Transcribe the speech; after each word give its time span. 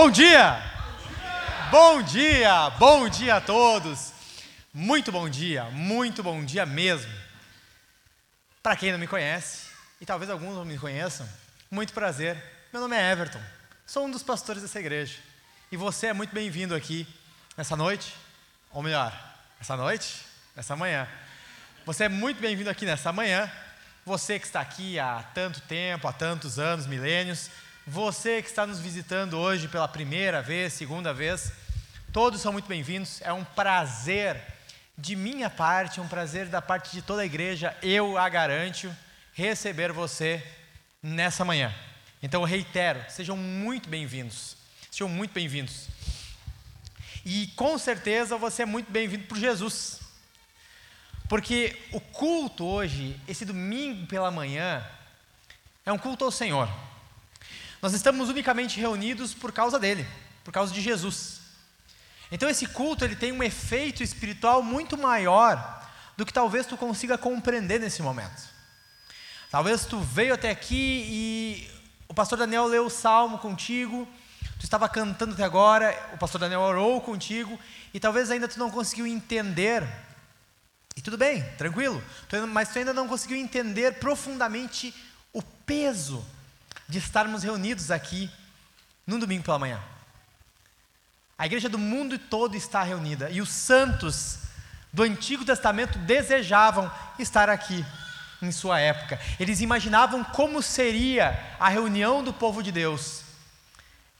Bom 0.00 0.12
dia! 0.12 0.62
Bom 1.72 2.00
dia! 2.00 2.70
Bom 2.78 3.08
dia 3.08 3.34
a 3.34 3.40
todos! 3.40 4.12
Muito 4.72 5.10
bom 5.10 5.28
dia, 5.28 5.64
muito 5.72 6.22
bom 6.22 6.44
dia 6.44 6.64
mesmo. 6.64 7.12
Para 8.62 8.76
quem 8.76 8.92
não 8.92 8.98
me 9.00 9.08
conhece, 9.08 9.66
e 10.00 10.06
talvez 10.06 10.30
alguns 10.30 10.54
não 10.54 10.64
me 10.64 10.78
conheçam, 10.78 11.28
muito 11.68 11.92
prazer. 11.92 12.40
Meu 12.72 12.80
nome 12.80 12.94
é 12.94 13.10
Everton, 13.10 13.40
sou 13.84 14.06
um 14.06 14.10
dos 14.12 14.22
pastores 14.22 14.62
dessa 14.62 14.78
igreja. 14.78 15.16
E 15.72 15.76
você 15.76 16.06
é 16.06 16.12
muito 16.12 16.32
bem-vindo 16.32 16.76
aqui 16.76 17.04
nessa 17.56 17.74
noite, 17.74 18.14
ou 18.70 18.84
melhor, 18.84 19.12
essa 19.60 19.76
noite, 19.76 20.24
essa 20.56 20.76
manhã. 20.76 21.08
Você 21.84 22.04
é 22.04 22.08
muito 22.08 22.40
bem-vindo 22.40 22.70
aqui 22.70 22.86
nessa 22.86 23.12
manhã. 23.12 23.50
Você 24.06 24.38
que 24.38 24.46
está 24.46 24.60
aqui 24.60 24.96
há 24.96 25.24
tanto 25.34 25.60
tempo, 25.62 26.06
há 26.06 26.12
tantos 26.12 26.56
anos, 26.56 26.86
milênios, 26.86 27.50
você 27.88 28.42
que 28.42 28.50
está 28.50 28.66
nos 28.66 28.78
visitando 28.78 29.38
hoje 29.38 29.66
pela 29.66 29.88
primeira 29.88 30.42
vez, 30.42 30.74
segunda 30.74 31.14
vez, 31.14 31.50
todos 32.12 32.38
são 32.38 32.52
muito 32.52 32.68
bem-vindos. 32.68 33.22
É 33.22 33.32
um 33.32 33.42
prazer 33.42 34.38
de 34.96 35.16
minha 35.16 35.48
parte, 35.48 35.98
um 35.98 36.06
prazer 36.06 36.48
da 36.48 36.60
parte 36.60 36.92
de 36.92 37.00
toda 37.00 37.22
a 37.22 37.26
igreja, 37.26 37.74
eu 37.82 38.18
a 38.18 38.28
garanto, 38.28 38.94
receber 39.32 39.90
você 39.90 40.46
nessa 41.02 41.46
manhã. 41.46 41.74
Então 42.22 42.42
eu 42.42 42.46
reitero, 42.46 43.02
sejam 43.08 43.38
muito 43.38 43.88
bem-vindos. 43.88 44.58
Sejam 44.90 45.08
muito 45.08 45.32
bem-vindos. 45.32 45.86
E 47.24 47.46
com 47.56 47.78
certeza 47.78 48.36
você 48.36 48.64
é 48.64 48.66
muito 48.66 48.92
bem-vindo 48.92 49.24
por 49.24 49.38
Jesus. 49.38 50.00
Porque 51.26 51.74
o 51.92 52.00
culto 52.00 52.66
hoje, 52.66 53.18
esse 53.26 53.46
domingo 53.46 54.06
pela 54.06 54.30
manhã, 54.30 54.86
é 55.86 55.92
um 55.92 55.98
culto 55.98 56.26
ao 56.26 56.30
Senhor. 56.30 56.68
Nós 57.80 57.94
estamos 57.94 58.28
unicamente 58.28 58.80
reunidos 58.80 59.34
por 59.34 59.52
causa 59.52 59.78
dele, 59.78 60.06
por 60.42 60.52
causa 60.52 60.72
de 60.72 60.80
Jesus. 60.80 61.40
Então 62.30 62.48
esse 62.48 62.66
culto 62.66 63.04
ele 63.04 63.14
tem 63.14 63.32
um 63.32 63.42
efeito 63.42 64.02
espiritual 64.02 64.62
muito 64.62 64.98
maior 64.98 65.78
do 66.16 66.26
que 66.26 66.32
talvez 66.32 66.66
tu 66.66 66.76
consiga 66.76 67.16
compreender 67.16 67.78
nesse 67.78 68.02
momento. 68.02 68.42
Talvez 69.50 69.86
tu 69.86 70.00
veio 70.00 70.34
até 70.34 70.50
aqui 70.50 71.06
e 71.08 71.70
o 72.08 72.14
pastor 72.14 72.38
Daniel 72.38 72.66
leu 72.66 72.86
o 72.86 72.90
salmo 72.90 73.38
contigo, 73.38 74.06
tu 74.58 74.64
estava 74.64 74.88
cantando 74.88 75.34
até 75.34 75.44
agora, 75.44 75.96
o 76.12 76.18
pastor 76.18 76.40
Daniel 76.40 76.60
orou 76.60 77.00
contigo 77.00 77.58
e 77.94 78.00
talvez 78.00 78.30
ainda 78.30 78.48
tu 78.48 78.58
não 78.58 78.70
conseguiu 78.70 79.06
entender. 79.06 79.86
E 80.96 81.00
tudo 81.00 81.16
bem, 81.16 81.44
tranquilo, 81.56 82.02
mas 82.48 82.70
tu 82.70 82.78
ainda 82.80 82.92
não 82.92 83.06
conseguiu 83.06 83.36
entender 83.36 84.00
profundamente 84.00 84.92
o 85.32 85.40
peso 85.40 86.26
de 86.88 86.98
estarmos 86.98 87.42
reunidos 87.42 87.90
aqui 87.90 88.30
num 89.06 89.18
domingo 89.18 89.44
pela 89.44 89.58
manhã. 89.58 89.80
A 91.38 91.46
igreja 91.46 91.68
do 91.68 91.78
mundo 91.78 92.18
todo 92.18 92.56
está 92.56 92.82
reunida 92.82 93.30
e 93.30 93.40
os 93.40 93.50
santos 93.50 94.40
do 94.92 95.02
Antigo 95.02 95.44
Testamento 95.44 95.98
desejavam 95.98 96.90
estar 97.18 97.48
aqui 97.48 97.84
em 98.40 98.50
sua 98.50 98.80
época. 98.80 99.20
Eles 99.38 99.60
imaginavam 99.60 100.24
como 100.24 100.62
seria 100.62 101.38
a 101.60 101.68
reunião 101.68 102.24
do 102.24 102.32
povo 102.32 102.62
de 102.62 102.72
Deus. 102.72 103.22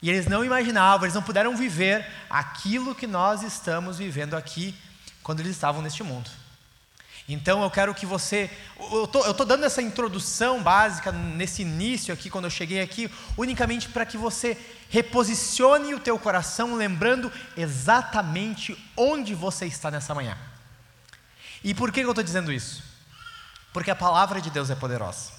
E 0.00 0.10
eles 0.10 0.26
não 0.26 0.44
imaginavam, 0.44 1.04
eles 1.04 1.14
não 1.14 1.22
puderam 1.22 1.56
viver 1.56 2.06
aquilo 2.30 2.94
que 2.94 3.06
nós 3.06 3.42
estamos 3.42 3.98
vivendo 3.98 4.34
aqui 4.34 4.74
quando 5.22 5.40
eles 5.40 5.52
estavam 5.52 5.82
neste 5.82 6.02
mundo. 6.02 6.30
Então 7.28 7.62
eu 7.62 7.70
quero 7.70 7.94
que 7.94 8.06
você. 8.06 8.50
Eu 8.90 9.04
estou 9.04 9.44
dando 9.44 9.64
essa 9.64 9.82
introdução 9.82 10.62
básica 10.62 11.12
nesse 11.12 11.60
início 11.60 12.14
aqui, 12.14 12.30
quando 12.30 12.46
eu 12.46 12.50
cheguei 12.50 12.80
aqui, 12.80 13.10
unicamente 13.36 13.90
para 13.90 14.06
que 14.06 14.16
você 14.16 14.56
reposicione 14.88 15.94
o 15.94 16.00
teu 16.00 16.18
coração, 16.18 16.74
lembrando 16.74 17.30
exatamente 17.54 18.76
onde 18.96 19.34
você 19.34 19.66
está 19.66 19.90
nessa 19.90 20.14
manhã. 20.14 20.38
E 21.62 21.74
por 21.74 21.92
que 21.92 22.00
eu 22.00 22.08
estou 22.08 22.24
dizendo 22.24 22.50
isso? 22.50 22.82
Porque 23.74 23.90
a 23.90 23.96
palavra 23.96 24.40
de 24.40 24.48
Deus 24.48 24.70
é 24.70 24.74
poderosa. 24.74 25.32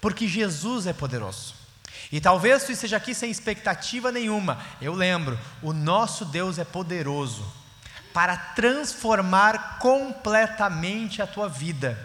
Porque 0.00 0.28
Jesus 0.28 0.86
é 0.86 0.92
poderoso. 0.92 1.54
E 2.12 2.20
talvez 2.20 2.62
tu 2.62 2.70
esteja 2.70 2.98
aqui 2.98 3.12
sem 3.12 3.28
expectativa 3.28 4.12
nenhuma. 4.12 4.62
Eu 4.80 4.94
lembro, 4.94 5.36
o 5.60 5.72
nosso 5.72 6.24
Deus 6.24 6.60
é 6.60 6.64
poderoso 6.64 7.44
para 8.16 8.34
transformar 8.34 9.76
completamente 9.78 11.20
a 11.20 11.26
tua 11.26 11.50
vida, 11.50 11.98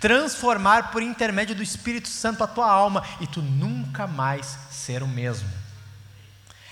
transformar 0.00 0.90
por 0.90 1.00
intermédio 1.00 1.54
do 1.54 1.62
Espírito 1.62 2.08
Santo 2.08 2.42
a 2.42 2.48
tua 2.48 2.68
alma 2.68 3.04
e 3.20 3.28
tu 3.28 3.40
nunca 3.40 4.04
mais 4.08 4.58
ser 4.72 5.04
o 5.04 5.06
mesmo. 5.06 5.48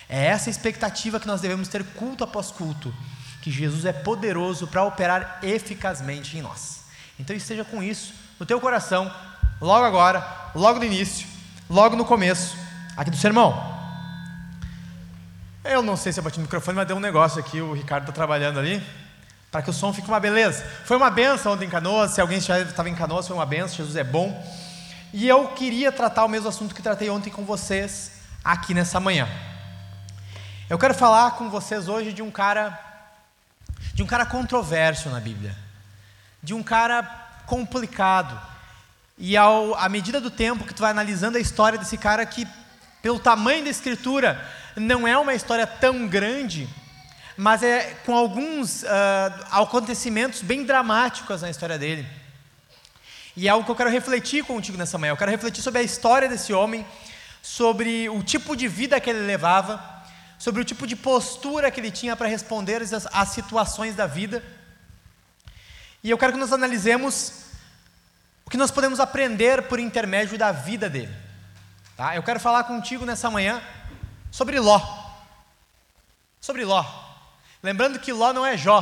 É 0.08 0.26
essa 0.26 0.50
expectativa 0.50 1.20
que 1.20 1.26
nós 1.28 1.40
devemos 1.40 1.68
ter 1.68 1.84
culto 1.84 2.24
após 2.24 2.50
culto, 2.50 2.92
que 3.40 3.48
Jesus 3.52 3.84
é 3.84 3.92
poderoso 3.92 4.66
para 4.66 4.82
operar 4.82 5.38
eficazmente 5.40 6.36
em 6.36 6.42
nós. 6.42 6.82
Então 7.16 7.36
esteja 7.36 7.64
com 7.64 7.80
isso 7.80 8.12
no 8.40 8.44
teu 8.44 8.60
coração, 8.60 9.08
logo 9.60 9.84
agora, 9.84 10.50
logo 10.52 10.80
no 10.80 10.84
início, 10.84 11.28
logo 11.68 11.94
no 11.94 12.04
começo, 12.04 12.56
aqui 12.96 13.12
do 13.12 13.16
sermão. 13.16 13.79
Eu 15.62 15.82
não 15.82 15.94
sei 15.94 16.10
se 16.10 16.18
eu 16.18 16.24
bati 16.24 16.38
no 16.38 16.44
microfone, 16.44 16.76
mas 16.76 16.86
deu 16.86 16.96
um 16.96 17.00
negócio 17.00 17.38
aqui, 17.38 17.60
o 17.60 17.74
Ricardo 17.74 18.04
está 18.04 18.12
trabalhando 18.12 18.58
ali, 18.58 18.82
para 19.50 19.60
que 19.60 19.68
o 19.68 19.72
som 19.74 19.92
fique 19.92 20.08
uma 20.08 20.18
beleza. 20.18 20.64
Foi 20.86 20.96
uma 20.96 21.10
benção 21.10 21.52
ontem 21.52 21.66
em 21.66 21.70
Canoas, 21.70 22.12
se 22.12 22.20
alguém 22.20 22.40
já 22.40 22.58
estava 22.60 22.88
em 22.88 22.94
Canoas, 22.94 23.26
foi 23.26 23.36
uma 23.36 23.44
benção, 23.44 23.76
Jesus 23.76 23.94
é 23.94 24.02
bom. 24.02 24.42
E 25.12 25.28
eu 25.28 25.48
queria 25.48 25.92
tratar 25.92 26.24
o 26.24 26.28
mesmo 26.28 26.48
assunto 26.48 26.74
que 26.74 26.80
tratei 26.80 27.10
ontem 27.10 27.28
com 27.28 27.44
vocês, 27.44 28.12
aqui 28.42 28.72
nessa 28.72 28.98
manhã. 28.98 29.28
Eu 30.68 30.78
quero 30.78 30.94
falar 30.94 31.32
com 31.32 31.50
vocês 31.50 31.88
hoje 31.88 32.12
de 32.12 32.22
um 32.22 32.30
cara, 32.30 32.78
de 33.92 34.02
um 34.02 34.06
cara 34.06 34.24
controverso 34.24 35.10
na 35.10 35.20
Bíblia, 35.20 35.54
de 36.42 36.54
um 36.54 36.62
cara 36.62 37.02
complicado. 37.44 38.40
E 39.18 39.36
ao, 39.36 39.74
à 39.74 39.90
medida 39.90 40.22
do 40.22 40.30
tempo 40.30 40.64
que 40.64 40.72
tu 40.72 40.80
vai 40.80 40.92
analisando 40.92 41.36
a 41.36 41.40
história 41.40 41.78
desse 41.78 41.98
cara 41.98 42.24
que, 42.24 42.48
pelo 43.02 43.18
tamanho 43.18 43.64
da 43.64 43.70
escritura, 43.70 44.44
não 44.76 45.06
é 45.06 45.16
uma 45.16 45.34
história 45.34 45.66
tão 45.66 46.06
grande, 46.06 46.68
mas 47.36 47.62
é 47.62 47.96
com 48.04 48.14
alguns 48.14 48.82
uh, 48.82 48.86
acontecimentos 49.50 50.42
bem 50.42 50.64
dramáticos 50.64 51.42
na 51.42 51.50
história 51.50 51.78
dele. 51.78 52.06
E 53.36 53.48
é 53.48 53.50
algo 53.50 53.64
que 53.64 53.70
eu 53.70 53.76
quero 53.76 53.90
refletir 53.90 54.44
contigo 54.44 54.76
nessa 54.76 54.98
manhã. 54.98 55.12
Eu 55.12 55.16
quero 55.16 55.30
refletir 55.30 55.62
sobre 55.62 55.80
a 55.80 55.82
história 55.82 56.28
desse 56.28 56.52
homem, 56.52 56.86
sobre 57.40 58.08
o 58.08 58.22
tipo 58.22 58.54
de 58.54 58.68
vida 58.68 59.00
que 59.00 59.08
ele 59.08 59.20
levava, 59.20 59.82
sobre 60.38 60.60
o 60.60 60.64
tipo 60.64 60.86
de 60.86 60.96
postura 60.96 61.70
que 61.70 61.80
ele 61.80 61.90
tinha 61.90 62.14
para 62.16 62.28
responder 62.28 62.82
às, 62.82 63.06
às 63.06 63.28
situações 63.30 63.94
da 63.94 64.06
vida. 64.06 64.42
E 66.02 66.10
eu 66.10 66.18
quero 66.18 66.32
que 66.32 66.38
nós 66.38 66.52
analisemos 66.52 67.44
o 68.44 68.50
que 68.50 68.56
nós 68.56 68.70
podemos 68.70 69.00
aprender 69.00 69.62
por 69.62 69.78
intermédio 69.78 70.36
da 70.36 70.50
vida 70.52 70.90
dele. 70.90 71.29
Tá? 72.00 72.16
Eu 72.16 72.22
quero 72.22 72.40
falar 72.40 72.64
contigo 72.64 73.04
nessa 73.04 73.30
manhã 73.30 73.60
sobre 74.30 74.58
Ló. 74.58 74.80
Sobre 76.40 76.64
Ló. 76.64 76.82
Lembrando 77.62 77.98
que 77.98 78.10
Ló 78.10 78.32
não 78.32 78.46
é 78.46 78.56
Jó. 78.56 78.80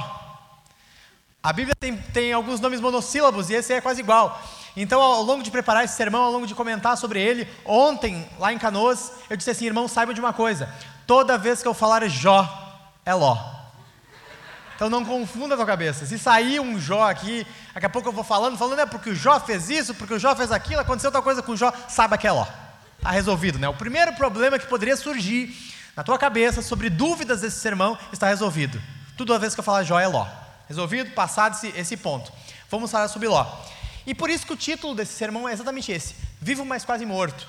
A 1.42 1.52
Bíblia 1.52 1.74
tem, 1.74 1.96
tem 1.96 2.32
alguns 2.32 2.60
nomes 2.60 2.80
monossílabos 2.80 3.50
e 3.50 3.54
esse 3.54 3.72
é 3.72 3.80
quase 3.80 4.02
igual. 4.02 4.40
Então, 4.76 5.02
ao 5.02 5.20
longo 5.22 5.42
de 5.42 5.50
preparar 5.50 5.82
esse 5.82 5.96
sermão, 5.96 6.22
ao 6.22 6.30
longo 6.30 6.46
de 6.46 6.54
comentar 6.54 6.96
sobre 6.96 7.20
ele, 7.20 7.48
ontem, 7.64 8.24
lá 8.38 8.52
em 8.52 8.58
Canoas, 8.58 9.10
eu 9.28 9.36
disse 9.36 9.50
assim: 9.50 9.66
irmão, 9.66 9.88
saiba 9.88 10.14
de 10.14 10.20
uma 10.20 10.32
coisa: 10.32 10.72
toda 11.04 11.36
vez 11.36 11.60
que 11.60 11.66
eu 11.66 11.74
falar 11.74 12.06
Jó, 12.06 12.48
é 13.04 13.12
Ló. 13.14 13.36
Então 14.76 14.88
não 14.88 15.04
confunda 15.04 15.54
a 15.54 15.56
tua 15.56 15.66
cabeça. 15.66 16.06
Se 16.06 16.20
sair 16.20 16.60
um 16.60 16.78
Jó 16.78 17.10
aqui, 17.10 17.44
daqui 17.74 17.86
a 17.86 17.90
pouco 17.90 18.10
eu 18.10 18.12
vou 18.12 18.22
falando, 18.22 18.56
falando 18.56 18.78
é 18.78 18.86
porque 18.86 19.10
o 19.10 19.14
Jó 19.16 19.40
fez 19.40 19.68
isso, 19.68 19.92
porque 19.92 20.14
o 20.14 20.20
Jó 20.20 20.36
fez 20.36 20.52
aquilo, 20.52 20.82
aconteceu 20.82 21.08
outra 21.08 21.20
coisa 21.20 21.42
com 21.42 21.50
o 21.50 21.56
Jó, 21.56 21.72
saiba 21.88 22.16
que 22.16 22.28
é 22.28 22.30
Ló. 22.30 22.46
Está 22.98 23.10
resolvido, 23.10 23.58
né? 23.58 23.68
O 23.68 23.74
primeiro 23.74 24.12
problema 24.14 24.58
que 24.58 24.66
poderia 24.66 24.96
surgir 24.96 25.56
na 25.96 26.04
tua 26.04 26.18
cabeça 26.18 26.60
sobre 26.60 26.90
dúvidas 26.90 27.40
desse 27.40 27.58
sermão 27.60 27.98
está 28.12 28.28
resolvido. 28.28 28.80
Tudo 29.16 29.32
a 29.32 29.38
vez 29.38 29.54
que 29.54 29.60
eu 29.60 29.64
falar 29.64 29.82
Jó 29.84 29.98
é 29.98 30.06
Ló. 30.06 30.26
Resolvido, 30.68 31.12
passado 31.12 31.54
esse, 31.54 31.68
esse 31.76 31.96
ponto. 31.96 32.32
Vamos 32.70 32.90
falar 32.90 33.08
sobre 33.08 33.28
Ló. 33.28 33.46
E 34.06 34.14
por 34.14 34.30
isso 34.30 34.46
que 34.46 34.52
o 34.52 34.56
título 34.56 34.94
desse 34.94 35.12
sermão 35.12 35.48
é 35.48 35.52
exatamente 35.52 35.90
esse: 35.90 36.14
Vivo, 36.40 36.64
mas 36.64 36.84
quase 36.84 37.06
morto. 37.06 37.46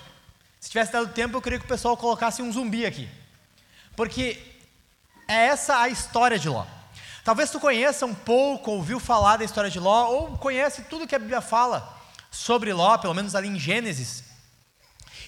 Se 0.60 0.70
tivesse 0.70 0.92
dado 0.92 1.10
tempo, 1.10 1.38
eu 1.38 1.42
queria 1.42 1.60
que 1.60 1.66
o 1.66 1.68
pessoal 1.68 1.96
colocasse 1.96 2.42
um 2.42 2.52
zumbi 2.52 2.86
aqui. 2.86 3.10
Porque 3.96 4.42
é 5.28 5.46
essa 5.48 5.78
a 5.80 5.90
história 5.90 6.40
de 6.40 6.50
Ló. 6.50 6.66
Talvez 7.24 7.52
tu 7.52 7.60
conheça 7.60 8.06
um 8.06 8.16
pouco, 8.16 8.72
ouviu 8.72 9.00
falar 9.00 9.38
da 9.38 9.46
história 9.46 9.70
de 9.70 9.80
Ló, 9.80 10.10
ou 10.10 10.38
conhece 10.38 10.84
tudo 10.84 11.08
que 11.08 11.16
a 11.16 11.20
Bíblia 11.20 11.42
fala 11.42 11.98
sobre 12.32 12.74
Ló, 12.74 12.98
pelo 12.98 13.14
menos 13.14 13.36
ali 13.36 13.48
em 13.48 13.60
Gênesis. 13.60 14.24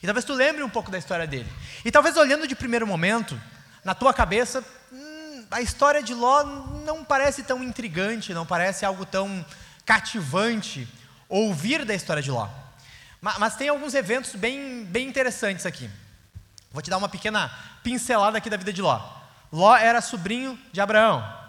E 0.02 0.06
talvez 0.06 0.26
tu 0.26 0.34
lembre 0.34 0.64
um 0.64 0.70
pouco 0.70 0.90
da 0.90 0.98
história 0.98 1.28
dele. 1.28 1.52
E 1.86 1.92
talvez 1.92 2.18
olhando 2.18 2.48
de 2.48 2.56
primeiro 2.56 2.88
momento, 2.88 3.40
na 3.84 3.94
tua 3.94 4.14
cabeça, 4.14 4.64
hum, 4.92 5.46
a 5.52 5.62
história 5.62 6.02
de 6.02 6.14
Ló 6.14 6.44
não 6.86 7.04
parece 7.04 7.44
tão 7.44 7.64
intrigante, 7.64 8.34
não 8.34 8.46
parece 8.46 8.86
algo 8.86 9.06
tão 9.06 9.46
cativante, 9.86 10.88
ouvir 11.30 11.86
da 11.86 11.94
história 11.94 12.22
de 12.22 12.32
Ló. 12.32 12.50
Mas, 13.20 13.38
mas 13.38 13.56
tem 13.56 13.70
alguns 13.70 13.94
eventos 13.94 14.34
bem, 14.34 14.84
bem 14.86 15.08
interessantes 15.08 15.66
aqui. 15.66 15.90
Vou 16.72 16.82
te 16.82 16.90
dar 16.90 16.98
uma 16.98 17.10
pequena 17.10 17.52
pincelada 17.84 18.38
aqui 18.38 18.50
da 18.50 18.58
vida 18.58 18.74
de 18.74 18.82
Ló. 18.82 19.00
Ló 19.52 19.76
era 19.76 20.02
sobrinho 20.02 20.58
de 20.72 20.82
Abraão. 20.82 21.41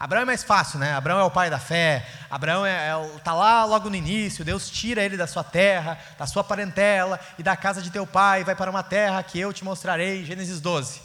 Abraão 0.00 0.22
é 0.22 0.24
mais 0.24 0.42
fácil, 0.42 0.78
né? 0.78 0.94
Abraão 0.94 1.20
é 1.20 1.24
o 1.24 1.30
pai 1.30 1.50
da 1.50 1.58
fé. 1.58 2.08
Abraão 2.30 2.64
está 2.64 2.74
é, 2.74 2.88
é, 2.88 3.18
tá 3.18 3.34
lá 3.34 3.66
logo 3.66 3.90
no 3.90 3.94
início. 3.94 4.42
Deus 4.42 4.70
tira 4.70 5.04
ele 5.04 5.14
da 5.14 5.26
sua 5.26 5.44
terra, 5.44 5.98
da 6.18 6.26
sua 6.26 6.42
parentela 6.42 7.20
e 7.38 7.42
da 7.42 7.54
casa 7.54 7.82
de 7.82 7.90
teu 7.90 8.06
pai. 8.06 8.42
Vai 8.42 8.56
para 8.56 8.70
uma 8.70 8.82
terra 8.82 9.22
que 9.22 9.38
eu 9.38 9.52
te 9.52 9.62
mostrarei. 9.62 10.24
Gênesis 10.24 10.58
12, 10.58 11.02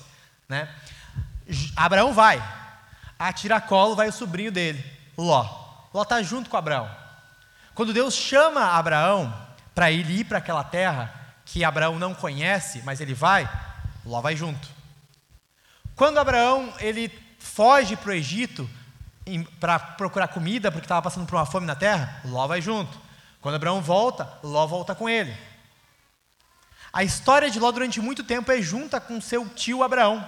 né? 0.48 0.74
Abraão 1.76 2.14
vai. 2.14 2.42
A 3.20 3.34
tiracolo 3.34 3.98
vai 3.98 4.08
o 4.08 4.14
sobrinho 4.14 4.50
dele, 4.50 4.82
Ló. 5.18 5.44
Ló 5.94 6.04
está 6.04 6.24
junto 6.24 6.50
com 6.50 6.56
Abraão. 6.56 6.90
Quando 7.74 7.94
Deus 7.94 8.14
chama 8.14 8.78
Abraão 8.78 9.34
para 9.74 9.92
ele 9.92 10.22
ir 10.22 10.24
para 10.24 10.38
aquela 10.38 10.64
terra 10.64 11.14
que 11.44 11.66
Abraão 11.66 12.00
não 12.00 12.14
conhece, 12.14 12.82
mas 12.86 13.02
ele 13.02 13.14
vai, 13.14 13.50
Ló 14.06 14.22
vai 14.22 14.38
junto. 14.38 14.70
Quando 15.98 16.18
Abraão 16.18 16.74
ele 16.80 17.12
foge 17.40 17.98
para 17.98 18.12
o 18.12 18.14
Egito, 18.14 18.70
para 19.60 19.80
procurar 19.80 20.28
comida, 20.28 20.72
porque 20.72 20.86
estava 20.86 21.02
passando 21.02 21.26
por 21.26 21.36
uma 21.36 21.46
fome 21.46 21.66
na 21.66 21.76
terra, 21.76 22.22
Ló 22.26 22.48
vai 22.48 22.62
junto. 22.62 22.98
Quando 23.42 23.56
Abraão 23.56 23.82
volta, 23.82 24.28
Ló 24.44 24.66
volta 24.68 24.94
com 24.94 25.10
ele. 25.10 25.36
A 26.94 27.04
história 27.04 27.50
de 27.50 27.60
Ló 27.60 27.72
durante 27.72 28.00
muito 28.00 28.24
tempo 28.24 28.52
é 28.52 28.62
junta 28.62 29.00
com 29.00 29.20
seu 29.20 29.48
tio 29.50 29.84
Abraão. 29.84 30.26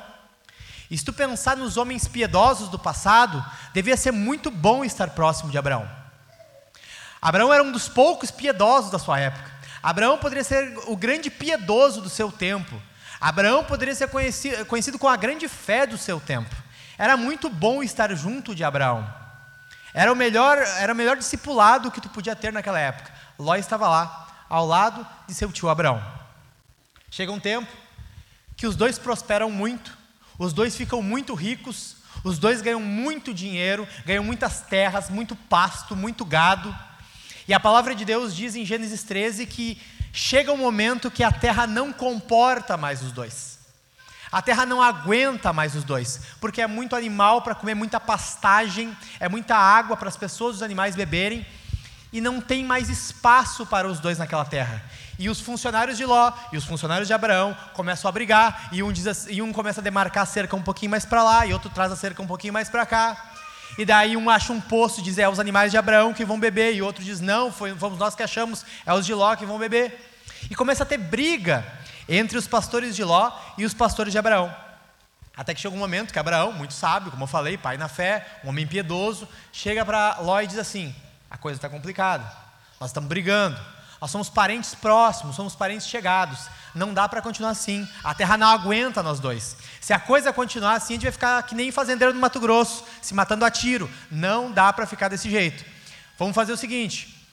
E 0.90 0.98
se 0.98 1.04
tu 1.06 1.14
pensar 1.14 1.58
nos 1.58 1.78
homens 1.78 2.08
piedosos 2.08 2.70
do 2.70 2.80
passado, 2.80 3.44
devia 3.74 3.98
ser 3.98 4.12
muito 4.12 4.50
bom 4.50 4.84
estar 4.84 5.10
próximo 5.12 5.52
de 5.52 5.58
Abraão. 5.58 5.90
Abraão 7.22 7.54
era 7.54 7.64
um 7.64 7.72
dos 7.72 7.88
poucos 7.88 8.32
piedosos 8.32 8.92
da 8.92 9.00
sua 9.00 9.20
época. 9.20 9.52
Abraão 9.82 10.18
poderia 10.18 10.44
ser 10.44 10.78
o 10.88 10.96
grande 10.96 11.30
piedoso 11.30 12.02
do 12.02 12.10
seu 12.10 12.32
tempo. 12.32 12.82
Abraão 13.20 13.64
poderia 13.64 13.96
ser 13.96 14.10
conhecido, 14.10 14.66
conhecido 14.66 15.00
com 15.00 15.08
a 15.08 15.16
grande 15.16 15.48
fé 15.48 15.86
do 15.86 15.98
seu 15.98 16.20
tempo. 16.20 16.56
Era 16.98 17.16
muito 17.16 17.50
bom 17.50 17.84
estar 17.84 18.14
junto 18.16 18.56
de 18.56 18.64
Abraão. 18.64 19.08
Era 19.94 20.12
o 20.12 20.16
melhor, 20.16 20.58
era 20.58 20.94
o 20.94 20.96
melhor 20.96 21.18
discipulado 21.18 21.92
que 21.92 22.02
tu 22.02 22.10
podia 22.10 22.36
ter 22.36 22.52
naquela 22.52 22.80
época. 22.80 23.12
Ló 23.38 23.56
estava 23.56 23.88
lá, 23.88 24.28
ao 24.50 24.66
lado 24.66 25.06
de 25.28 25.34
seu 25.34 25.52
tio 25.52 25.70
Abraão. 25.70 26.04
Chega 27.10 27.32
um 27.32 27.40
tempo 27.40 27.72
que 28.56 28.68
os 28.68 28.76
dois 28.76 28.98
prosperam 28.98 29.52
muito, 29.52 29.98
os 30.40 30.54
dois 30.54 30.76
ficam 30.76 31.02
muito 31.02 31.34
ricos, 31.34 31.98
os 32.24 32.40
dois 32.40 32.62
ganham 32.62 32.82
muito 32.82 33.34
dinheiro, 33.34 33.88
ganham 34.06 34.24
muitas 34.24 34.62
terras, 34.62 35.10
muito 35.10 35.36
pasto, 35.36 35.96
muito 35.96 36.26
gado. 36.26 36.76
E 37.48 37.54
a 37.54 37.60
palavra 37.60 37.96
de 37.96 38.04
Deus 38.04 38.36
diz 38.36 38.56
em 38.56 38.66
Gênesis 38.66 39.04
13 39.04 39.46
que 39.46 39.82
chega 40.12 40.52
um 40.52 40.58
momento 40.58 41.12
que 41.12 41.24
a 41.24 41.32
terra 41.32 41.68
não 41.68 41.94
comporta 41.94 42.76
mais 42.76 43.02
os 43.02 43.12
dois. 43.12 43.57
A 44.32 44.42
terra 44.42 44.66
não 44.66 44.82
aguenta 44.82 45.54
mais 45.54 45.76
os 45.76 45.84
dois, 45.84 46.20
porque 46.42 46.62
é 46.62 46.68
muito 46.68 46.96
animal 46.96 47.42
para 47.42 47.56
comer 47.56 47.76
muita 47.76 48.00
pastagem, 48.00 48.96
é 49.20 49.30
muita 49.30 49.56
água 49.56 49.96
para 49.96 50.10
as 50.10 50.18
pessoas 50.18 50.56
e 50.56 50.58
os 50.58 50.64
animais 50.64 50.96
beberem, 50.96 51.46
e 52.12 52.20
não 52.20 52.42
tem 52.42 52.64
mais 52.64 52.90
espaço 52.90 53.66
para 53.66 53.88
os 53.88 54.00
dois 54.00 54.18
naquela 54.18 54.46
terra. 54.46 54.84
E 55.20 55.30
os 55.30 55.40
funcionários 55.40 55.98
de 55.98 56.06
Ló 56.06 56.32
e 56.52 56.58
os 56.58 56.66
funcionários 56.66 57.08
de 57.08 57.14
Abraão 57.14 57.56
começam 57.74 58.08
a 58.10 58.12
brigar, 58.12 58.70
e 58.72 58.84
um, 58.84 58.92
diz, 58.92 59.28
e 59.30 59.42
um 59.42 59.54
começa 59.54 59.82
a 59.82 59.84
demarcar 59.84 60.24
a 60.24 60.26
cerca 60.26 60.56
um 60.56 60.62
pouquinho 60.62 60.92
mais 60.92 61.06
para 61.06 61.24
lá, 61.24 61.46
e 61.46 61.54
outro 61.54 61.70
traz 61.70 61.92
a 61.92 61.96
cerca 61.96 62.22
um 62.22 62.28
pouquinho 62.28 62.54
mais 62.54 62.70
para 62.70 62.86
cá. 62.86 63.32
E 63.78 63.86
daí 63.86 64.18
um 64.18 64.30
acha 64.30 64.52
um 64.52 64.60
poço 64.60 65.00
e 65.00 65.04
diz 65.04 65.18
é 65.18 65.30
os 65.30 65.40
animais 65.40 65.72
de 65.72 65.78
Abraão 65.78 66.14
que 66.14 66.26
vão 66.26 66.40
beber, 66.40 66.74
e 66.76 66.82
outro 66.82 67.04
diz 67.04 67.20
não, 67.20 67.52
foi, 67.52 67.74
fomos 67.76 67.98
nós 67.98 68.16
que 68.16 68.24
achamos, 68.24 68.66
é 68.86 68.94
os 68.94 69.06
de 69.06 69.14
Ló 69.14 69.36
que 69.36 69.46
vão 69.46 69.58
beber. 69.58 70.06
E 70.50 70.56
começa 70.56 70.84
a 70.84 70.86
ter 70.86 70.98
briga 70.98 71.66
entre 72.08 72.38
os 72.38 72.48
pastores 72.48 72.96
de 72.96 73.04
Ló 73.04 73.32
e 73.58 73.66
os 73.66 73.74
pastores 73.74 74.12
de 74.12 74.18
Abraão. 74.18 74.54
Até 75.36 75.54
que 75.54 75.62
chega 75.62 75.76
um 75.76 75.80
momento 75.80 76.12
que 76.12 76.18
Abraão, 76.18 76.52
muito 76.52 76.74
sábio, 76.74 77.12
como 77.12 77.24
eu 77.24 77.28
falei, 77.28 77.58
pai 77.58 77.78
na 77.78 77.88
fé, 77.88 78.40
um 78.44 78.50
homem 78.50 78.66
piedoso, 78.66 79.28
chega 79.54 79.86
para 79.86 80.18
Ló 80.20 80.42
e 80.42 80.48
diz 80.48 80.58
assim: 80.58 80.96
a 81.30 81.38
coisa 81.38 81.58
está 81.58 81.70
complicada, 81.70 82.24
nós 82.80 82.90
estamos 82.90 83.08
brigando, 83.08 83.60
nós 84.02 84.10
somos 84.10 84.30
parentes 84.30 84.74
próximos, 84.74 85.36
somos 85.36 85.56
parentes 85.56 85.88
chegados, 85.88 86.48
não 86.74 86.92
dá 86.94 87.08
para 87.08 87.22
continuar 87.22 87.52
assim, 87.52 87.88
a 88.04 88.16
terra 88.16 88.36
não 88.36 88.48
aguenta 88.48 89.04
nós 89.04 89.20
dois. 89.20 89.58
Se 89.80 89.94
a 89.94 90.00
coisa 90.00 90.34
continuar 90.34 90.74
assim, 90.74 90.94
a 90.94 90.96
gente 90.96 91.04
vai 91.04 91.12
ficar 91.12 91.44
que 91.44 91.54
nem 91.54 91.72
fazendeiro 91.72 92.14
do 92.14 92.20
Mato 92.20 92.40
Grosso, 92.40 92.84
se 93.02 93.14
matando 93.14 93.46
a 93.46 93.52
tiro. 93.52 93.90
Não 94.10 94.52
dá 94.52 94.74
para 94.74 94.88
ficar 94.88 95.08
desse 95.08 95.30
jeito. 95.30 95.64
Vamos 96.18 96.34
fazer 96.34 96.52
o 96.52 96.58
seguinte: 96.58 97.28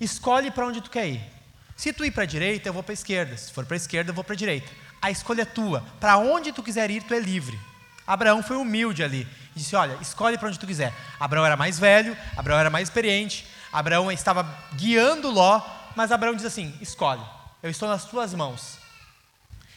escolhe 0.00 0.50
para 0.50 0.66
onde 0.66 0.80
tu 0.80 0.90
quer 0.90 1.06
ir. 1.06 1.37
Se 1.78 1.92
tu 1.92 2.04
ir 2.04 2.10
para 2.10 2.24
a 2.24 2.26
direita, 2.26 2.68
eu 2.68 2.72
vou 2.72 2.82
para 2.82 2.92
a 2.92 2.94
esquerda. 2.94 3.36
Se 3.36 3.52
for 3.52 3.64
para 3.64 3.76
a 3.76 3.78
esquerda, 3.78 4.10
eu 4.10 4.14
vou 4.14 4.24
para 4.24 4.34
a 4.34 4.36
direita. 4.36 4.68
A 5.00 5.12
escolha 5.12 5.42
é 5.42 5.44
tua. 5.44 5.84
Para 6.00 6.18
onde 6.18 6.50
tu 6.50 6.60
quiser 6.60 6.90
ir, 6.90 7.04
tu 7.04 7.14
é 7.14 7.20
livre. 7.20 7.56
Abraão 8.04 8.42
foi 8.42 8.56
humilde 8.56 9.04
ali. 9.04 9.28
E 9.54 9.60
disse: 9.60 9.76
Olha, 9.76 9.96
escolhe 10.00 10.36
para 10.36 10.48
onde 10.48 10.58
tu 10.58 10.66
quiser. 10.66 10.92
Abraão 11.20 11.46
era 11.46 11.56
mais 11.56 11.78
velho, 11.78 12.16
Abraão 12.36 12.58
era 12.58 12.68
mais 12.68 12.88
experiente, 12.88 13.46
Abraão 13.72 14.10
estava 14.10 14.42
guiando 14.74 15.30
Ló, 15.30 15.62
mas 15.94 16.10
Abraão 16.10 16.34
diz 16.34 16.44
assim: 16.44 16.76
Escolhe, 16.80 17.22
eu 17.62 17.70
estou 17.70 17.88
nas 17.88 18.04
tuas 18.06 18.34
mãos. 18.34 18.76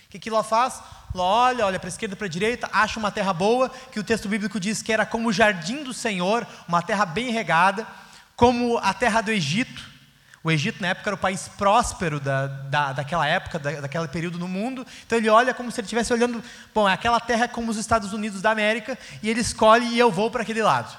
O 0.08 0.10
que, 0.10 0.18
que 0.18 0.30
Ló 0.32 0.42
faz? 0.42 0.82
Ló 1.14 1.24
olha, 1.24 1.68
olha 1.68 1.80
para 1.80 1.88
a 1.88 1.94
esquerda, 1.94 2.16
para 2.16 2.26
a 2.26 2.30
direita, 2.30 2.68
acha 2.74 2.98
uma 2.98 3.12
terra 3.12 3.32
boa, 3.32 3.70
que 3.92 4.00
o 4.00 4.04
texto 4.04 4.28
bíblico 4.28 4.60
diz 4.60 4.82
que 4.82 4.92
era 4.92 5.06
como 5.06 5.30
o 5.30 5.34
jardim 5.34 5.84
do 5.84 5.94
Senhor, 5.94 6.48
uma 6.68 6.82
terra 6.82 7.06
bem 7.06 7.30
regada, 7.30 7.86
como 8.36 8.80
a 8.80 8.92
terra 8.92 9.22
do 9.22 9.30
Egito. 9.30 9.91
O 10.44 10.50
Egito, 10.50 10.82
na 10.82 10.90
época, 10.90 11.10
era 11.10 11.16
o 11.16 11.20
país 11.20 11.48
próspero 11.50 12.20
da, 12.20 12.48
da, 12.48 12.94
daquela 12.94 13.28
época, 13.28 13.60
da, 13.60 13.82
daquele 13.82 14.08
período 14.08 14.40
no 14.40 14.48
mundo. 14.48 14.86
Então 15.06 15.18
ele 15.18 15.30
olha 15.30 15.54
como 15.54 15.72
se 15.72 15.80
ele 15.80 15.86
estivesse 15.86 16.12
olhando, 16.12 16.44
bom, 16.74 16.88
aquela 16.88 17.20
terra 17.20 17.46
é 17.46 17.48
como 17.48 17.70
os 17.70 17.78
Estados 17.78 18.12
Unidos 18.12 18.42
da 18.42 18.50
América, 18.50 18.98
e 19.22 19.30
ele 19.30 19.42
escolhe 19.42 19.86
e 19.86 20.00
eu 20.00 20.12
vou 20.12 20.32
para 20.32 20.42
aquele 20.42 20.64
lado. 20.64 20.98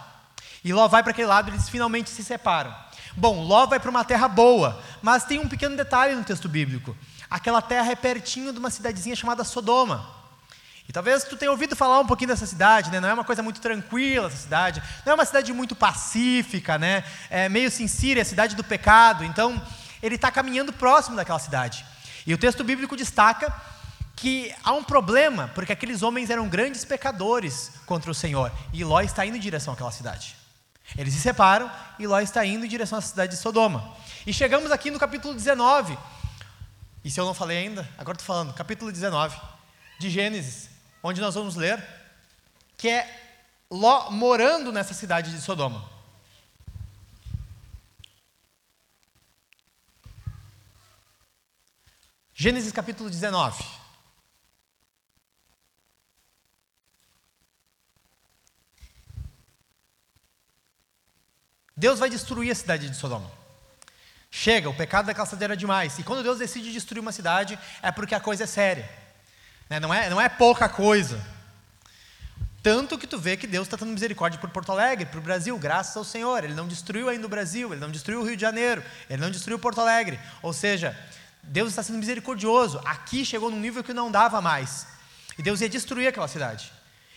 E 0.64 0.72
Ló 0.72 0.86
vai 0.86 1.02
para 1.02 1.10
aquele 1.10 1.26
lado 1.26 1.48
e 1.48 1.54
eles 1.54 1.68
finalmente 1.68 2.08
se 2.08 2.22
separam. 2.22 2.72
Bom, 3.16 3.42
Ló 3.42 3.66
vai 3.66 3.80
para 3.80 3.90
uma 3.90 4.04
terra 4.04 4.28
boa, 4.28 4.80
mas 5.02 5.24
tem 5.24 5.40
um 5.40 5.48
pequeno 5.48 5.76
detalhe 5.76 6.14
no 6.14 6.22
texto 6.22 6.48
bíblico. 6.48 6.96
Aquela 7.28 7.60
terra 7.60 7.90
é 7.90 7.96
pertinho 7.96 8.52
de 8.52 8.58
uma 8.60 8.70
cidadezinha 8.70 9.16
chamada 9.16 9.42
Sodoma. 9.42 10.21
E 10.88 10.92
talvez 10.92 11.24
tu 11.24 11.36
tenha 11.36 11.50
ouvido 11.50 11.76
falar 11.76 12.00
um 12.00 12.06
pouquinho 12.06 12.28
dessa 12.28 12.46
cidade, 12.46 12.90
né? 12.90 13.00
Não 13.00 13.08
é 13.08 13.14
uma 13.14 13.24
coisa 13.24 13.42
muito 13.42 13.60
tranquila 13.60 14.26
essa 14.26 14.36
cidade, 14.36 14.82
não 15.06 15.12
é 15.12 15.14
uma 15.14 15.24
cidade 15.24 15.52
muito 15.52 15.76
pacífica, 15.76 16.78
né? 16.78 17.04
É 17.30 17.48
meio 17.48 17.70
sincera, 17.70 18.20
é 18.20 18.22
a 18.22 18.26
cidade 18.26 18.56
do 18.56 18.64
pecado. 18.64 19.24
Então, 19.24 19.60
ele 20.02 20.16
está 20.16 20.30
caminhando 20.30 20.72
próximo 20.72 21.16
daquela 21.16 21.38
cidade. 21.38 21.84
E 22.26 22.34
o 22.34 22.38
texto 22.38 22.64
bíblico 22.64 22.96
destaca 22.96 23.52
que 24.16 24.54
há 24.62 24.72
um 24.72 24.84
problema, 24.84 25.50
porque 25.54 25.72
aqueles 25.72 26.02
homens 26.02 26.30
eram 26.30 26.48
grandes 26.48 26.84
pecadores 26.84 27.72
contra 27.86 28.10
o 28.10 28.14
Senhor. 28.14 28.52
E 28.72 28.84
Ló 28.84 29.00
está 29.00 29.24
indo 29.24 29.36
em 29.36 29.40
direção 29.40 29.74
àquela 29.74 29.90
cidade. 29.90 30.36
Eles 30.96 31.14
se 31.14 31.20
separam 31.20 31.70
e 31.98 32.06
Ló 32.06 32.20
está 32.20 32.44
indo 32.44 32.64
em 32.64 32.68
direção 32.68 32.98
à 32.98 33.00
cidade 33.00 33.34
de 33.34 33.40
Sodoma. 33.40 33.96
E 34.26 34.32
chegamos 34.32 34.70
aqui 34.70 34.90
no 34.90 34.98
capítulo 34.98 35.34
19. 35.34 35.96
E 37.04 37.10
se 37.10 37.18
eu 37.18 37.24
não 37.24 37.34
falei 37.34 37.58
ainda, 37.58 37.88
agora 37.96 38.16
estou 38.16 38.26
falando, 38.26 38.52
capítulo 38.52 38.92
19 38.92 39.36
de 39.98 40.10
Gênesis 40.10 40.71
onde 41.02 41.20
nós 41.20 41.34
vamos 41.34 41.56
ler 41.56 41.82
que 42.76 42.88
é 42.88 43.18
Ló 43.70 44.10
morando 44.10 44.70
nessa 44.70 44.92
cidade 44.92 45.30
de 45.30 45.40
Sodoma. 45.40 45.90
Gênesis 52.34 52.70
capítulo 52.70 53.08
19. 53.08 53.64
Deus 61.74 61.98
vai 61.98 62.10
destruir 62.10 62.50
a 62.50 62.54
cidade 62.54 62.90
de 62.90 62.96
Sodoma. 62.96 63.30
Chega, 64.30 64.68
o 64.68 64.76
pecado 64.76 65.06
daquela 65.06 65.26
cidade 65.26 65.44
era 65.44 65.56
demais. 65.56 65.98
E 65.98 66.02
quando 66.02 66.22
Deus 66.22 66.38
decide 66.38 66.72
destruir 66.72 67.00
uma 67.00 67.12
cidade, 67.12 67.58
é 67.80 67.90
porque 67.90 68.14
a 68.14 68.20
coisa 68.20 68.44
é 68.44 68.46
séria. 68.46 69.01
Né? 69.72 69.80
Não, 69.80 69.94
é, 69.94 70.10
não 70.10 70.20
é 70.20 70.28
pouca 70.28 70.68
coisa. 70.68 71.18
Tanto 72.62 72.98
que 72.98 73.06
tu 73.06 73.18
vê 73.18 73.38
que 73.38 73.46
Deus 73.46 73.66
está 73.66 73.78
tendo 73.78 73.90
misericórdia 73.90 74.38
por 74.38 74.50
Porto 74.50 74.70
Alegre, 74.70 75.06
para 75.06 75.18
o 75.18 75.22
Brasil, 75.22 75.56
graças 75.56 75.96
ao 75.96 76.04
Senhor. 76.04 76.44
Ele 76.44 76.52
não 76.52 76.68
destruiu 76.68 77.08
ainda 77.08 77.24
o 77.24 77.30
Brasil, 77.30 77.72
ele 77.72 77.80
não 77.80 77.90
destruiu 77.90 78.20
o 78.20 78.22
Rio 78.22 78.36
de 78.36 78.42
Janeiro, 78.42 78.84
ele 79.08 79.22
não 79.22 79.30
destruiu 79.30 79.58
Porto 79.58 79.80
Alegre. 79.80 80.20
Ou 80.42 80.52
seja, 80.52 80.94
Deus 81.42 81.70
está 81.70 81.82
sendo 81.82 81.98
misericordioso. 81.98 82.82
Aqui 82.84 83.24
chegou 83.24 83.50
num 83.50 83.58
nível 83.58 83.82
que 83.82 83.94
não 83.94 84.10
dava 84.10 84.42
mais. 84.42 84.86
E 85.38 85.42
Deus 85.42 85.62
ia 85.62 85.70
destruir 85.70 86.06
aquela 86.06 86.28
cidade. 86.28 86.70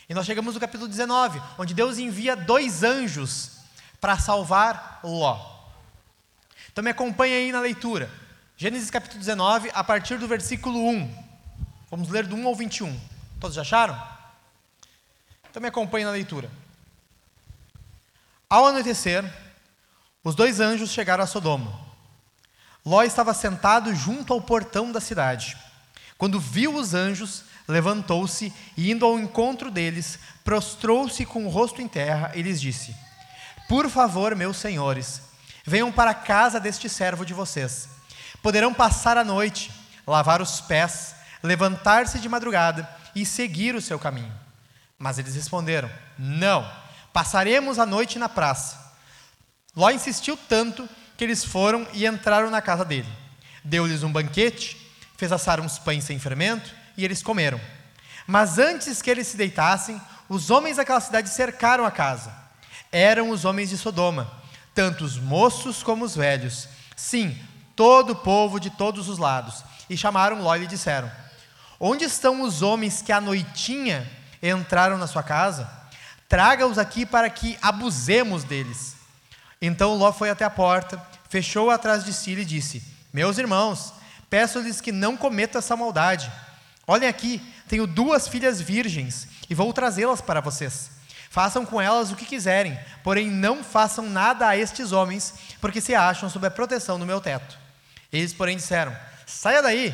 E 0.07 0.13
nós 0.13 0.25
chegamos 0.25 0.53
no 0.53 0.59
capítulo 0.61 0.87
19, 0.87 1.41
onde 1.57 1.73
Deus 1.73 1.97
envia 1.97 2.37
dois 2.37 2.83
anjos 2.83 3.51
para 3.99 4.17
salvar 4.17 5.01
Ló. 5.03 5.45
Então 6.71 6.81
me 6.81 6.91
acompanha 6.91 7.35
aí 7.35 7.51
na 7.51 7.59
leitura. 7.59 8.09
Gênesis 8.55 8.89
capítulo 8.89 9.19
19, 9.19 9.69
a 9.73 9.83
partir 9.83 10.17
do 10.17 10.25
versículo 10.25 10.79
1. 10.87 11.24
Vamos 11.95 12.09
ler 12.09 12.27
do 12.27 12.35
1 12.35 12.45
ao 12.45 12.53
21. 12.53 12.99
Todos 13.39 13.57
acharam? 13.57 13.97
Então 15.49 15.61
me 15.61 15.69
acompanhe 15.69 16.03
na 16.03 16.11
leitura. 16.11 16.51
Ao 18.49 18.67
anoitecer, 18.67 19.23
os 20.21 20.35
dois 20.35 20.59
anjos 20.59 20.91
chegaram 20.91 21.23
a 21.23 21.27
Sodoma. 21.27 21.79
Ló 22.85 23.01
estava 23.01 23.33
sentado 23.33 23.95
junto 23.95 24.33
ao 24.33 24.41
portão 24.41 24.91
da 24.91 24.99
cidade. 24.99 25.55
Quando 26.17 26.37
viu 26.37 26.75
os 26.75 26.93
anjos, 26.93 27.45
levantou-se 27.65 28.51
e, 28.75 28.91
indo 28.91 29.05
ao 29.05 29.17
encontro 29.17 29.71
deles, 29.71 30.19
prostrou-se 30.43 31.25
com 31.25 31.45
o 31.45 31.49
rosto 31.49 31.81
em 31.81 31.87
terra 31.87 32.33
e 32.35 32.41
lhes 32.41 32.59
disse: 32.59 32.93
Por 33.69 33.89
favor, 33.89 34.35
meus 34.35 34.57
senhores, 34.57 35.21
venham 35.63 35.93
para 35.93 36.11
a 36.11 36.13
casa 36.13 36.59
deste 36.59 36.89
servo 36.89 37.25
de 37.25 37.33
vocês. 37.33 37.87
Poderão 38.43 38.73
passar 38.73 39.17
a 39.17 39.23
noite, 39.23 39.71
lavar 40.05 40.41
os 40.41 40.59
pés, 40.59 41.14
levantar-se 41.45 42.19
de 42.19 42.27
madrugada 42.27 42.89
e 43.15 43.25
seguir 43.25 43.75
o 43.75 43.81
seu 43.81 43.97
caminho. 43.97 44.33
Mas 44.97 45.17
eles 45.17 45.35
responderam: 45.35 45.89
Não, 46.17 46.69
passaremos 47.13 47.79
a 47.79 47.85
noite 47.85 48.19
na 48.19 48.27
praça. 48.27 48.93
Ló 49.75 49.89
insistiu 49.89 50.37
tanto 50.37 50.87
que 51.17 51.23
eles 51.23 51.43
foram 51.43 51.87
e 51.93 52.05
entraram 52.05 52.49
na 52.49 52.61
casa 52.61 52.83
dele. 52.85 53.09
Deu-lhes 53.63 54.03
um 54.03 54.11
banquete, 54.11 54.77
fez 55.17 55.31
assar 55.31 55.59
uns 55.59 55.79
pães 55.79 56.03
sem 56.03 56.19
fermento 56.19 56.73
e 56.97 57.03
eles 57.03 57.21
comeram. 57.21 57.59
Mas 58.27 58.57
antes 58.57 59.01
que 59.01 59.09
eles 59.09 59.27
se 59.27 59.37
deitassem, 59.37 60.01
os 60.27 60.49
homens 60.49 60.77
daquela 60.77 60.99
cidade 60.99 61.29
cercaram 61.29 61.85
a 61.85 61.91
casa. 61.91 62.33
Eram 62.91 63.29
os 63.29 63.45
homens 63.45 63.69
de 63.69 63.77
Sodoma, 63.77 64.31
tanto 64.73 65.03
os 65.03 65.17
moços 65.17 65.83
como 65.83 66.05
os 66.05 66.15
velhos. 66.15 66.67
Sim, 66.95 67.37
todo 67.75 68.11
o 68.11 68.15
povo 68.15 68.59
de 68.59 68.69
todos 68.69 69.09
os 69.09 69.17
lados. 69.17 69.63
E 69.89 69.97
chamaram 69.97 70.41
Ló 70.41 70.55
e 70.55 70.59
lhe 70.59 70.67
disseram: 70.67 71.11
Onde 71.79 72.05
estão 72.05 72.41
os 72.41 72.61
homens 72.61 73.01
que 73.01 73.11
à 73.11 73.19
noitinha 73.19 74.09
entraram 74.41 74.97
na 74.97 75.07
sua 75.07 75.23
casa? 75.23 75.69
Traga-os 76.27 76.77
aqui 76.77 77.05
para 77.05 77.29
que 77.29 77.57
abusemos 77.61 78.43
deles. 78.43 78.95
Então 79.61 79.95
Ló 79.95 80.11
foi 80.11 80.29
até 80.29 80.45
a 80.45 80.49
porta, 80.49 81.01
fechou 81.29 81.69
atrás 81.69 82.03
de 82.03 82.13
si 82.13 82.31
e 82.31 82.45
disse: 82.45 82.83
Meus 83.13 83.37
irmãos, 83.37 83.93
peço-lhes 84.29 84.81
que 84.81 84.91
não 84.91 85.17
cometam 85.17 85.59
essa 85.59 85.75
maldade. 85.75 86.31
Olhem 86.87 87.09
aqui, 87.09 87.41
tenho 87.67 87.87
duas 87.87 88.27
filhas 88.27 88.61
virgens 88.61 89.27
e 89.49 89.55
vou 89.55 89.71
trazê-las 89.73 90.21
para 90.21 90.41
vocês. 90.41 90.91
Façam 91.29 91.65
com 91.65 91.81
elas 91.81 92.11
o 92.11 92.15
que 92.15 92.25
quiserem, 92.25 92.79
porém 93.03 93.29
não 93.29 93.63
façam 93.63 94.07
nada 94.09 94.47
a 94.47 94.57
estes 94.57 94.93
homens, 94.93 95.33
porque 95.59 95.81
se 95.81 95.93
acham 95.93 96.29
sob 96.29 96.47
a 96.47 96.51
proteção 96.51 96.97
do 96.97 97.05
meu 97.05 97.19
teto. 97.19 97.57
Eles, 98.11 98.33
porém, 98.33 98.55
disseram: 98.55 98.95
Saia 99.25 99.61
daí. 99.61 99.93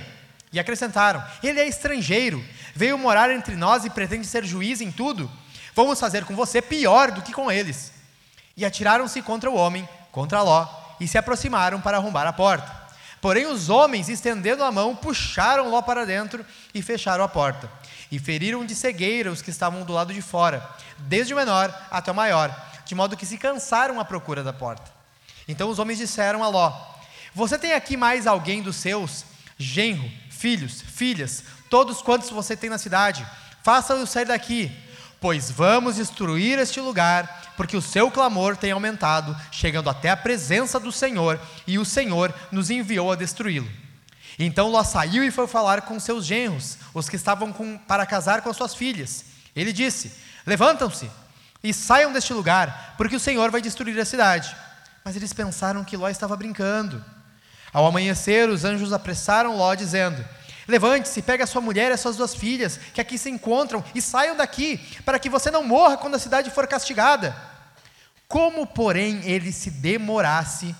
E 0.51 0.60
acrescentaram: 0.60 1.24
Ele 1.41 1.60
é 1.60 1.67
estrangeiro, 1.67 2.43
veio 2.75 2.98
morar 2.98 3.31
entre 3.31 3.55
nós 3.55 3.86
e 3.86 3.89
pretende 3.89 4.27
ser 4.27 4.43
juiz 4.43 4.81
em 4.81 4.91
tudo. 4.91 5.31
Vamos 5.74 6.00
fazer 6.00 6.25
com 6.25 6.36
você 6.36 6.62
pior 6.62 7.12
do 7.12 7.22
que 7.22 7.34
com 7.34 7.51
eles. 7.51 7.93
E 8.58 8.65
atiraram-se 8.65 9.22
contra 9.22 9.50
o 9.50 9.55
homem, 9.55 9.88
contra 10.12 10.41
Ló, 10.41 10.67
e 11.00 11.08
se 11.08 11.17
aproximaram 11.17 11.79
para 11.79 11.98
arrombar 11.98 12.27
a 12.27 12.34
porta. 12.34 12.81
Porém, 13.22 13.46
os 13.46 13.70
homens, 13.70 14.10
estendendo 14.10 14.63
a 14.63 14.72
mão, 14.72 14.96
puxaram 14.96 15.70
Ló 15.70 15.81
para 15.81 16.05
dentro 16.05 16.46
e 16.74 16.81
fecharam 16.81 17.24
a 17.24 17.27
porta. 17.27 17.72
E 18.12 18.20
feriram 18.20 18.65
de 18.65 18.75
cegueira 18.75 19.31
os 19.31 19.41
que 19.41 19.51
estavam 19.51 19.84
do 19.84 19.93
lado 19.93 20.13
de 20.13 20.22
fora, 20.22 20.67
desde 20.98 21.34
o 21.34 21.38
menor 21.38 21.74
até 21.89 22.12
o 22.12 22.15
maior, 22.15 22.53
de 22.84 22.93
modo 22.93 23.15
que 23.15 23.25
se 23.25 23.38
cansaram 23.38 24.00
à 24.00 24.05
procura 24.05 24.43
da 24.43 24.51
porta. 24.51 24.91
Então 25.48 25.70
os 25.70 25.79
homens 25.79 26.00
disseram 26.00 26.43
a 26.43 26.50
Ló: 26.50 26.74
Você 27.34 27.58
tem 27.58 27.74
aqui 27.74 27.96
mais 27.96 28.27
alguém 28.27 28.62
dos 28.62 28.75
seus, 28.75 29.24
genro, 29.58 30.12
filhos, 30.41 30.81
filhas, 30.81 31.43
todos 31.69 32.01
quantos 32.01 32.31
você 32.31 32.57
tem 32.57 32.69
na 32.69 32.79
cidade? 32.79 33.25
Faça-os 33.63 34.10
sair 34.10 34.25
daqui, 34.25 34.71
pois 35.19 35.51
vamos 35.51 35.98
destruir 35.98 36.57
este 36.57 36.81
lugar 36.81 37.53
porque 37.55 37.77
o 37.77 37.81
seu 37.81 38.10
clamor 38.10 38.57
tem 38.57 38.71
aumentado, 38.71 39.38
chegando 39.51 39.88
até 39.88 40.10
a 40.10 40.17
presença 40.17 40.79
do 40.79 40.91
Senhor, 40.91 41.39
e 41.67 41.77
o 41.77 41.86
Senhor 41.86 42.33
nos 42.51 42.71
enviou 42.71 43.12
a 43.12 43.15
destruí-lo. 43.15 43.69
Então 44.39 44.67
Ló 44.67 44.83
saiu 44.83 45.24
e 45.24 45.29
foi 45.29 45.45
falar 45.45 45.83
com 45.83 46.00
seus 46.00 46.25
genros, 46.25 46.79
os 46.91 47.07
que 47.07 47.15
estavam 47.15 47.53
com, 47.53 47.77
para 47.77 48.03
casar 48.07 48.41
com 48.41 48.51
suas 48.51 48.74
filhas. 48.74 49.25
Ele 49.55 49.71
disse: 49.71 50.12
Levantam-se 50.43 51.07
e 51.63 51.71
saiam 51.71 52.12
deste 52.12 52.33
lugar, 52.33 52.95
porque 52.98 53.15
o 53.15 53.19
Senhor 53.19 53.51
vai 53.51 53.62
destruir 53.62 54.00
a 54.00 54.05
cidade. 54.05 54.55
Mas 55.05 55.15
eles 55.15 55.33
pensaram 55.33 55.83
que 55.83 55.98
Ló 55.98 56.10
estava 56.10 56.36
brincando. 56.36 57.03
Ao 57.74 57.86
amanhecer, 57.86 58.50
os 58.50 58.66
anjos 58.66 58.92
apressaram 58.92 59.56
Ló, 59.56 59.74
dizendo: 59.75 60.24
Levante-se, 60.68 61.22
pegue 61.22 61.44
a 61.44 61.48
sua 61.48 61.62
mulher 61.62 61.92
e 61.92 61.94
as 61.94 62.00
suas 62.00 62.16
duas 62.16 62.36
filhas, 62.36 62.80
que 62.94 63.01
aqui 63.01 63.18
se 63.18 63.30
encontram, 63.30 63.84
e 63.96 64.01
saiam 64.01 64.36
daqui, 64.36 64.78
para 65.06 65.20
que 65.20 65.30
você 65.30 65.50
não 65.50 65.63
morra 65.63 65.98
quando 65.98 66.16
a 66.16 66.20
cidade 66.20 66.50
for 66.51 66.68
castigada. 66.68 67.36
Como, 68.28 68.66
porém, 68.66 69.22
ele 69.25 69.51
se 69.51 69.70
demorasse, 69.70 70.75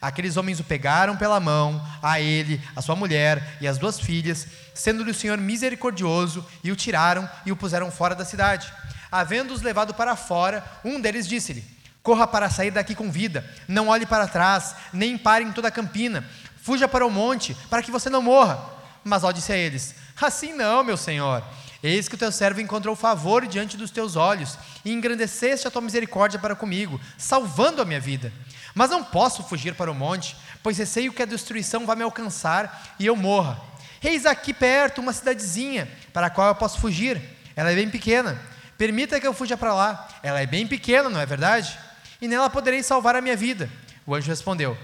aqueles 0.00 0.36
homens 0.36 0.58
o 0.58 0.64
pegaram 0.64 1.16
pela 1.16 1.38
mão, 1.38 1.80
a 2.02 2.20
ele, 2.20 2.60
a 2.74 2.82
sua 2.82 2.96
mulher 2.96 3.56
e 3.60 3.68
as 3.68 3.78
duas 3.78 4.00
filhas, 4.00 4.46
sendo-lhe 4.74 5.10
o 5.10 5.14
Senhor 5.14 5.38
misericordioso, 5.38 6.44
e 6.64 6.72
o 6.72 6.76
tiraram 6.76 7.28
e 7.44 7.52
o 7.52 7.56
puseram 7.56 7.90
fora 7.90 8.14
da 8.14 8.24
cidade. 8.24 8.72
Havendo-os 9.10 9.62
levado 9.62 9.94
para 9.94 10.16
fora, 10.16 10.64
um 10.84 11.00
deles 11.00 11.28
disse-lhe: 11.28 11.75
Corra 12.06 12.24
para 12.24 12.48
sair 12.48 12.70
daqui 12.70 12.94
com 12.94 13.10
vida, 13.10 13.44
não 13.66 13.88
olhe 13.88 14.06
para 14.06 14.28
trás, 14.28 14.76
nem 14.92 15.18
pare 15.18 15.42
em 15.42 15.50
toda 15.50 15.66
a 15.66 15.72
campina, 15.72 16.24
fuja 16.62 16.86
para 16.86 17.04
o 17.04 17.10
monte, 17.10 17.52
para 17.68 17.82
que 17.82 17.90
você 17.90 18.08
não 18.08 18.22
morra. 18.22 18.64
Mas 19.02 19.24
ó 19.24 19.32
disse 19.32 19.52
a 19.52 19.56
eles: 19.56 19.92
Assim 20.22 20.52
não, 20.52 20.84
meu 20.84 20.96
senhor. 20.96 21.42
Eis 21.82 22.08
que 22.08 22.14
o 22.14 22.18
teu 22.18 22.30
servo 22.30 22.60
encontrou 22.60 22.94
favor 22.94 23.44
diante 23.48 23.76
dos 23.76 23.90
teus 23.90 24.14
olhos, 24.14 24.56
e 24.84 24.92
engrandeceste 24.92 25.66
a 25.66 25.70
tua 25.70 25.82
misericórdia 25.82 26.38
para 26.38 26.54
comigo, 26.54 27.00
salvando 27.18 27.82
a 27.82 27.84
minha 27.84 27.98
vida. 27.98 28.32
Mas 28.72 28.88
não 28.88 29.02
posso 29.02 29.42
fugir 29.42 29.74
para 29.74 29.90
o 29.90 29.94
monte, 29.94 30.36
pois 30.62 30.78
receio 30.78 31.12
que 31.12 31.22
a 31.22 31.26
destruição 31.26 31.84
vá 31.84 31.96
me 31.96 32.04
alcançar 32.04 32.94
e 33.00 33.06
eu 33.06 33.16
morra. 33.16 33.60
Eis 34.00 34.24
aqui 34.26 34.54
perto 34.54 35.00
uma 35.00 35.12
cidadezinha, 35.12 35.90
para 36.12 36.28
a 36.28 36.30
qual 36.30 36.46
eu 36.46 36.54
posso 36.54 36.78
fugir. 36.78 37.20
Ela 37.56 37.72
é 37.72 37.74
bem 37.74 37.90
pequena. 37.90 38.40
Permita 38.78 39.18
que 39.18 39.26
eu 39.26 39.34
fuja 39.34 39.56
para 39.56 39.74
lá. 39.74 40.06
Ela 40.22 40.40
é 40.40 40.46
bem 40.46 40.68
pequena, 40.68 41.08
não 41.08 41.20
é 41.20 41.26
verdade? 41.26 41.85
E 42.20 42.28
nela 42.28 42.50
poderei 42.50 42.82
salvar 42.82 43.16
a 43.16 43.20
minha 43.20 43.36
vida. 43.36 43.70
O 44.06 44.14
anjo 44.14 44.28
respondeu: 44.28 44.76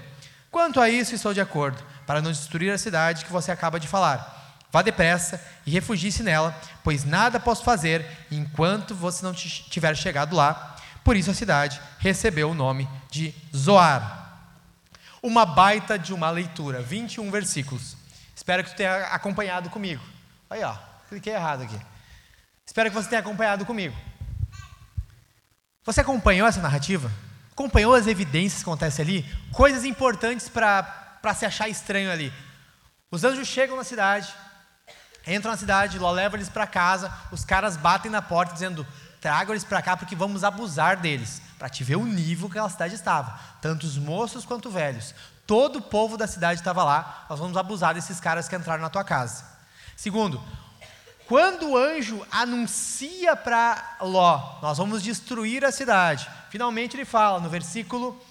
Quanto 0.51 0.79
a 0.79 0.89
isso, 0.89 1.15
estou 1.15 1.33
de 1.33 1.41
acordo, 1.41 1.83
para 2.05 2.21
não 2.21 2.31
destruir 2.31 2.71
a 2.71 2.77
cidade 2.77 3.25
que 3.25 3.31
você 3.31 3.51
acaba 3.51 3.79
de 3.79 3.87
falar. 3.87 4.41
Vá 4.71 4.81
depressa 4.81 5.39
e 5.65 5.71
refugie-se 5.71 6.23
nela, 6.23 6.59
pois 6.83 7.03
nada 7.03 7.39
posso 7.39 7.63
fazer 7.63 8.05
enquanto 8.31 8.95
você 8.95 9.23
não 9.23 9.33
tiver 9.33 9.95
chegado 9.95 10.35
lá. 10.35 10.75
Por 11.03 11.15
isso 11.15 11.29
a 11.29 11.33
cidade 11.33 11.79
recebeu 11.99 12.49
o 12.49 12.55
nome 12.55 12.89
de 13.11 13.35
Zoar. 13.55 14.21
Uma 15.21 15.45
baita 15.45 15.97
de 15.97 16.13
uma 16.13 16.29
leitura, 16.31 16.81
21 16.81 17.29
versículos. 17.29 17.95
Espero 18.35 18.63
que 18.63 18.71
você 18.71 18.75
tenha 18.75 19.05
acompanhado 19.07 19.69
comigo. 19.69 20.03
Aí, 20.49 20.63
ó, 20.63 20.75
cliquei 21.07 21.33
errado 21.33 21.63
aqui. 21.63 21.79
Espero 22.65 22.89
que 22.89 22.95
você 22.95 23.09
tenha 23.09 23.21
acompanhado 23.21 23.65
comigo. 23.65 23.95
Você 25.85 26.01
acompanhou 26.01 26.47
essa 26.47 26.61
narrativa? 26.61 27.11
Acompanhou 27.51 27.93
as 27.93 28.07
evidências 28.07 28.63
que 28.63 28.69
acontecem 28.69 29.03
ali? 29.03 29.35
Coisas 29.51 29.83
importantes 29.83 30.49
para 30.49 31.33
se 31.35 31.45
achar 31.45 31.69
estranho 31.69 32.11
ali. 32.11 32.33
Os 33.11 33.23
anjos 33.23 33.47
chegam 33.47 33.77
na 33.77 33.83
cidade, 33.83 34.33
Entram 35.25 35.51
na 35.51 35.57
cidade, 35.57 35.97
Ló 35.97 36.11
leva 36.11 36.35
eles 36.35 36.49
para 36.49 36.67
casa, 36.67 37.11
os 37.31 37.45
caras 37.45 37.77
batem 37.77 38.11
na 38.11 38.21
porta 38.21 38.53
dizendo: 38.53 38.85
tragam 39.21 39.53
eles 39.53 39.63
para 39.63 39.81
cá 39.81 39.95
porque 39.95 40.15
vamos 40.15 40.43
abusar 40.43 40.97
deles. 40.97 41.41
Para 41.57 41.69
te 41.69 41.83
ver 41.83 41.95
o 41.95 42.05
nível 42.05 42.49
que 42.49 42.57
aquela 42.57 42.69
cidade 42.69 42.95
estava. 42.95 43.39
Tanto 43.61 43.85
os 43.85 43.97
moços 43.97 44.43
quanto 44.43 44.67
os 44.67 44.73
velhos. 44.73 45.15
Todo 45.47 45.77
o 45.77 45.81
povo 45.81 46.17
da 46.17 46.27
cidade 46.27 46.59
estava 46.59 46.83
lá. 46.83 47.25
Nós 47.29 47.39
vamos 47.39 47.55
abusar 47.55 47.93
desses 47.93 48.19
caras 48.19 48.49
que 48.49 48.55
entraram 48.55 48.81
na 48.81 48.89
tua 48.89 49.03
casa. 49.03 49.45
Segundo, 49.95 50.43
quando 51.33 51.71
o 51.71 51.75
anjo 51.75 52.23
anuncia 52.29 53.35
para 53.35 53.97
Ló, 54.01 54.59
nós 54.61 54.77
vamos 54.77 55.01
destruir 55.01 55.65
a 55.65 55.71
cidade. 55.71 56.29
Finalmente 56.51 56.95
ele 56.95 57.05
fala 57.05 57.39
no 57.39 57.49
versículo 57.49 58.23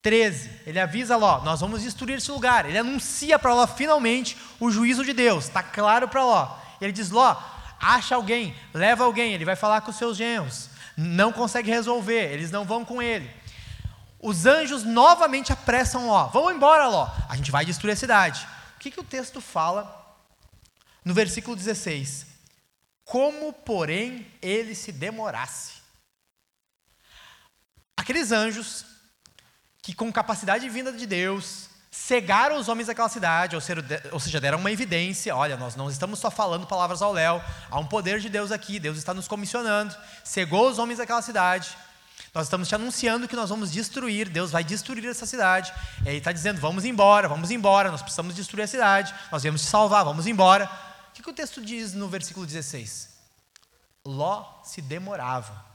13, 0.00 0.62
ele 0.64 0.80
avisa 0.80 1.14
Ló: 1.18 1.42
Nós 1.42 1.60
vamos 1.60 1.82
destruir 1.82 2.16
esse 2.16 2.30
lugar. 2.30 2.64
Ele 2.64 2.78
anuncia 2.78 3.38
para 3.38 3.52
Ló 3.52 3.66
finalmente 3.66 4.34
o 4.58 4.70
juízo 4.70 5.04
de 5.04 5.12
Deus, 5.12 5.44
está 5.44 5.62
claro 5.62 6.08
para 6.08 6.24
Ló. 6.24 6.56
Ele 6.80 6.90
diz: 6.90 7.10
Ló, 7.10 7.36
acha 7.78 8.14
alguém, 8.14 8.54
leva 8.72 9.04
alguém. 9.04 9.34
Ele 9.34 9.44
vai 9.44 9.54
falar 9.54 9.82
com 9.82 9.90
os 9.90 9.98
seus 9.98 10.16
genros. 10.16 10.70
Não 10.96 11.30
consegue 11.30 11.70
resolver, 11.70 12.32
eles 12.32 12.50
não 12.50 12.64
vão 12.64 12.82
com 12.82 13.02
ele. 13.02 13.30
Os 14.18 14.46
anjos 14.46 14.84
novamente 14.84 15.52
apressam 15.52 16.06
Ló: 16.06 16.28
Vamos 16.28 16.54
embora, 16.54 16.88
Ló, 16.88 17.10
a 17.28 17.36
gente 17.36 17.50
vai 17.50 17.66
destruir 17.66 17.92
a 17.92 17.96
cidade. 17.96 18.48
O 18.76 18.78
que, 18.78 18.90
que 18.90 19.00
o 19.00 19.04
texto 19.04 19.38
fala 19.42 19.99
no 21.04 21.14
versículo 21.14 21.56
16? 21.56 22.26
Como, 23.04 23.52
porém, 23.52 24.26
ele 24.40 24.74
se 24.74 24.92
demorasse. 24.92 25.80
Aqueles 27.96 28.32
anjos 28.32 28.84
que 29.82 29.94
com 29.94 30.12
capacidade 30.12 30.68
vinda 30.68 30.92
de 30.92 31.06
Deus, 31.06 31.70
cegaram 31.90 32.56
os 32.56 32.68
homens 32.68 32.86
daquela 32.86 33.08
cidade, 33.08 33.56
ou 33.56 33.60
seja, 34.20 34.40
deram 34.40 34.58
uma 34.58 34.70
evidência: 34.70 35.34
olha, 35.34 35.56
nós 35.56 35.74
não 35.74 35.90
estamos 35.90 36.18
só 36.18 36.30
falando 36.30 36.66
palavras 36.66 37.02
ao 37.02 37.12
léu, 37.12 37.42
há 37.70 37.78
um 37.78 37.86
poder 37.86 38.20
de 38.20 38.28
Deus 38.28 38.52
aqui, 38.52 38.78
Deus 38.78 38.98
está 38.98 39.12
nos 39.12 39.26
comissionando, 39.26 39.96
cegou 40.22 40.70
os 40.70 40.78
homens 40.78 40.98
daquela 40.98 41.22
cidade, 41.22 41.76
Nós 42.32 42.46
estamos 42.46 42.68
te 42.68 42.74
anunciando 42.74 43.26
que 43.26 43.34
nós 43.34 43.50
vamos 43.50 43.72
destruir, 43.72 44.28
Deus 44.28 44.52
vai 44.52 44.62
destruir 44.62 45.04
essa 45.06 45.26
cidade. 45.26 45.72
E 46.04 46.08
Ele 46.08 46.18
está 46.18 46.30
dizendo: 46.30 46.60
vamos 46.60 46.84
embora, 46.84 47.28
vamos 47.28 47.50
embora, 47.50 47.90
nós 47.90 48.02
precisamos 48.02 48.34
destruir 48.34 48.62
a 48.62 48.68
cidade, 48.68 49.12
nós 49.32 49.42
viemos 49.42 49.62
te 49.62 49.68
salvar, 49.68 50.04
vamos 50.04 50.26
embora. 50.26 50.70
Que, 51.20 51.24
que 51.24 51.30
o 51.30 51.34
texto 51.34 51.60
diz 51.60 51.92
no 51.92 52.08
versículo 52.08 52.46
16? 52.46 53.10
Ló 54.06 54.62
se 54.64 54.80
demorava. 54.80 55.66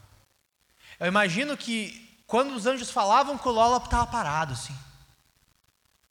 Eu 0.98 1.06
imagino 1.06 1.56
que 1.56 2.20
quando 2.26 2.52
os 2.52 2.66
anjos 2.66 2.90
falavam 2.90 3.38
com 3.38 3.50
Ló, 3.50 3.68
Ló 3.68 3.76
estava 3.76 4.06
parado 4.08 4.54
assim. 4.54 4.76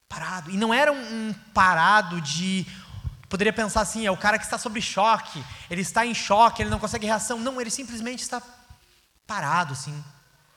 Parado. 0.08 0.50
E 0.50 0.56
não 0.56 0.74
era 0.74 0.92
um, 0.92 0.98
um 1.30 1.34
parado 1.54 2.22
de. 2.22 2.65
Poderia 3.27 3.51
pensar 3.51 3.82
assim, 3.82 4.06
é 4.06 4.12
o 4.12 4.15
cara 4.15 4.38
que 4.38 4.46
está 4.46 4.58
sob 4.58 4.82
choque, 4.82 5.44
ele 5.70 5.82
está 5.82 6.06
em 6.06 6.13
choque, 6.13 6.62
ele 6.62 6.70
não 6.70 6.80
consegue 6.80 7.06
reação. 7.06 7.38
Não, 7.38 7.60
ele 7.60 7.70
simplesmente 7.70 8.22
está 8.22 8.42
parado, 9.27 9.74
assim, 9.74 10.01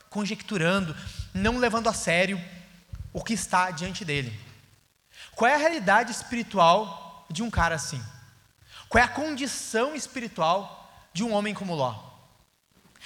conjecturando, 0.09 0.95
não 1.35 1.59
levando 1.59 1.89
a 1.89 1.93
sério 1.93 2.41
o 3.13 3.25
que 3.25 3.33
está 3.33 3.73
diante 3.73 4.05
dele. 4.05 4.39
Qual 5.35 5.51
é 5.51 5.55
a 5.55 5.59
realidade 5.59 6.13
espiritual 6.13 7.27
de 7.29 7.43
um 7.43 7.51
cara 7.51 7.75
assim? 7.75 8.01
Qual 8.89 9.03
é 9.03 9.05
a 9.05 9.09
condição 9.09 9.95
espiritual 9.95 11.09
de 11.13 11.23
um 11.23 11.33
homem 11.33 11.55
como 11.55 11.75
Ló? 11.75 12.09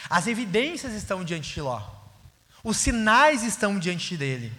As 0.09 0.27
evidências 0.27 0.93
estão 0.93 1.25
diante 1.25 1.53
de 1.53 1.61
Ló. 1.61 1.83
Os 2.62 2.77
sinais 2.77 3.43
estão 3.43 3.79
diante 3.79 4.17
dele. 4.17 4.53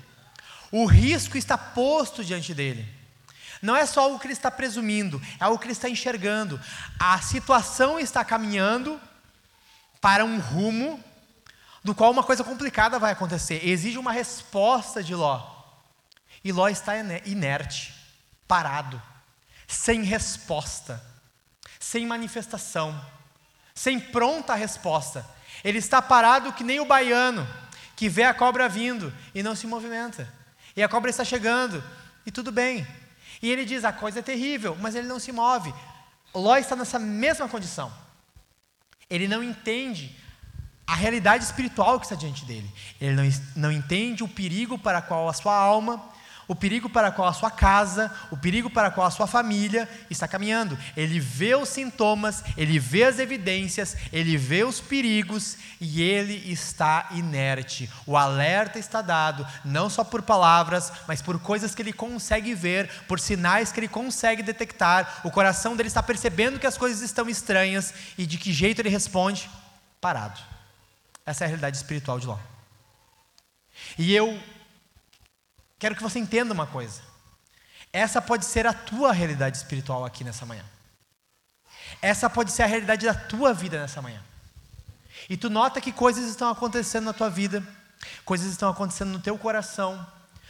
O 0.71 0.85
risco 0.85 1.37
está 1.37 1.57
posto 1.57 2.23
diante 2.23 2.53
dele. 2.53 2.87
Não 3.61 3.75
é 3.75 3.85
só 3.85 4.01
algo 4.01 4.19
que 4.19 4.25
ele 4.27 4.33
está 4.33 4.51
presumindo, 4.51 5.21
é 5.39 5.43
algo 5.45 5.57
que 5.57 5.65
ele 5.65 5.71
está 5.71 5.87
enxergando. 5.87 6.59
A 6.99 7.21
situação 7.21 7.97
está 7.97 8.25
caminhando 8.25 8.99
para 10.01 10.25
um 10.25 10.39
rumo 10.39 11.01
do 11.81 11.95
qual 11.95 12.11
uma 12.11 12.23
coisa 12.23 12.43
complicada 12.43 12.99
vai 12.99 13.13
acontecer. 13.13 13.65
Exige 13.65 13.97
uma 13.97 14.11
resposta 14.11 15.01
de 15.01 15.15
Ló. 15.15 15.49
E 16.43 16.51
Ló 16.51 16.67
está 16.67 16.97
inerte, 17.25 17.93
parado, 18.45 19.01
sem 19.65 20.03
resposta, 20.03 21.01
sem 21.83 22.05
manifestação, 22.05 22.97
sem 23.75 23.99
pronta 23.99 24.55
resposta. 24.55 25.25
Ele 25.65 25.79
está 25.79 26.01
parado 26.01 26.53
que 26.53 26.63
nem 26.63 26.79
o 26.79 26.85
baiano 26.85 27.45
que 27.93 28.07
vê 28.07 28.23
a 28.23 28.33
cobra 28.33 28.69
vindo 28.69 29.13
e 29.35 29.43
não 29.43 29.53
se 29.53 29.67
movimenta. 29.67 30.31
E 30.77 30.81
a 30.81 30.87
cobra 30.87 31.09
está 31.09 31.25
chegando 31.25 31.83
e 32.25 32.31
tudo 32.31 32.53
bem. 32.53 32.87
E 33.41 33.51
ele 33.51 33.65
diz: 33.65 33.83
a 33.83 33.91
coisa 33.91 34.19
é 34.19 34.21
terrível, 34.21 34.77
mas 34.79 34.95
ele 34.95 35.09
não 35.09 35.19
se 35.19 35.33
move. 35.33 35.73
Ló 36.33 36.55
está 36.55 36.73
nessa 36.73 36.97
mesma 36.97 37.49
condição. 37.49 37.93
Ele 39.09 39.27
não 39.27 39.43
entende 39.43 40.17
a 40.87 40.95
realidade 40.95 41.43
espiritual 41.43 41.99
que 41.99 42.05
está 42.05 42.15
diante 42.15 42.45
dele. 42.45 42.71
Ele 42.99 43.13
não, 43.13 43.29
não 43.57 43.71
entende 43.71 44.23
o 44.23 44.27
perigo 44.27 44.79
para 44.79 45.01
qual 45.01 45.27
a 45.27 45.33
sua 45.33 45.53
alma, 45.53 46.01
o 46.47 46.55
perigo 46.55 46.89
para 46.89 47.11
qual 47.11 47.27
a 47.27 47.33
sua 47.33 47.49
casa, 47.49 48.11
o 48.31 48.37
perigo 48.37 48.69
para 48.69 48.91
qual 48.91 49.07
a 49.07 49.11
sua 49.11 49.27
família 49.27 49.89
está 50.09 50.27
caminhando. 50.27 50.77
Ele 50.95 51.19
vê 51.19 51.55
os 51.55 51.69
sintomas, 51.69 52.43
ele 52.57 52.79
vê 52.79 53.03
as 53.03 53.19
evidências, 53.19 53.95
ele 54.11 54.37
vê 54.37 54.63
os 54.63 54.79
perigos 54.79 55.57
e 55.79 56.01
ele 56.01 56.51
está 56.51 57.07
inerte. 57.11 57.89
O 58.05 58.17
alerta 58.17 58.79
está 58.79 59.01
dado, 59.01 59.47
não 59.63 59.89
só 59.89 60.03
por 60.03 60.21
palavras, 60.21 60.91
mas 61.07 61.21
por 61.21 61.39
coisas 61.39 61.73
que 61.73 61.81
ele 61.81 61.93
consegue 61.93 62.53
ver, 62.53 62.89
por 63.07 63.19
sinais 63.19 63.71
que 63.71 63.79
ele 63.79 63.87
consegue 63.87 64.43
detectar. 64.43 65.21
O 65.23 65.31
coração 65.31 65.75
dele 65.75 65.87
está 65.87 66.03
percebendo 66.03 66.59
que 66.59 66.67
as 66.67 66.77
coisas 66.77 67.01
estão 67.01 67.29
estranhas 67.29 67.93
e 68.17 68.25
de 68.25 68.37
que 68.37 68.51
jeito 68.51 68.81
ele 68.81 68.89
responde? 68.89 69.49
Parado. 70.01 70.39
Essa 71.25 71.43
é 71.43 71.45
a 71.45 71.47
realidade 71.47 71.77
espiritual 71.77 72.19
de 72.19 72.27
Ló. 72.27 72.37
E 73.97 74.13
eu 74.13 74.39
quero 75.83 75.97
que 75.97 76.01
você 76.01 76.17
entenda 76.17 76.53
uma 76.53 76.65
coisa. 76.65 77.01
Essa 77.91 78.21
pode 78.21 78.45
ser 78.45 78.65
a 78.65 78.71
tua 78.71 79.11
realidade 79.11 79.57
espiritual 79.57 80.05
aqui 80.05 80.23
nessa 80.23 80.45
manhã. 80.45 80.63
Essa 82.01 82.29
pode 82.29 82.53
ser 82.53 82.63
a 82.63 82.65
realidade 82.65 83.05
da 83.05 83.13
tua 83.13 83.53
vida 83.53 83.77
nessa 83.77 84.01
manhã. 84.01 84.23
E 85.29 85.35
tu 85.35 85.49
nota 85.49 85.81
que 85.81 85.91
coisas 85.91 86.29
estão 86.29 86.49
acontecendo 86.49 87.03
na 87.03 87.11
tua 87.11 87.29
vida, 87.29 87.61
coisas 88.23 88.49
estão 88.49 88.69
acontecendo 88.69 89.11
no 89.11 89.19
teu 89.19 89.37
coração. 89.37 90.07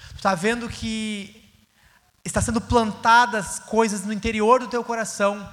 Tu 0.09 0.17
está 0.17 0.35
vendo 0.35 0.69
que 0.69 1.51
está 2.23 2.39
sendo 2.39 2.61
plantadas 2.61 3.57
coisas 3.57 4.05
no 4.05 4.13
interior 4.13 4.59
do 4.59 4.67
teu 4.67 4.83
coração, 4.83 5.51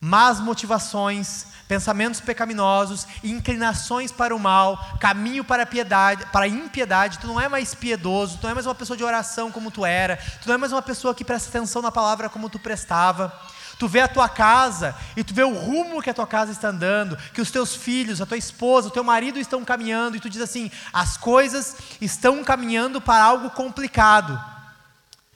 más 0.00 0.38
motivações, 0.38 1.46
pensamentos 1.68 2.20
pecaminosos, 2.20 3.06
inclinações 3.22 4.10
para 4.10 4.34
o 4.34 4.38
mal, 4.38 4.96
caminho 4.98 5.44
para 5.44 5.64
a 5.64 5.66
piedade, 5.66 6.24
para 6.32 6.46
a 6.46 6.48
impiedade, 6.48 7.18
tu 7.18 7.26
não 7.26 7.38
é 7.38 7.46
mais 7.46 7.74
piedoso, 7.74 8.38
tu 8.38 8.44
não 8.44 8.50
é 8.50 8.54
mais 8.54 8.66
uma 8.66 8.74
pessoa 8.74 8.96
de 8.96 9.04
oração 9.04 9.52
como 9.52 9.70
tu 9.70 9.84
era, 9.84 10.16
tu 10.40 10.48
não 10.48 10.54
é 10.54 10.58
mais 10.58 10.72
uma 10.72 10.80
pessoa 10.80 11.14
que 11.14 11.24
presta 11.24 11.50
atenção 11.50 11.82
na 11.82 11.92
palavra 11.92 12.30
como 12.30 12.48
tu 12.48 12.58
prestava. 12.58 13.32
Tu 13.78 13.86
vê 13.86 14.00
a 14.00 14.08
tua 14.08 14.28
casa 14.28 14.96
e 15.16 15.22
tu 15.22 15.32
vê 15.32 15.44
o 15.44 15.54
rumo 15.54 16.02
que 16.02 16.10
a 16.10 16.14
tua 16.14 16.26
casa 16.26 16.50
está 16.50 16.68
andando, 16.68 17.16
que 17.32 17.40
os 17.40 17.48
teus 17.48 17.76
filhos, 17.76 18.20
a 18.20 18.26
tua 18.26 18.36
esposa, 18.36 18.88
o 18.88 18.90
teu 18.90 19.04
marido 19.04 19.38
estão 19.38 19.64
caminhando 19.64 20.16
e 20.16 20.20
tu 20.20 20.28
diz 20.28 20.40
assim: 20.40 20.68
as 20.92 21.16
coisas 21.16 21.76
estão 22.00 22.42
caminhando 22.42 23.00
para 23.00 23.22
algo 23.22 23.50
complicado. 23.50 24.42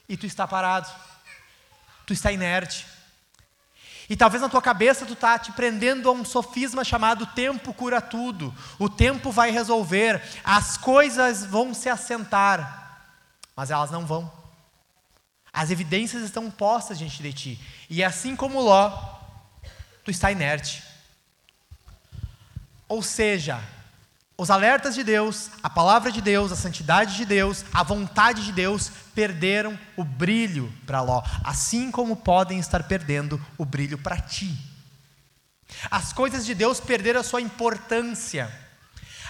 E 0.09 0.17
tu 0.17 0.27
está 0.27 0.45
parado. 0.49 0.91
Tu 2.05 2.13
está 2.13 2.33
inerte. 2.33 2.85
E 4.09 4.17
talvez 4.17 4.43
na 4.43 4.49
tua 4.49 4.61
cabeça 4.61 5.07
tu 5.07 5.13
está 5.13 5.39
te 5.39 5.53
prendendo 5.53 6.09
a 6.09 6.13
um 6.13 6.25
sofisma 6.25 6.85
chamado 6.85 7.27
tempo 7.27 7.73
cura 7.73 8.01
tudo. 8.01 8.55
O 8.79 8.89
tempo 8.89 9.31
vai 9.31 9.51
resolver, 9.51 10.23
as 10.45 10.77
coisas 10.77 11.45
vão 11.45 11.73
se 11.73 11.89
assentar. 11.89 13.11
Mas 13.55 13.71
elas 13.71 13.91
não 13.91 14.07
vão. 14.07 14.31
As 15.53 15.71
evidências 15.71 16.23
estão 16.23 16.51
postas 16.51 16.99
diante 16.99 17.23
de 17.23 17.33
ti. 17.33 17.61
E 17.89 18.03
assim 18.03 18.35
como 18.35 18.61
Ló, 18.61 18.91
tu 20.05 20.11
está 20.11 20.33
inerte. 20.33 20.83
Ou 22.89 23.03
seja, 23.03 23.63
os 24.43 24.51
alertas 24.51 24.97
de 24.97 25.05
Deus, 25.05 25.51
a 25.63 25.71
palavra 25.71 26.11
de 26.11 26.21
Deus, 26.21 26.51
a 26.51 26.57
santidade 26.57 27.17
de 27.17 27.25
Deus, 27.25 27.65
a 27.73 27.85
vontade 27.85 28.45
de 28.45 28.51
Deus 28.51 28.91
perderam 29.15 29.79
o 29.97 30.03
brilho 30.03 30.73
para 30.85 31.01
Ló, 31.01 31.23
assim 31.45 31.93
como 31.93 32.17
podem 32.17 32.59
estar 32.59 32.83
perdendo 32.83 33.41
o 33.57 33.65
brilho 33.65 33.97
para 33.97 34.19
ti. 34.19 34.53
As 35.89 36.13
coisas 36.13 36.45
de 36.45 36.57
Deus 36.57 36.81
perderam 36.81 37.21
a 37.21 37.23
sua 37.23 37.41
importância. 37.41 38.51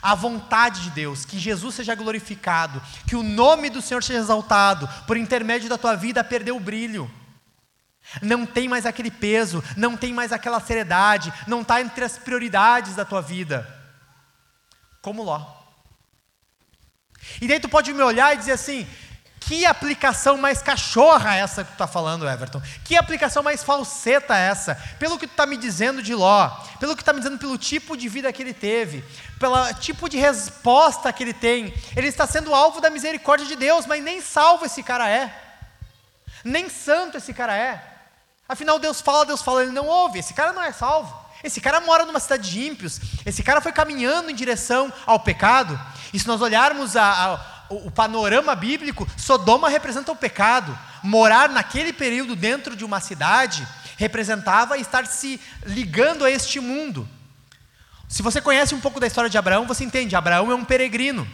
A 0.01 0.15
vontade 0.15 0.81
de 0.85 0.91
Deus, 0.93 1.27
que 1.27 1.39
Jesus 1.39 1.75
seja 1.75 1.95
glorificado, 1.95 2.83
que 3.07 3.15
o 3.15 3.23
nome 3.23 3.69
do 3.69 3.83
Senhor 3.83 4.03
seja 4.03 4.19
exaltado, 4.19 4.89
por 5.07 5.19
intermédio 5.19 5.69
da 5.69 5.77
tua 5.77 5.95
vida, 5.95 6.25
perdeu 6.25 6.57
o 6.57 6.61
brilho. 6.61 7.09
Não 8.23 8.47
tem 8.47 8.67
mais 8.67 8.87
aquele 8.87 9.11
peso, 9.11 9.63
não 9.77 9.95
tem 9.95 10.15
mais 10.15 10.33
aquela 10.33 10.59
seriedade, 10.59 11.31
não 11.47 11.61
está 11.61 11.83
entre 11.83 12.03
as 12.03 12.17
prioridades 12.17 12.97
da 12.97 13.05
tua 13.05 13.21
vida 13.21 13.82
como 15.03 15.23
Ló. 15.23 15.45
E 17.41 17.47
daí 17.47 17.61
tu 17.61 17.69
pode 17.69 17.93
me 17.93 18.03
olhar 18.03 18.33
e 18.33 18.39
dizer 18.39 18.53
assim: 18.53 18.87
que 19.41 19.67
aplicação 19.67 20.37
mais 20.37 20.63
cachorra 20.63 21.35
essa 21.35 21.65
que 21.65 21.71
tu 21.71 21.75
está 21.75 21.87
falando, 21.87 22.29
Everton? 22.29 22.63
Que 22.85 22.97
aplicação 22.97 23.43
mais 23.43 23.63
falseta 23.63 24.37
essa? 24.37 24.77
Pelo 24.99 25.19
que 25.19 25.27
tu 25.27 25.33
está 25.33 25.45
me 25.45 25.57
dizendo 25.57 26.03
de 26.03 26.15
Ló, 26.15 26.49
pelo 26.79 26.93
que 26.93 27.03
tu 27.03 27.03
está 27.03 27.13
me 27.13 27.19
dizendo 27.19 27.39
pelo 27.39 27.59
tipo 27.59 27.97
de 27.97 28.09
vida 28.09 28.33
que 28.33 28.43
ele 28.43 28.55
teve, 28.55 29.05
pelo 29.39 29.75
tipo 29.75 30.09
de 30.09 30.17
resposta 30.17 31.13
que 31.13 31.25
ele 31.25 31.35
tem, 31.35 31.75
ele 31.97 32.07
está 32.07 32.27
sendo 32.27 32.55
alvo 32.55 32.81
da 32.81 32.89
misericórdia 32.89 33.47
de 33.47 33.57
Deus, 33.57 33.85
mas 33.85 34.03
nem 34.03 34.21
salvo 34.21 34.65
esse 34.65 34.83
cara 34.83 35.09
é, 35.09 35.35
nem 36.45 36.69
santo 36.69 37.19
esse 37.19 37.33
cara 37.35 37.57
é. 37.57 37.89
Afinal, 38.49 38.79
Deus 38.79 39.01
fala, 39.01 39.25
Deus 39.25 39.43
fala, 39.43 39.63
ele 39.63 39.73
não 39.73 39.87
ouve, 39.87 40.19
esse 40.19 40.35
cara 40.35 40.53
não 40.53 40.63
é 40.63 40.73
salvo. 40.73 41.15
Esse 41.43 41.61
cara 41.61 41.81
mora 41.81 42.07
numa 42.07 42.21
cidade 42.21 42.51
de 42.51 42.65
ímpios. 42.65 43.01
Esse 43.27 43.43
cara 43.43 43.61
foi 43.61 43.73
caminhando 43.73 44.31
em 44.31 44.35
direção 44.35 44.93
ao 45.05 45.19
pecado. 45.19 45.79
E 46.13 46.19
se 46.19 46.27
nós 46.27 46.41
olharmos 46.41 46.97
a, 46.97 47.03
a, 47.05 47.41
o 47.69 47.91
panorama 47.91 48.55
bíblico, 48.55 49.09
Sodoma 49.17 49.69
representa 49.69 50.13
o 50.13 50.17
pecado. 50.17 50.79
Morar 51.03 51.49
naquele 51.49 51.93
período 51.93 52.37
dentro 52.37 52.77
de 52.77 52.85
uma 52.85 53.01
cidade 53.01 53.67
representava 53.97 54.79
estar 54.79 55.07
se 55.07 55.41
ligando 55.67 56.25
a 56.25 56.31
este 56.31 56.61
mundo. 56.61 57.09
Se 58.09 58.23
você 58.23 58.41
conhece 58.41 58.75
um 58.75 58.81
pouco 58.81 59.01
da 59.01 59.07
história 59.07 59.31
de 59.31 59.39
Abraão, 59.39 59.67
você 59.67 59.85
entende, 59.85 60.15
Abraão 60.15 60.51
é 60.51 60.55
um 60.55 60.65
peregrino. 60.65 61.27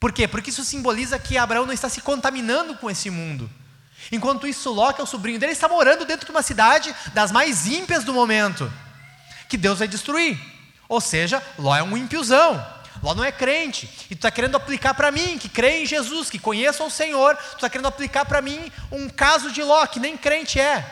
Por 0.00 0.12
quê? 0.12 0.26
Porque 0.26 0.50
isso 0.50 0.64
simboliza 0.64 1.18
que 1.18 1.38
Abraão 1.38 1.64
não 1.64 1.72
está 1.72 1.88
se 1.88 2.00
contaminando 2.00 2.74
com 2.76 2.90
esse 2.90 3.08
mundo. 3.08 3.48
Enquanto 4.10 4.48
isso, 4.48 4.72
Ló, 4.72 4.92
que 4.92 5.00
é 5.00 5.04
o 5.04 5.06
sobrinho 5.06 5.38
dele, 5.38 5.52
está 5.52 5.68
morando 5.68 6.04
dentro 6.04 6.26
de 6.26 6.32
uma 6.32 6.42
cidade 6.42 6.92
das 7.14 7.30
mais 7.30 7.66
ímpias 7.66 8.02
do 8.02 8.12
momento 8.12 8.72
que 9.52 9.58
Deus 9.58 9.80
vai 9.80 9.86
destruir. 9.86 10.40
Ou 10.88 10.98
seja, 10.98 11.42
Ló 11.58 11.76
é 11.76 11.82
um 11.82 11.94
ímpiozão. 11.94 12.54
Ló 13.02 13.14
não 13.14 13.22
é 13.22 13.30
crente. 13.30 13.86
E 14.06 14.14
tu 14.14 14.20
está 14.20 14.30
querendo 14.30 14.56
aplicar 14.56 14.94
para 14.94 15.10
mim, 15.10 15.36
que 15.36 15.46
crê 15.46 15.82
em 15.82 15.86
Jesus, 15.86 16.30
que 16.30 16.38
conheça 16.38 16.82
o 16.82 16.90
Senhor, 16.90 17.36
tu 17.36 17.56
está 17.56 17.68
querendo 17.68 17.88
aplicar 17.88 18.24
para 18.24 18.40
mim 18.40 18.72
um 18.90 19.10
caso 19.10 19.52
de 19.52 19.62
Ló, 19.62 19.86
que 19.86 20.00
nem 20.00 20.16
crente 20.16 20.58
é. 20.58 20.90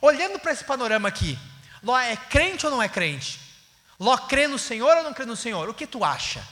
Olhando 0.00 0.38
para 0.38 0.52
esse 0.52 0.64
panorama 0.64 1.06
aqui, 1.06 1.38
Ló 1.82 1.98
é 1.98 2.16
crente 2.16 2.64
ou 2.64 2.72
não 2.72 2.82
é 2.82 2.88
crente? 2.88 3.38
Ló 3.98 4.16
crê 4.16 4.48
no 4.48 4.58
Senhor 4.58 4.96
ou 4.96 5.02
não 5.02 5.12
crê 5.12 5.26
no 5.26 5.36
Senhor? 5.36 5.68
O 5.68 5.74
que 5.74 5.86
tu 5.86 6.02
acha? 6.02 6.42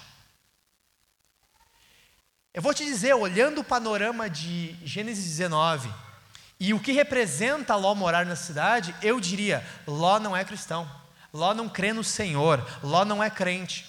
Eu 2.52 2.60
vou 2.60 2.74
te 2.74 2.84
dizer, 2.84 3.14
olhando 3.14 3.62
o 3.62 3.64
panorama 3.64 4.28
de 4.28 4.76
Gênesis 4.84 5.24
19 5.24 5.90
e 6.60 6.74
o 6.74 6.80
que 6.80 6.92
representa 6.92 7.76
Ló 7.76 7.94
morar 7.94 8.26
na 8.26 8.34
cidade, 8.34 8.94
eu 9.00 9.20
diria: 9.20 9.64
Ló 9.86 10.18
não 10.18 10.36
é 10.36 10.44
cristão, 10.44 10.90
Ló 11.32 11.54
não 11.54 11.68
crê 11.68 11.92
no 11.92 12.02
Senhor, 12.02 12.66
Ló 12.82 13.04
não 13.04 13.22
é 13.22 13.30
crente. 13.30 13.86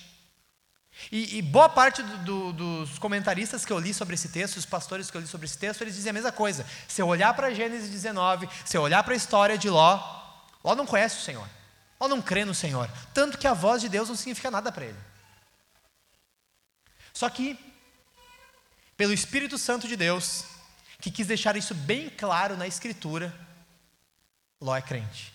E, 1.11 1.37
e 1.37 1.41
boa 1.41 1.69
parte 1.69 2.03
do, 2.03 2.17
do, 2.17 2.53
dos 2.53 2.99
comentaristas 2.99 3.63
que 3.63 3.71
eu 3.71 3.79
li 3.79 3.93
sobre 3.93 4.15
esse 4.15 4.29
texto, 4.29 4.57
os 4.57 4.65
pastores 4.65 5.09
que 5.09 5.15
eu 5.15 5.21
li 5.21 5.27
sobre 5.27 5.45
esse 5.45 5.57
texto, 5.57 5.81
eles 5.81 5.95
dizem 5.95 6.09
a 6.09 6.13
mesma 6.13 6.31
coisa. 6.31 6.65
Se 6.87 7.01
eu 7.01 7.07
olhar 7.07 7.33
para 7.33 7.53
Gênesis 7.53 7.89
19, 7.89 8.49
se 8.65 8.75
eu 8.75 8.81
olhar 8.81 9.01
para 9.03 9.13
a 9.13 9.17
história 9.17 9.57
de 9.57 9.69
Ló, 9.69 9.97
Ló 10.63 10.75
não 10.75 10.85
conhece 10.85 11.17
o 11.17 11.21
Senhor, 11.21 11.47
Ló 11.99 12.07
não 12.07 12.21
crê 12.21 12.43
no 12.43 12.53
Senhor, 12.53 12.89
tanto 13.13 13.37
que 13.37 13.47
a 13.47 13.53
voz 13.53 13.81
de 13.81 13.89
Deus 13.89 14.09
não 14.09 14.15
significa 14.15 14.51
nada 14.51 14.71
para 14.71 14.85
ele. 14.85 14.99
Só 17.13 17.29
que, 17.29 17.57
pelo 18.95 19.13
Espírito 19.13 19.57
Santo 19.57 19.87
de 19.87 19.95
Deus, 19.95 20.45
que 21.01 21.11
quis 21.11 21.27
deixar 21.27 21.55
isso 21.55 21.73
bem 21.73 22.09
claro 22.09 22.57
na 22.57 22.67
Escritura, 22.67 23.33
Ló 24.61 24.75
é 24.75 24.81
crente. 24.81 25.33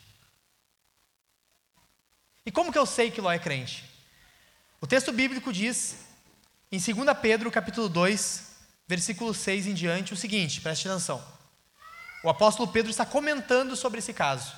E 2.45 2.53
como 2.53 2.71
que 2.71 2.79
eu 2.79 2.85
sei 2.85 3.11
que 3.11 3.21
Ló 3.21 3.31
é 3.31 3.39
crente? 3.39 3.85
O 4.81 4.87
texto 4.87 5.13
bíblico 5.13 5.53
diz, 5.53 5.97
em 6.71 6.79
2 6.79 7.17
Pedro, 7.23 7.51
capítulo 7.51 7.89
2, 7.89 8.53
versículo 8.87 9.33
6 9.33 9.67
em 9.67 9.75
diante, 9.75 10.13
o 10.13 10.17
seguinte, 10.17 10.61
preste 10.61 10.87
atenção. 10.87 11.25
O 12.23 12.29
apóstolo 12.29 12.71
Pedro 12.71 12.91
está 12.91 13.07
comentando 13.07 13.75
sobre 13.77 13.99
esse 13.99 14.13
caso. 14.13 14.53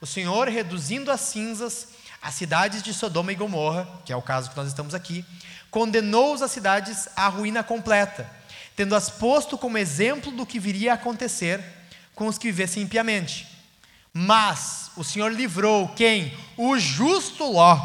O 0.00 0.06
Senhor, 0.06 0.48
reduzindo 0.48 1.10
a 1.10 1.16
cinzas 1.16 1.88
as 2.22 2.34
cidades 2.34 2.82
de 2.82 2.92
Sodoma 2.92 3.32
e 3.32 3.34
Gomorra, 3.34 3.88
que 4.04 4.12
é 4.12 4.16
o 4.16 4.22
caso 4.22 4.50
que 4.50 4.56
nós 4.56 4.68
estamos 4.68 4.94
aqui, 4.94 5.24
condenou 5.70 6.34
as 6.34 6.50
cidades 6.50 7.08
à 7.16 7.28
ruína 7.28 7.62
completa, 7.62 8.30
tendo-as 8.80 9.10
posto 9.10 9.58
como 9.58 9.76
exemplo 9.76 10.32
do 10.32 10.46
que 10.46 10.58
viria 10.58 10.92
a 10.92 10.94
acontecer 10.94 11.62
com 12.14 12.26
os 12.26 12.38
que 12.38 12.46
vivessem 12.46 12.82
impiamente. 12.82 13.46
Mas 14.10 14.90
o 14.96 15.04
Senhor 15.04 15.30
livrou 15.30 15.88
quem? 15.88 16.34
O 16.56 16.78
justo 16.78 17.44
Ló, 17.44 17.78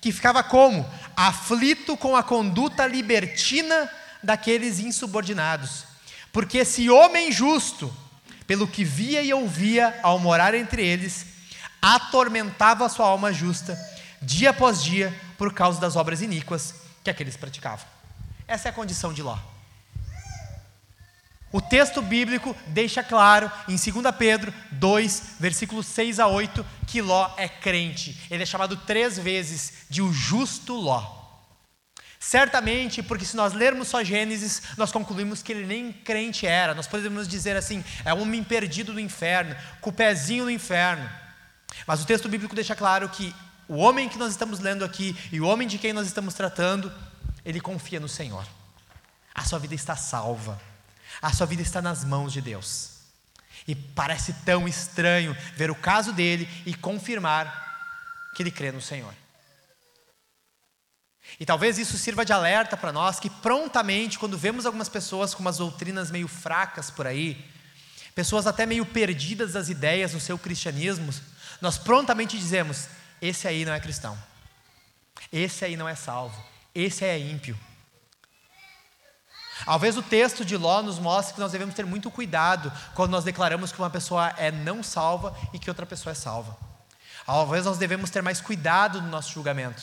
que 0.00 0.10
ficava 0.10 0.42
como? 0.42 0.84
Aflito 1.16 1.96
com 1.96 2.16
a 2.16 2.24
conduta 2.24 2.84
libertina 2.84 3.88
daqueles 4.20 4.80
insubordinados. 4.80 5.84
Porque 6.32 6.58
esse 6.58 6.90
homem 6.90 7.30
justo, 7.30 7.94
pelo 8.44 8.66
que 8.66 8.82
via 8.82 9.22
e 9.22 9.32
ouvia 9.32 10.00
ao 10.02 10.18
morar 10.18 10.52
entre 10.52 10.84
eles, 10.84 11.26
atormentava 11.80 12.88
sua 12.88 13.06
alma 13.06 13.32
justa, 13.32 13.78
dia 14.20 14.50
após 14.50 14.82
dia, 14.82 15.16
por 15.36 15.54
causa 15.54 15.80
das 15.80 15.94
obras 15.94 16.22
iníquas 16.22 16.74
que 17.04 17.10
aqueles 17.10 17.36
praticavam. 17.36 17.86
Essa 18.48 18.66
é 18.66 18.70
a 18.70 18.74
condição 18.74 19.12
de 19.12 19.22
Ló. 19.22 19.38
O 21.50 21.60
texto 21.60 22.02
bíblico 22.02 22.54
deixa 22.66 23.02
claro, 23.02 23.50
em 23.66 23.76
2 23.76 24.14
Pedro 24.16 24.52
2, 24.72 25.22
versículos 25.40 25.86
6 25.86 26.20
a 26.20 26.26
8, 26.26 26.64
que 26.86 27.00
Ló 27.00 27.30
é 27.38 27.48
crente. 27.48 28.20
Ele 28.30 28.42
é 28.42 28.46
chamado 28.46 28.76
três 28.76 29.18
vezes 29.18 29.72
de 29.88 30.02
o 30.02 30.12
justo 30.12 30.74
Ló. 30.74 31.16
Certamente, 32.20 33.02
porque 33.02 33.24
se 33.24 33.36
nós 33.36 33.54
lermos 33.54 33.88
só 33.88 34.02
Gênesis, 34.02 34.60
nós 34.76 34.90
concluímos 34.90 35.40
que 35.40 35.52
ele 35.52 35.64
nem 35.64 35.92
crente 35.92 36.46
era. 36.46 36.74
Nós 36.74 36.86
podemos 36.86 37.28
dizer 37.28 37.56
assim: 37.56 37.82
é 38.04 38.12
um 38.12 38.22
homem 38.22 38.42
perdido 38.42 38.92
no 38.92 39.00
inferno, 39.00 39.56
com 39.80 39.90
o 39.90 39.92
pezinho 39.92 40.44
no 40.44 40.50
inferno. 40.50 41.08
Mas 41.86 42.02
o 42.02 42.06
texto 42.06 42.28
bíblico 42.28 42.54
deixa 42.54 42.74
claro 42.74 43.08
que 43.08 43.34
o 43.68 43.76
homem 43.76 44.08
que 44.08 44.18
nós 44.18 44.32
estamos 44.32 44.58
lendo 44.58 44.84
aqui 44.84 45.16
e 45.30 45.40
o 45.40 45.46
homem 45.46 45.68
de 45.68 45.78
quem 45.78 45.92
nós 45.92 46.06
estamos 46.06 46.34
tratando, 46.34 46.92
ele 47.44 47.60
confia 47.60 48.00
no 48.00 48.08
Senhor. 48.08 48.44
A 49.34 49.44
sua 49.44 49.58
vida 49.58 49.74
está 49.74 49.94
salva. 49.94 50.60
A 51.20 51.32
sua 51.32 51.46
vida 51.46 51.62
está 51.62 51.82
nas 51.82 52.04
mãos 52.04 52.32
de 52.32 52.40
Deus. 52.40 52.98
E 53.66 53.74
parece 53.74 54.32
tão 54.44 54.66
estranho 54.66 55.36
ver 55.54 55.70
o 55.70 55.74
caso 55.74 56.12
dele 56.12 56.48
e 56.64 56.74
confirmar 56.74 57.66
que 58.34 58.42
ele 58.42 58.50
crê 58.50 58.72
no 58.72 58.80
Senhor. 58.80 59.12
E 61.38 61.44
talvez 61.44 61.78
isso 61.78 61.98
sirva 61.98 62.24
de 62.24 62.32
alerta 62.32 62.76
para 62.76 62.92
nós 62.92 63.20
que 63.20 63.28
prontamente, 63.28 64.18
quando 64.18 64.38
vemos 64.38 64.64
algumas 64.64 64.88
pessoas 64.88 65.34
com 65.34 65.40
umas 65.40 65.58
doutrinas 65.58 66.10
meio 66.10 66.26
fracas 66.26 66.90
por 66.90 67.06
aí, 67.06 67.44
pessoas 68.14 68.46
até 68.46 68.64
meio 68.64 68.86
perdidas 68.86 69.52
das 69.52 69.68
ideias 69.68 70.14
no 70.14 70.20
seu 70.20 70.38
cristianismo, 70.38 71.12
nós 71.60 71.76
prontamente 71.76 72.38
dizemos: 72.38 72.88
esse 73.20 73.46
aí 73.46 73.64
não 73.64 73.72
é 73.72 73.80
cristão. 73.80 74.18
Esse 75.32 75.64
aí 75.64 75.76
não 75.76 75.88
é 75.88 75.94
salvo. 75.94 76.42
Esse 76.74 77.04
aí 77.04 77.10
é 77.10 77.30
ímpio. 77.30 77.58
Talvez 79.64 79.96
o 79.96 80.02
texto 80.02 80.44
de 80.44 80.56
Ló 80.56 80.82
nos 80.82 80.98
mostre 80.98 81.34
que 81.34 81.40
nós 81.40 81.52
devemos 81.52 81.74
ter 81.74 81.84
muito 81.84 82.10
cuidado 82.10 82.72
quando 82.94 83.10
nós 83.10 83.24
declaramos 83.24 83.72
que 83.72 83.78
uma 83.78 83.90
pessoa 83.90 84.32
é 84.36 84.50
não 84.50 84.82
salva 84.82 85.34
e 85.52 85.58
que 85.58 85.70
outra 85.70 85.86
pessoa 85.86 86.12
é 86.12 86.14
salva. 86.14 86.56
Talvez 87.26 87.64
nós 87.64 87.78
devemos 87.78 88.10
ter 88.10 88.22
mais 88.22 88.40
cuidado 88.40 89.02
no 89.02 89.08
nosso 89.08 89.32
julgamento. 89.32 89.82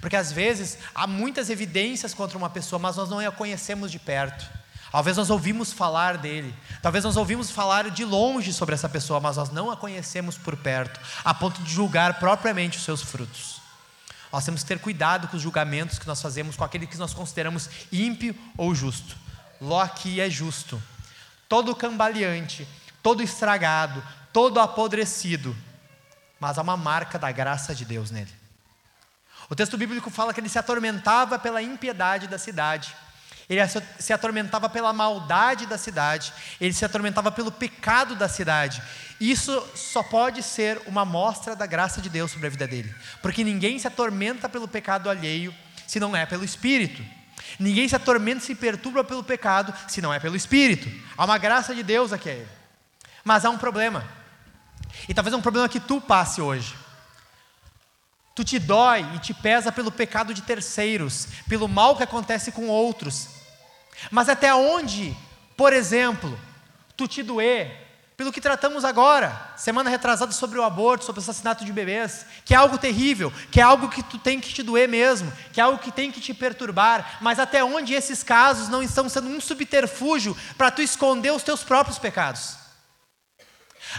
Porque 0.00 0.16
às 0.16 0.32
vezes 0.32 0.78
há 0.94 1.06
muitas 1.06 1.50
evidências 1.50 2.14
contra 2.14 2.38
uma 2.38 2.50
pessoa, 2.50 2.78
mas 2.78 2.96
nós 2.96 3.08
não 3.08 3.18
a 3.18 3.30
conhecemos 3.30 3.90
de 3.90 3.98
perto. 3.98 4.48
Talvez 4.90 5.16
nós 5.16 5.30
ouvimos 5.30 5.72
falar 5.72 6.18
dele, 6.18 6.54
talvez 6.82 7.02
nós 7.02 7.16
ouvimos 7.16 7.50
falar 7.50 7.90
de 7.90 8.04
longe 8.04 8.52
sobre 8.52 8.74
essa 8.74 8.90
pessoa, 8.90 9.18
mas 9.20 9.38
nós 9.38 9.50
não 9.50 9.70
a 9.70 9.76
conhecemos 9.76 10.36
por 10.36 10.54
perto, 10.54 11.00
a 11.24 11.32
ponto 11.32 11.62
de 11.62 11.72
julgar 11.72 12.18
propriamente 12.18 12.76
os 12.76 12.84
seus 12.84 13.00
frutos. 13.00 13.61
Nós 14.32 14.44
temos 14.44 14.62
que 14.62 14.68
ter 14.68 14.78
cuidado 14.78 15.28
com 15.28 15.36
os 15.36 15.42
julgamentos 15.42 15.98
que 15.98 16.06
nós 16.06 16.22
fazemos 16.22 16.56
com 16.56 16.64
aquele 16.64 16.86
que 16.86 16.96
nós 16.96 17.12
consideramos 17.12 17.68
ímpio 17.92 18.34
ou 18.56 18.74
justo. 18.74 19.14
Ló 19.60 19.80
aqui 19.80 20.20
é 20.20 20.30
justo, 20.30 20.82
todo 21.48 21.76
cambaleante, 21.76 22.66
todo 23.02 23.22
estragado, 23.22 24.02
todo 24.32 24.58
apodrecido, 24.58 25.54
mas 26.40 26.58
há 26.58 26.62
uma 26.62 26.76
marca 26.76 27.18
da 27.18 27.30
graça 27.30 27.74
de 27.74 27.84
Deus 27.84 28.10
nele. 28.10 28.32
O 29.50 29.54
texto 29.54 29.76
bíblico 29.76 30.10
fala 30.10 30.32
que 30.32 30.40
ele 30.40 30.48
se 30.48 30.58
atormentava 30.58 31.38
pela 31.38 31.62
impiedade 31.62 32.26
da 32.26 32.38
cidade 32.38 32.96
ele 33.48 33.60
se 33.98 34.12
atormentava 34.12 34.68
pela 34.68 34.92
maldade 34.92 35.66
da 35.66 35.76
cidade, 35.76 36.32
ele 36.60 36.72
se 36.72 36.84
atormentava 36.84 37.30
pelo 37.30 37.52
pecado 37.52 38.14
da 38.14 38.28
cidade. 38.28 38.82
Isso 39.20 39.62
só 39.74 40.02
pode 40.02 40.42
ser 40.42 40.80
uma 40.86 41.04
mostra 41.04 41.54
da 41.54 41.66
graça 41.66 42.00
de 42.00 42.08
Deus 42.08 42.30
sobre 42.30 42.46
a 42.46 42.50
vida 42.50 42.66
dele, 42.66 42.94
porque 43.20 43.44
ninguém 43.44 43.78
se 43.78 43.86
atormenta 43.86 44.48
pelo 44.48 44.66
pecado 44.66 45.08
alheio 45.08 45.54
se 45.86 46.00
não 46.00 46.16
é 46.16 46.24
pelo 46.26 46.44
Espírito. 46.44 47.04
Ninguém 47.58 47.88
se 47.88 47.94
atormenta 47.94 48.38
e 48.38 48.46
se 48.46 48.54
perturba 48.54 49.04
pelo 49.04 49.22
pecado 49.22 49.74
se 49.88 50.00
não 50.00 50.12
é 50.12 50.18
pelo 50.18 50.36
Espírito. 50.36 50.90
Há 51.16 51.24
uma 51.24 51.38
graça 51.38 51.74
de 51.74 51.82
Deus 51.82 52.12
aqui 52.12 52.30
a 52.30 52.32
ele. 52.32 52.48
Mas 53.24 53.44
há 53.44 53.50
um 53.50 53.58
problema. 53.58 54.04
E 55.08 55.14
talvez 55.14 55.34
é 55.34 55.36
um 55.36 55.42
problema 55.42 55.68
que 55.68 55.80
tu 55.80 56.00
passe 56.00 56.40
hoje. 56.40 56.74
Tu 58.34 58.44
te 58.44 58.58
dói 58.58 59.06
e 59.14 59.18
te 59.18 59.34
pesa 59.34 59.70
pelo 59.70 59.92
pecado 59.92 60.32
de 60.32 60.42
terceiros, 60.42 61.28
pelo 61.48 61.68
mal 61.68 61.96
que 61.96 62.02
acontece 62.02 62.50
com 62.50 62.68
outros. 62.68 63.28
Mas 64.10 64.28
até 64.28 64.54
onde, 64.54 65.16
por 65.56 65.72
exemplo, 65.72 66.38
tu 66.96 67.06
te 67.06 67.22
doer 67.22 67.82
pelo 68.22 68.30
que 68.30 68.40
tratamos 68.40 68.84
agora, 68.84 69.36
semana 69.56 69.90
retrasada 69.90 70.30
sobre 70.30 70.56
o 70.56 70.62
aborto, 70.62 71.04
sobre 71.04 71.18
o 71.18 71.22
assassinato 71.22 71.64
de 71.64 71.72
bebês, 71.72 72.24
que 72.44 72.54
é 72.54 72.56
algo 72.56 72.78
terrível, 72.78 73.32
que 73.50 73.58
é 73.58 73.64
algo 73.64 73.88
que 73.88 74.00
tu 74.00 74.16
tem 74.16 74.38
que 74.38 74.54
te 74.54 74.62
doer 74.62 74.88
mesmo, 74.88 75.32
que 75.52 75.60
é 75.60 75.64
algo 75.64 75.78
que 75.78 75.90
tem 75.90 76.12
que 76.12 76.20
te 76.20 76.32
perturbar, 76.32 77.18
mas 77.20 77.40
até 77.40 77.64
onde 77.64 77.94
esses 77.94 78.22
casos 78.22 78.68
não 78.68 78.80
estão 78.80 79.08
sendo 79.08 79.28
um 79.28 79.40
subterfúgio 79.40 80.36
para 80.56 80.70
tu 80.70 80.80
esconder 80.82 81.32
os 81.32 81.42
teus 81.42 81.64
próprios 81.64 81.98
pecados? 81.98 82.61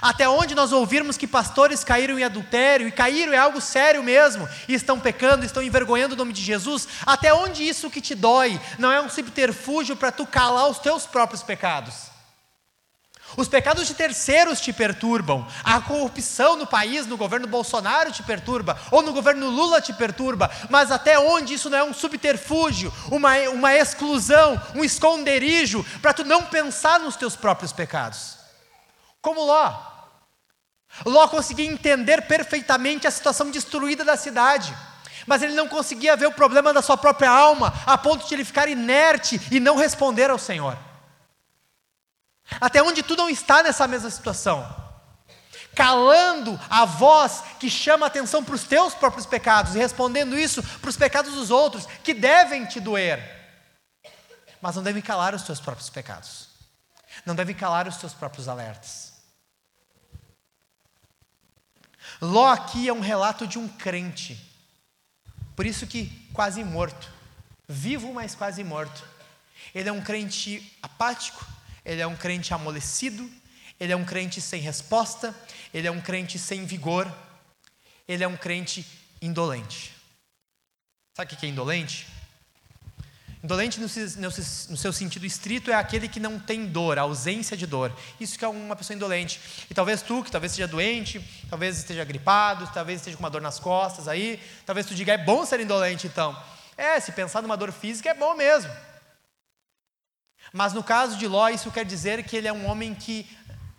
Até 0.02 0.28
onde 0.28 0.56
nós 0.56 0.72
ouvirmos 0.72 1.18
que 1.18 1.28
pastores 1.28 1.84
caíram 1.84 2.18
em 2.18 2.24
adultério, 2.24 2.88
e 2.88 2.92
caíram 2.92 3.34
é 3.34 3.38
algo 3.38 3.62
sério 3.62 4.04
mesmo, 4.04 4.48
e 4.68 4.74
estão 4.74 5.00
pecando, 5.00 5.46
estão 5.46 5.62
envergonhando 5.62 6.16
o 6.16 6.18
nome 6.18 6.34
de 6.34 6.42
Jesus, 6.42 6.88
até 7.06 7.34
onde 7.34 7.68
isso 7.68 7.90
que 7.90 8.02
te 8.02 8.16
dói 8.16 8.60
não 8.78 8.92
é 8.92 9.02
um 9.02 9.10
subterfúgio 9.10 9.96
para 9.96 10.12
tu 10.12 10.26
calar 10.26 10.70
os 10.70 10.80
teus 10.80 11.06
próprios 11.06 11.44
pecados? 11.44 12.14
Os 13.36 13.48
pecados 13.48 13.88
de 13.88 13.96
terceiros 13.96 14.62
te 14.62 14.72
perturbam, 14.72 15.48
a 15.64 15.82
corrupção 15.82 16.56
no 16.56 16.68
país, 16.68 17.08
no 17.08 17.18
governo 17.18 17.48
Bolsonaro 17.48 18.12
te 18.12 18.22
perturba, 18.22 18.78
ou 18.92 19.02
no 19.02 19.12
governo 19.12 19.50
Lula 19.50 19.82
te 19.82 19.92
perturba, 19.92 20.52
mas 20.70 20.92
até 20.92 21.18
onde 21.18 21.56
isso 21.56 21.70
não 21.70 21.78
é 21.78 21.84
um 21.84 21.94
subterfúgio, 21.94 22.94
uma, 23.10 23.36
uma 23.50 23.74
exclusão, 23.74 24.62
um 24.76 24.84
esconderijo, 24.84 25.84
para 26.02 26.14
tu 26.14 26.24
não 26.24 26.44
pensar 26.44 27.00
nos 27.00 27.16
teus 27.16 27.36
próprios 27.36 27.74
pecados? 27.74 28.43
Como 29.24 29.42
Ló. 29.42 29.74
Ló 31.06 31.28
conseguia 31.30 31.66
entender 31.66 32.24
perfeitamente 32.24 33.08
a 33.08 33.12
situação 33.12 33.50
destruída 33.50 34.04
da 34.04 34.18
cidade, 34.18 34.76
mas 35.26 35.42
ele 35.42 35.54
não 35.54 35.68
conseguia 35.68 36.18
ver 36.18 36.28
o 36.28 36.34
problema 36.34 36.74
da 36.74 36.82
sua 36.82 36.98
própria 36.98 37.32
alma, 37.32 37.74
a 37.86 37.98
ponto 37.98 38.28
de 38.28 38.34
ele 38.36 38.44
ficar 38.44 38.68
inerte 38.68 39.40
e 39.50 39.62
não 39.62 39.78
responder 39.78 40.30
ao 40.30 40.38
Senhor. 40.38 40.78
Até 42.60 42.84
onde 42.84 43.02
tu 43.02 43.16
não 43.16 43.30
está 43.30 43.64
nessa 43.64 43.88
mesma 43.88 44.10
situação? 44.10 44.84
Calando 45.74 46.60
a 46.70 46.84
voz 46.84 47.44
que 47.62 47.70
chama 47.70 48.06
atenção 48.06 48.44
para 48.44 48.56
os 48.56 48.64
teus 48.64 48.94
próprios 48.94 49.26
pecados 49.26 49.74
e 49.74 49.80
respondendo 49.80 50.38
isso 50.38 50.62
para 50.80 50.90
os 50.90 50.98
pecados 50.98 51.34
dos 51.34 51.50
outros, 51.50 51.88
que 52.04 52.14
devem 52.14 52.66
te 52.66 52.82
doer. 52.82 53.24
mas 54.62 54.76
não 54.76 54.84
deve 54.84 55.02
calar 55.02 55.34
os 55.34 55.44
teus 55.44 55.62
próprios 55.62 55.90
pecados. 55.90 56.50
Não 57.26 57.34
deve 57.34 57.54
calar 57.54 57.88
os 57.88 57.96
teus 57.96 58.14
próprios 58.14 58.50
alertas. 58.50 59.13
Ló 62.24 62.48
aqui 62.48 62.88
é 62.88 62.94
um 62.94 63.02
relato 63.02 63.46
de 63.46 63.60
um 63.60 63.68
crente. 63.68 64.40
Por 65.58 65.66
isso 65.66 65.86
que 65.86 66.06
quase 66.32 66.64
morto. 66.64 67.12
Vivo, 67.68 68.14
mas 68.14 68.34
quase 68.34 68.64
morto. 68.64 69.04
Ele 69.76 69.90
é 69.90 69.92
um 69.92 70.02
crente 70.02 70.74
apático, 70.82 71.46
ele 71.84 72.00
é 72.00 72.08
um 72.08 72.16
crente 72.16 72.54
amolecido, 72.54 73.30
ele 73.78 73.92
é 73.92 73.96
um 73.96 74.06
crente 74.06 74.40
sem 74.40 74.62
resposta, 74.62 75.36
ele 75.74 75.86
é 75.86 75.92
um 75.92 76.00
crente 76.00 76.40
sem 76.40 76.66
vigor, 76.66 77.14
ele 78.08 78.24
é 78.24 78.28
um 78.28 78.38
crente 78.38 78.86
indolente. 79.22 79.94
Sabe 81.18 81.34
o 81.34 81.38
que 81.38 81.46
é 81.46 81.50
indolente? 81.50 82.08
Indolente 83.44 83.78
no, 83.82 83.88
no, 83.88 84.30
no, 84.70 84.78
seu 84.78 84.94
sentido 84.94 85.26
estrito 85.26 85.70
é 85.70 85.74
aquele 85.74 86.08
que 86.08 86.18
não 86.18 86.40
tem 86.40 86.66
dor, 86.66 86.98
ausência 86.98 87.58
de 87.58 87.68
dor. 87.68 87.94
Isso 88.18 88.40
que 88.40 88.46
é 88.46 88.48
uma 88.48 88.74
pessoa 88.74 88.96
indolente. 88.96 89.38
E 89.70 89.74
talvez 89.74 90.02
tu, 90.02 90.24
que 90.24 90.32
talvez 90.32 90.54
seja 90.54 90.66
doente, 90.66 91.20
talvez 91.50 91.78
esteja 91.78 92.06
gripado, 92.06 92.70
talvez 92.74 93.02
esteja 93.02 93.18
com 93.18 93.24
uma 93.24 93.30
dor 93.30 93.42
nas 93.42 93.60
costas 93.60 94.08
aí, 94.08 94.42
talvez 94.66 94.88
tu 94.88 94.96
diga, 94.96 95.12
é 95.12 95.18
bom 95.18 95.46
ser 95.46 95.60
indolente 95.60 96.08
então. 96.08 96.42
É, 96.78 96.98
se 97.02 97.12
pensar 97.12 97.42
numa 97.42 97.58
dor 97.58 97.74
física 97.74 98.10
é 98.10 98.14
bom 98.14 98.34
mesmo. 98.34 98.72
Mas 100.54 100.72
no 100.72 100.82
caso 100.82 101.18
de 101.18 101.28
Ló, 101.28 101.50
isso 101.50 101.70
quer 101.70 101.84
dizer 101.84 102.24
que 102.24 102.38
ele 102.38 102.48
é 102.48 102.54
um 102.54 102.66
homem 102.66 102.96
que 102.96 103.28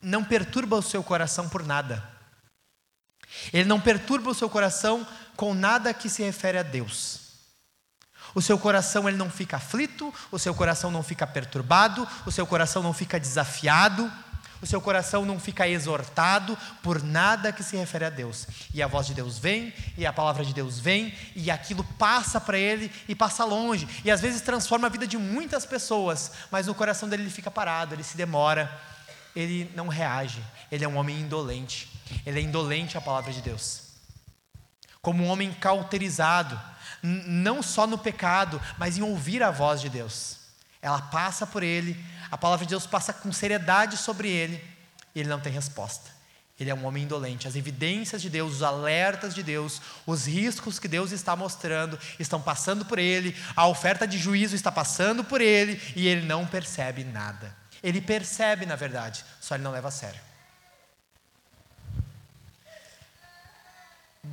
não 0.03 0.23
perturba 0.23 0.77
o 0.77 0.83
seu 0.83 1.03
coração 1.03 1.49
por 1.49 1.65
nada. 1.65 2.07
Ele 3.51 3.65
não 3.65 3.81
perturba 3.81 4.29
o 4.29 4.35
seu 4.35 4.51
coração 4.51 5.07
com 5.37 5.55
nada 5.55 5.95
que 5.95 6.11
se 6.11 6.23
refere 6.23 6.59
a 6.59 6.63
Deus. 6.63 7.24
O 8.35 8.43
seu 8.43 8.59
coração 8.59 9.09
ele 9.09 9.17
não 9.17 9.31
fica 9.31 9.57
aflito, 9.57 10.13
o 10.31 10.39
seu 10.39 10.55
coração 10.55 10.91
não 10.91 11.03
fica 11.03 11.27
perturbado, 11.27 12.07
o 12.27 12.33
seu 12.33 12.47
coração 12.47 12.83
não 12.83 12.93
fica 12.93 13.21
desafiado, 13.21 14.11
o 14.65 14.67
seu 14.67 14.81
coração 14.81 15.27
não 15.27 15.39
fica 15.39 15.69
exortado 15.69 16.57
por 16.83 17.03
nada 17.03 17.53
que 17.53 17.63
se 17.63 17.77
refere 17.77 18.07
a 18.07 18.11
Deus. 18.11 18.47
E 18.73 18.83
a 18.83 18.87
voz 18.87 19.07
de 19.07 19.13
Deus 19.13 19.39
vem, 19.39 19.75
e 19.95 20.07
a 20.07 20.13
palavra 20.13 20.43
de 20.43 20.55
Deus 20.55 20.81
vem, 20.81 21.15
e 21.37 21.51
aquilo 21.51 21.85
passa 21.99 22.41
para 22.41 22.59
ele 22.59 22.91
e 23.07 23.15
passa 23.15 23.45
longe, 23.45 23.87
e 24.03 24.11
às 24.11 24.23
vezes 24.23 24.41
transforma 24.41 24.87
a 24.87 24.91
vida 24.91 25.07
de 25.07 25.19
muitas 25.19 25.67
pessoas, 25.67 26.33
mas 26.51 26.67
no 26.67 26.75
coração 26.75 27.09
dele 27.09 27.25
ele 27.25 27.31
fica 27.31 27.51
parado, 27.51 27.95
ele 27.95 28.03
se 28.03 28.17
demora, 28.17 28.73
ele 29.37 29.71
não 29.77 29.87
reage, 29.87 30.43
ele 30.73 30.83
é 30.83 30.89
um 30.89 30.97
homem 30.97 31.21
indolente, 31.21 31.91
ele 32.25 32.41
é 32.41 32.43
indolente 32.43 32.97
à 32.97 33.03
palavra 33.03 33.33
de 33.35 33.43
Deus. 33.43 33.83
Como 35.03 35.23
um 35.23 35.29
homem 35.29 35.53
cauterizado, 35.53 36.59
não 37.05 37.63
só 37.63 37.87
no 37.87 37.99
pecado, 37.99 38.61
mas 38.79 38.97
em 38.97 39.03
ouvir 39.03 39.43
a 39.43 39.51
voz 39.51 39.81
de 39.81 39.91
Deus. 39.91 40.39
Ela 40.81 41.01
passa 41.01 41.47
por 41.47 41.63
ele, 41.63 42.03
a 42.31 42.39
palavra 42.39 42.65
de 42.65 42.71
Deus 42.71 42.87
passa 42.87 43.13
com 43.13 43.31
seriedade 43.31 43.99
sobre 43.99 44.29
ele, 44.29 44.63
e 45.15 45.21
ele 45.21 45.29
não 45.29 45.39
tem 45.39 45.53
resposta. 45.53 46.11
Ele 46.59 46.71
é 46.71 46.75
um 46.75 46.87
homem 46.87 47.03
indolente. 47.03 47.49
As 47.49 47.57
evidências 47.57 48.23
de 48.23 48.31
Deus, 48.31 48.55
os 48.55 48.63
alertas 48.63 49.35
de 49.35 49.43
Deus, 49.43 49.83
os 50.07 50.27
riscos 50.27 50.79
que 50.79 50.87
Deus 50.87 51.11
está 51.11 51.35
mostrando 51.35 51.99
estão 52.19 52.41
passando 52.41 52.85
por 52.85 52.99
ele, 52.99 53.37
a 53.57 53.67
oferta 53.67 54.07
de 54.07 54.17
juízo 54.17 54.55
está 54.55 54.71
passando 54.71 55.25
por 55.25 55.41
ele 55.41 55.81
e 55.97 56.07
ele 56.07 56.25
não 56.25 56.47
percebe 56.47 57.03
nada. 57.03 57.55
Ele 57.83 58.01
percebe, 58.01 58.65
na 58.67 58.77
verdade, 58.77 59.25
só 59.41 59.57
ele 59.57 59.65
não 59.65 59.73
leva 59.73 59.89
a 59.89 59.91
sério. 59.91 60.21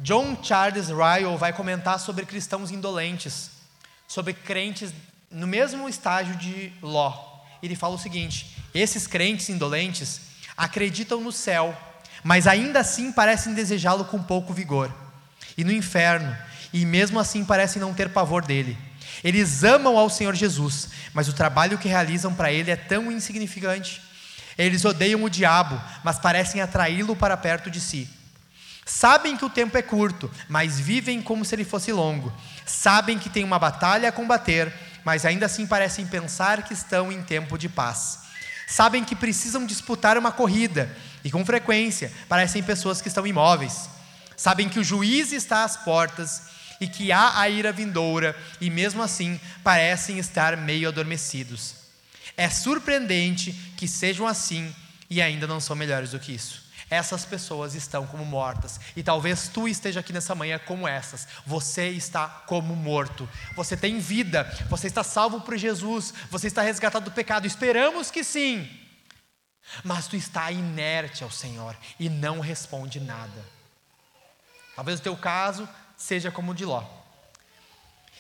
John 0.02 0.38
Charles 0.42 0.88
Ryle 0.88 1.38
vai 1.38 1.54
comentar 1.54 2.00
sobre 2.00 2.26
cristãos 2.26 2.72
indolentes, 2.72 3.52
sobre 4.08 4.34
crentes 4.34 4.94
no 5.30 5.46
mesmo 5.46 5.88
estágio 5.88 6.36
de 6.36 6.74
Ló. 6.82 7.14
Ele 7.62 7.76
fala 7.76 7.96
o 7.96 8.00
seguinte: 8.00 8.58
esses 8.74 9.06
crentes 9.06 9.50
indolentes 9.50 10.22
acreditam 10.58 11.22
no 11.22 11.32
céu, 11.32 11.78
mas 12.24 12.48
ainda 12.48 12.80
assim 12.80 13.12
parecem 13.12 13.54
desejá-lo 13.54 14.06
com 14.06 14.22
pouco 14.22 14.54
vigor, 14.54 14.92
e 15.58 15.64
no 15.64 15.72
inferno, 15.72 16.36
e 16.74 16.86
mesmo 16.86 17.20
assim 17.20 17.44
parecem 17.44 17.82
não 17.82 17.94
ter 17.94 18.10
pavor 18.10 18.44
dele. 18.44 18.78
Eles 19.24 19.64
amam 19.64 19.98
ao 19.98 20.10
Senhor 20.10 20.34
Jesus, 20.36 20.90
mas 21.14 21.28
o 21.28 21.34
trabalho 21.34 21.78
que 21.78 21.88
realizam 21.88 22.34
para 22.34 22.52
ele 22.52 22.72
é 22.72 22.76
tão 22.76 23.12
insignificante. 23.12 24.02
Eles 24.58 24.84
odeiam 24.86 25.24
o 25.24 25.30
diabo, 25.30 25.80
mas 26.04 26.20
parecem 26.20 26.62
atraí-lo 26.62 27.16
para 27.16 27.38
perto 27.38 27.70
de 27.70 27.80
si. 27.80 28.10
Sabem 28.86 29.38
que 29.38 29.46
o 29.46 29.50
tempo 29.50 29.78
é 29.78 29.82
curto, 29.82 30.30
mas 30.50 30.80
vivem 30.80 31.22
como 31.22 31.46
se 31.46 31.54
ele 31.56 31.64
fosse 31.64 31.92
longo. 31.92 32.34
Sabem 32.66 33.18
que 33.20 33.30
tem 33.30 33.44
uma 33.44 33.60
batalha 33.60 34.10
a 34.10 34.12
combater, 34.12 34.74
mas 35.04 35.26
ainda 35.26 35.46
assim 35.46 35.68
parecem 35.68 36.06
pensar 36.06 36.64
que 36.64 36.74
estão 36.74 37.12
em 37.12 37.22
tempo 37.22 37.58
de 37.58 37.70
paz. 37.70 38.20
Sabem 38.68 39.04
que 39.04 39.16
precisam 39.16 39.66
disputar 39.66 40.18
uma 40.18 40.32
corrida, 40.32 40.96
e 41.24 41.30
com 41.30 41.46
frequência 41.46 42.12
parecem 42.28 42.64
pessoas 42.64 43.02
que 43.02 43.08
estão 43.08 43.28
imóveis. 43.28 43.90
Sabem 44.36 44.68
que 44.68 44.80
o 44.80 44.84
juiz 44.84 45.32
está 45.32 45.64
às 45.64 45.78
portas 45.78 46.44
e 46.80 46.88
que 46.88 47.12
há 47.12 47.40
a 47.40 47.48
ira 47.48 47.72
vindoura, 47.72 48.36
e 48.60 48.70
mesmo 48.70 49.04
assim 49.04 49.40
parecem 49.64 50.18
estar 50.18 50.58
meio 50.58 50.88
adormecidos. 50.88 51.76
É 52.36 52.50
surpreendente 52.50 53.52
que 53.78 53.88
sejam 53.88 54.26
assim 54.26 54.74
e 55.10 55.22
ainda 55.22 55.46
não 55.46 55.60
são 55.60 55.76
melhores 55.76 56.12
do 56.12 56.20
que 56.20 56.34
isso 56.34 56.61
essas 56.92 57.24
pessoas 57.24 57.74
estão 57.74 58.06
como 58.06 58.26
mortas. 58.26 58.78
E 58.98 59.02
talvez 59.02 59.48
tu 59.48 59.66
esteja 59.66 60.02
aqui 60.02 60.12
nessa 60.12 60.36
manhã 60.36 60.60
como 60.60 60.86
essas. 60.86 61.26
Você 61.46 61.88
está 61.88 62.28
como 62.28 62.76
morto. 62.76 63.28
Você 63.56 63.78
tem 63.78 63.98
vida. 63.98 64.44
Você 64.70 64.88
está 64.88 65.02
salvo 65.02 65.40
por 65.40 65.58
Jesus. 65.58 66.14
Você 66.30 66.48
está 66.48 66.62
resgatado 66.62 67.06
do 67.06 67.12
pecado. 67.12 67.48
Esperamos 67.48 68.12
que 68.12 68.26
sim. 68.26 68.70
Mas 69.86 70.08
tu 70.08 70.18
está 70.18 70.52
inerte 70.52 71.24
ao 71.24 71.32
Senhor 71.32 71.78
e 71.98 72.10
não 72.10 72.42
responde 72.42 73.00
nada. 73.00 73.46
Talvez 74.76 75.00
o 75.00 75.04
teu 75.04 75.16
caso 75.16 75.68
seja 75.96 76.30
como 76.30 76.52
o 76.52 76.56
de 76.56 76.66
Ló. 76.66 76.84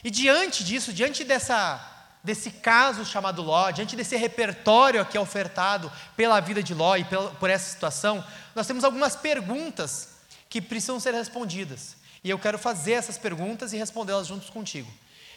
E 0.01 0.09
diante 0.09 0.63
disso, 0.63 0.93
diante 0.93 1.25
dessa 1.25 2.00
desse 2.23 2.51
caso 2.51 3.05
chamado 3.05 3.41
Ló, 3.41 3.71
diante 3.71 3.95
desse 3.95 4.15
repertório 4.15 5.01
aqui 5.01 5.17
ofertado 5.17 5.91
pela 6.15 6.39
vida 6.39 6.61
de 6.61 6.73
Ló 6.73 6.95
e 6.95 7.05
por 7.39 7.49
essa 7.49 7.69
situação, 7.69 8.23
nós 8.53 8.67
temos 8.67 8.83
algumas 8.83 9.15
perguntas 9.15 10.09
que 10.49 10.61
precisam 10.61 10.99
ser 10.99 11.13
respondidas. 11.13 11.95
E 12.23 12.29
eu 12.29 12.37
quero 12.37 12.59
fazer 12.59 12.93
essas 12.93 13.17
perguntas 13.17 13.73
e 13.73 13.77
respondê-las 13.77 14.27
juntos 14.27 14.49
contigo. 14.49 14.91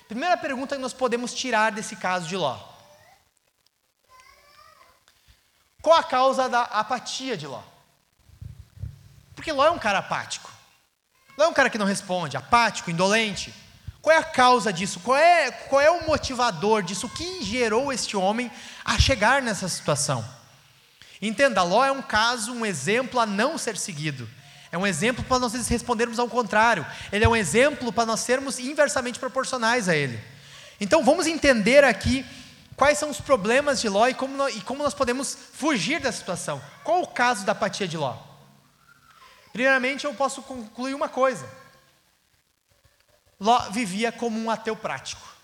Primeira 0.06 0.36
pergunta 0.36 0.76
que 0.76 0.82
nós 0.82 0.92
podemos 0.92 1.32
tirar 1.32 1.72
desse 1.72 1.96
caso 1.96 2.28
de 2.28 2.36
Ló: 2.36 2.58
Qual 5.80 5.98
a 5.98 6.04
causa 6.04 6.48
da 6.48 6.62
apatia 6.62 7.36
de 7.36 7.46
Ló? 7.46 7.62
Porque 9.34 9.50
Ló 9.50 9.64
é 9.64 9.70
um 9.70 9.78
cara 9.78 9.98
apático. 9.98 10.52
Ló 11.38 11.46
é 11.46 11.48
um 11.48 11.54
cara 11.54 11.70
que 11.70 11.78
não 11.78 11.86
responde, 11.86 12.36
apático, 12.36 12.90
indolente. 12.90 13.54
Qual 14.04 14.14
é 14.14 14.18
a 14.18 14.22
causa 14.22 14.70
disso? 14.70 15.00
Qual 15.00 15.16
é, 15.16 15.50
qual 15.50 15.80
é 15.80 15.90
o 15.90 16.06
motivador 16.06 16.82
disso? 16.82 17.06
O 17.06 17.08
que 17.08 17.42
gerou 17.42 17.90
este 17.90 18.18
homem 18.18 18.50
a 18.84 18.98
chegar 18.98 19.40
nessa 19.40 19.66
situação? 19.66 20.22
Entenda, 21.22 21.62
Ló 21.62 21.82
é 21.82 21.90
um 21.90 22.02
caso, 22.02 22.52
um 22.52 22.66
exemplo 22.66 23.18
a 23.18 23.24
não 23.24 23.56
ser 23.56 23.78
seguido. 23.78 24.28
É 24.70 24.76
um 24.76 24.86
exemplo 24.86 25.24
para 25.24 25.38
nós 25.38 25.54
respondermos 25.54 26.18
ao 26.18 26.28
contrário. 26.28 26.86
Ele 27.10 27.24
é 27.24 27.28
um 27.28 27.34
exemplo 27.34 27.90
para 27.90 28.04
nós 28.04 28.20
sermos 28.20 28.58
inversamente 28.58 29.18
proporcionais 29.18 29.88
a 29.88 29.96
ele. 29.96 30.22
Então 30.78 31.02
vamos 31.02 31.26
entender 31.26 31.82
aqui 31.82 32.26
quais 32.76 32.98
são 32.98 33.08
os 33.08 33.22
problemas 33.22 33.80
de 33.80 33.88
Ló 33.88 34.06
e 34.06 34.12
como 34.12 34.36
nós, 34.36 34.54
e 34.54 34.60
como 34.60 34.82
nós 34.82 34.92
podemos 34.92 35.34
fugir 35.54 35.98
da 35.98 36.12
situação. 36.12 36.60
Qual 36.82 37.00
o 37.00 37.06
caso 37.06 37.46
da 37.46 37.52
apatia 37.52 37.88
de 37.88 37.96
Ló? 37.96 38.18
Primeiramente, 39.50 40.04
eu 40.04 40.12
posso 40.12 40.42
concluir 40.42 40.94
uma 40.94 41.08
coisa 41.08 41.63
Ló 43.40 43.70
vivia 43.70 44.12
como 44.12 44.38
um 44.38 44.50
ateu 44.50 44.76
prático. 44.76 45.34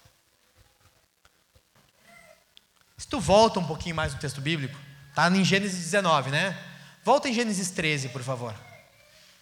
Se 2.96 3.06
tu 3.06 3.18
volta 3.18 3.58
um 3.58 3.66
pouquinho 3.66 3.94
mais 3.94 4.12
no 4.12 4.20
texto 4.20 4.40
bíblico, 4.40 4.78
tá 5.14 5.28
em 5.28 5.44
Gênesis 5.44 5.78
19, 5.84 6.30
né? 6.30 6.56
Volta 7.02 7.28
em 7.28 7.32
Gênesis 7.32 7.70
13, 7.70 8.10
por 8.10 8.22
favor. 8.22 8.54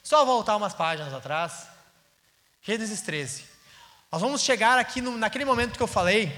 Só 0.03 0.25
voltar 0.25 0.57
umas 0.57 0.75
páginas 0.75 1.13
atrás. 1.13 1.67
Gênesis 2.63 3.01
13. 3.03 3.45
Nós 4.11 4.23
vamos 4.23 4.43
chegar 4.43 4.79
aqui 4.79 5.01
no, 5.01 5.19
naquele 5.19 5.45
momento 5.45 5.77
que 5.77 5.83
eu 5.83 5.87
falei, 5.87 6.33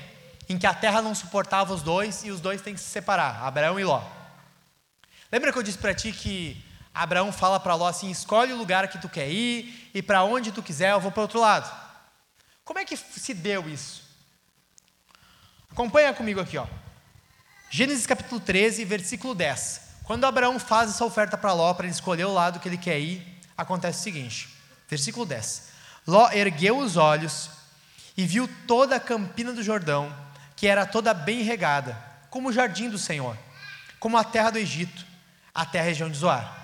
em 0.48 0.58
que 0.58 0.66
a 0.66 0.74
terra 0.74 1.00
não 1.00 1.14
suportava 1.14 1.72
os 1.72 1.82
dois 1.82 2.24
e 2.24 2.30
os 2.30 2.40
dois 2.40 2.60
têm 2.62 2.74
que 2.74 2.80
se 2.80 2.90
separar, 2.90 3.42
Abraão 3.42 3.78
e 3.78 3.84
Ló. 3.84 4.02
Lembra 5.30 5.52
que 5.52 5.58
eu 5.58 5.62
disse 5.62 5.78
para 5.78 5.94
ti 5.94 6.10
que 6.10 6.64
Abraão 6.92 7.30
fala 7.30 7.60
para 7.60 7.74
Ló 7.74 7.86
assim: 7.86 8.10
escolhe 8.10 8.52
o 8.52 8.56
lugar 8.56 8.88
que 8.88 8.98
tu 8.98 9.08
quer 9.08 9.28
ir 9.30 9.90
e 9.94 10.02
para 10.02 10.24
onde 10.24 10.50
tu 10.50 10.62
quiser, 10.62 10.92
eu 10.92 11.00
vou 11.00 11.12
para 11.12 11.22
outro 11.22 11.38
lado. 11.38 11.70
Como 12.70 12.78
é 12.78 12.84
que 12.84 12.96
se 12.96 13.34
deu 13.34 13.68
isso? 13.68 14.04
Acompanha 15.72 16.14
comigo 16.14 16.40
aqui, 16.40 16.56
ó. 16.56 16.68
Gênesis 17.68 18.06
capítulo 18.06 18.40
13, 18.40 18.84
versículo 18.84 19.34
10. 19.34 19.80
Quando 20.04 20.24
Abraão 20.24 20.56
faz 20.56 20.90
essa 20.90 21.04
oferta 21.04 21.36
para 21.36 21.52
Ló, 21.52 21.74
para 21.74 21.86
ele 21.86 21.92
escolher 21.92 22.26
o 22.26 22.32
lado 22.32 22.60
que 22.60 22.68
ele 22.68 22.78
quer 22.78 23.00
ir, 23.00 23.26
acontece 23.58 23.98
o 23.98 24.02
seguinte: 24.04 24.48
versículo 24.88 25.26
10. 25.26 25.64
Ló 26.06 26.30
ergueu 26.30 26.78
os 26.78 26.96
olhos 26.96 27.50
e 28.16 28.24
viu 28.24 28.48
toda 28.68 28.94
a 28.94 29.00
campina 29.00 29.52
do 29.52 29.64
Jordão, 29.64 30.16
que 30.54 30.68
era 30.68 30.86
toda 30.86 31.12
bem 31.12 31.42
regada, 31.42 32.00
como 32.30 32.50
o 32.50 32.52
jardim 32.52 32.88
do 32.88 32.98
Senhor, 32.98 33.36
como 33.98 34.16
a 34.16 34.22
terra 34.22 34.50
do 34.50 34.58
Egito, 34.58 35.04
até 35.52 35.80
a 35.80 35.82
região 35.82 36.08
de 36.08 36.18
Zoar. 36.18 36.56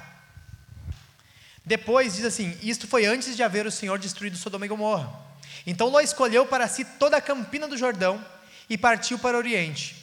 Depois 1.64 2.14
diz 2.14 2.24
assim: 2.24 2.56
Isto 2.62 2.86
foi 2.86 3.06
antes 3.06 3.34
de 3.34 3.42
haver 3.42 3.66
o 3.66 3.72
Senhor 3.72 3.98
destruído 3.98 4.36
Sodoma 4.36 4.66
e 4.66 4.68
Gomorra. 4.68 5.25
Então 5.66 5.88
Ló 5.88 6.00
escolheu 6.00 6.46
para 6.46 6.68
si 6.68 6.84
toda 6.84 7.16
a 7.16 7.20
campina 7.20 7.66
do 7.66 7.76
Jordão 7.76 8.24
e 8.70 8.78
partiu 8.78 9.18
para 9.18 9.36
o 9.36 9.38
Oriente. 9.38 9.96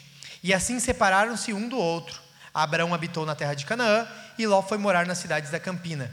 E 0.44 0.54
assim 0.54 0.80
separaram-se 0.80 1.54
um 1.54 1.70
do 1.70 1.78
outro. 1.78 2.22
Abraão 2.54 2.94
habitou 2.94 3.26
na 3.26 3.34
terra 3.34 3.54
de 3.54 3.66
Canaã 3.66 4.06
e 4.38 4.46
Ló 4.46 4.62
foi 4.62 4.78
morar 4.78 5.06
nas 5.06 5.18
cidades 5.18 5.50
da 5.50 5.60
campina. 5.60 6.12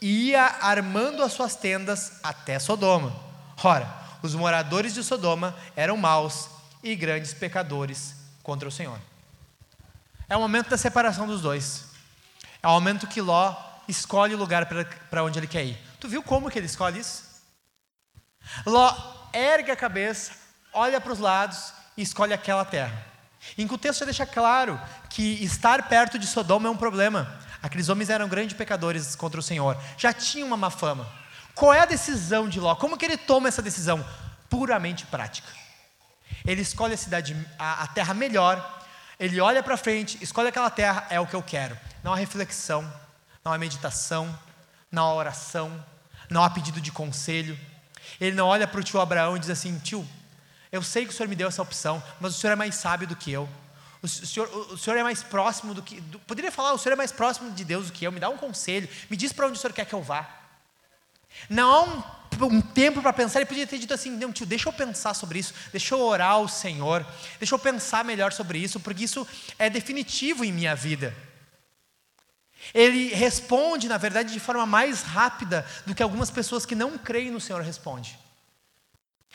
Ia 0.00 0.42
armando 0.60 1.22
as 1.22 1.32
suas 1.32 1.56
tendas 1.56 2.12
até 2.22 2.58
Sodoma. 2.58 3.14
Ora, 3.62 3.88
os 4.22 4.34
moradores 4.34 4.94
de 4.94 5.02
Sodoma 5.02 5.54
eram 5.74 5.96
maus 5.96 6.48
e 6.82 6.94
grandes 6.94 7.34
pecadores 7.34 8.14
contra 8.42 8.68
o 8.68 8.72
Senhor. 8.72 8.98
É 10.28 10.36
o 10.36 10.40
momento 10.40 10.70
da 10.70 10.78
separação 10.78 11.26
dos 11.26 11.40
dois. 11.40 11.84
É 12.62 12.68
o 12.68 12.72
momento 12.72 13.06
que 13.06 13.20
Ló 13.20 13.54
escolhe 13.88 14.34
o 14.34 14.38
lugar 14.38 14.66
para 15.10 15.24
onde 15.24 15.38
ele 15.38 15.46
quer 15.46 15.64
ir. 15.64 15.78
Tu 16.00 16.08
viu 16.08 16.22
como 16.22 16.50
que 16.50 16.58
ele 16.58 16.66
escolhe 16.66 17.00
isso? 17.00 17.23
Ló 18.66 18.94
ergue 19.32 19.70
a 19.70 19.76
cabeça, 19.76 20.32
olha 20.72 21.00
para 21.00 21.12
os 21.12 21.18
lados 21.18 21.72
e 21.96 22.02
escolhe 22.02 22.32
aquela 22.32 22.64
terra. 22.64 23.06
Em 23.58 23.66
que 23.66 23.74
o 23.74 23.78
texto 23.78 24.00
já 24.00 24.04
deixa 24.06 24.26
claro 24.26 24.80
que 25.10 25.44
estar 25.44 25.88
perto 25.88 26.18
de 26.18 26.26
Sodoma 26.26 26.68
é 26.68 26.70
um 26.70 26.76
problema. 26.76 27.38
Aqueles 27.62 27.88
homens 27.88 28.10
eram 28.10 28.28
grandes 28.28 28.56
pecadores 28.56 29.14
contra 29.14 29.40
o 29.40 29.42
Senhor, 29.42 29.76
já 29.96 30.12
tinham 30.12 30.48
uma 30.48 30.56
má 30.56 30.70
fama. 30.70 31.06
Qual 31.54 31.72
é 31.72 31.80
a 31.80 31.86
decisão 31.86 32.48
de 32.48 32.58
Ló? 32.58 32.74
Como 32.74 32.96
que 32.96 33.04
ele 33.04 33.16
toma 33.16 33.48
essa 33.48 33.62
decisão? 33.62 34.04
Puramente 34.50 35.06
prática. 35.06 35.48
Ele 36.44 36.60
escolhe 36.60 36.94
a 36.94 36.98
cidade, 36.98 37.36
a, 37.58 37.84
a 37.84 37.86
terra 37.86 38.12
melhor, 38.12 38.82
ele 39.18 39.40
olha 39.40 39.62
para 39.62 39.76
frente, 39.76 40.18
escolhe 40.20 40.48
aquela 40.48 40.68
terra, 40.68 41.06
é 41.08 41.20
o 41.20 41.26
que 41.26 41.34
eu 41.34 41.42
quero. 41.42 41.78
Não 42.02 42.12
há 42.12 42.16
reflexão, 42.16 42.82
não 43.44 43.52
há 43.52 43.58
meditação, 43.58 44.38
não 44.90 45.04
há 45.04 45.14
oração, 45.14 45.84
não 46.28 46.42
há 46.42 46.50
pedido 46.50 46.80
de 46.80 46.90
conselho. 46.90 47.58
Ele 48.20 48.36
não 48.36 48.46
olha 48.46 48.66
para 48.66 48.80
o 48.80 48.84
tio 48.84 49.00
Abraão 49.00 49.36
e 49.36 49.40
diz 49.40 49.50
assim: 49.50 49.78
tio, 49.78 50.06
eu 50.70 50.82
sei 50.82 51.04
que 51.04 51.12
o 51.12 51.16
senhor 51.16 51.28
me 51.28 51.36
deu 51.36 51.48
essa 51.48 51.62
opção, 51.62 52.02
mas 52.20 52.36
o 52.36 52.38
senhor 52.38 52.52
é 52.52 52.56
mais 52.56 52.74
sábio 52.74 53.06
do 53.06 53.14
que 53.14 53.30
eu. 53.30 53.48
O 54.02 54.08
senhor, 54.08 54.48
o 54.70 54.76
senhor 54.76 54.98
é 54.98 55.02
mais 55.02 55.22
próximo 55.22 55.72
do 55.72 55.82
que. 55.82 56.00
Do, 56.00 56.18
poderia 56.18 56.52
falar, 56.52 56.72
o 56.72 56.78
senhor 56.78 56.92
é 56.92 56.96
mais 56.96 57.10
próximo 57.10 57.50
de 57.52 57.64
Deus 57.64 57.86
do 57.86 57.92
que 57.92 58.04
eu, 58.04 58.12
me 58.12 58.20
dá 58.20 58.28
um 58.28 58.36
conselho, 58.36 58.88
me 59.08 59.16
diz 59.16 59.32
para 59.32 59.46
onde 59.46 59.56
o 59.56 59.60
senhor 59.60 59.72
quer 59.72 59.86
que 59.86 59.94
eu 59.94 60.02
vá. 60.02 60.28
Não 61.48 61.70
há 61.72 61.82
um, 61.84 62.02
um 62.46 62.60
tempo 62.60 63.00
para 63.00 63.12
pensar, 63.12 63.40
ele 63.40 63.46
podia 63.46 63.66
ter 63.66 63.78
dito 63.78 63.94
assim: 63.94 64.10
não, 64.10 64.32
tio, 64.32 64.44
deixa 64.44 64.68
eu 64.68 64.72
pensar 64.72 65.14
sobre 65.14 65.38
isso, 65.38 65.54
deixa 65.72 65.94
eu 65.94 66.00
orar 66.00 66.32
ao 66.32 66.48
Senhor, 66.48 67.06
deixa 67.38 67.54
eu 67.54 67.58
pensar 67.58 68.04
melhor 68.04 68.32
sobre 68.32 68.58
isso, 68.58 68.78
porque 68.78 69.04
isso 69.04 69.26
é 69.58 69.70
definitivo 69.70 70.44
em 70.44 70.52
minha 70.52 70.74
vida. 70.74 71.14
Ele 72.72 73.12
responde, 73.12 73.88
na 73.88 73.98
verdade, 73.98 74.32
de 74.32 74.40
forma 74.40 74.64
mais 74.64 75.02
rápida 75.02 75.66
do 75.84 75.94
que 75.94 76.02
algumas 76.02 76.30
pessoas 76.30 76.64
que 76.64 76.74
não 76.74 76.96
creem 76.96 77.30
no 77.30 77.40
Senhor 77.40 77.60
respondem. 77.60 78.16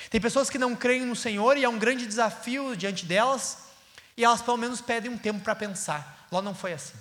Tem 0.10 0.22
pessoas 0.22 0.50
que 0.50 0.58
não 0.58 0.76
creem 0.76 1.06
no 1.06 1.15
Senhor 1.15 1.58
e 1.58 1.63
é 1.63 1.70
um 1.70 1.78
grande 1.78 2.08
desafio 2.08 2.76
diante 2.76 3.06
delas, 3.06 3.58
e 4.15 4.24
elas 4.24 4.42
pelo 4.42 4.58
menos 4.58 4.82
pedem 4.82 5.12
um 5.12 5.18
tempo 5.18 5.42
para 5.42 5.56
pensar. 5.56 6.28
Ló 6.32 6.42
não 6.42 6.56
foi 6.56 6.74
assim. 6.74 6.98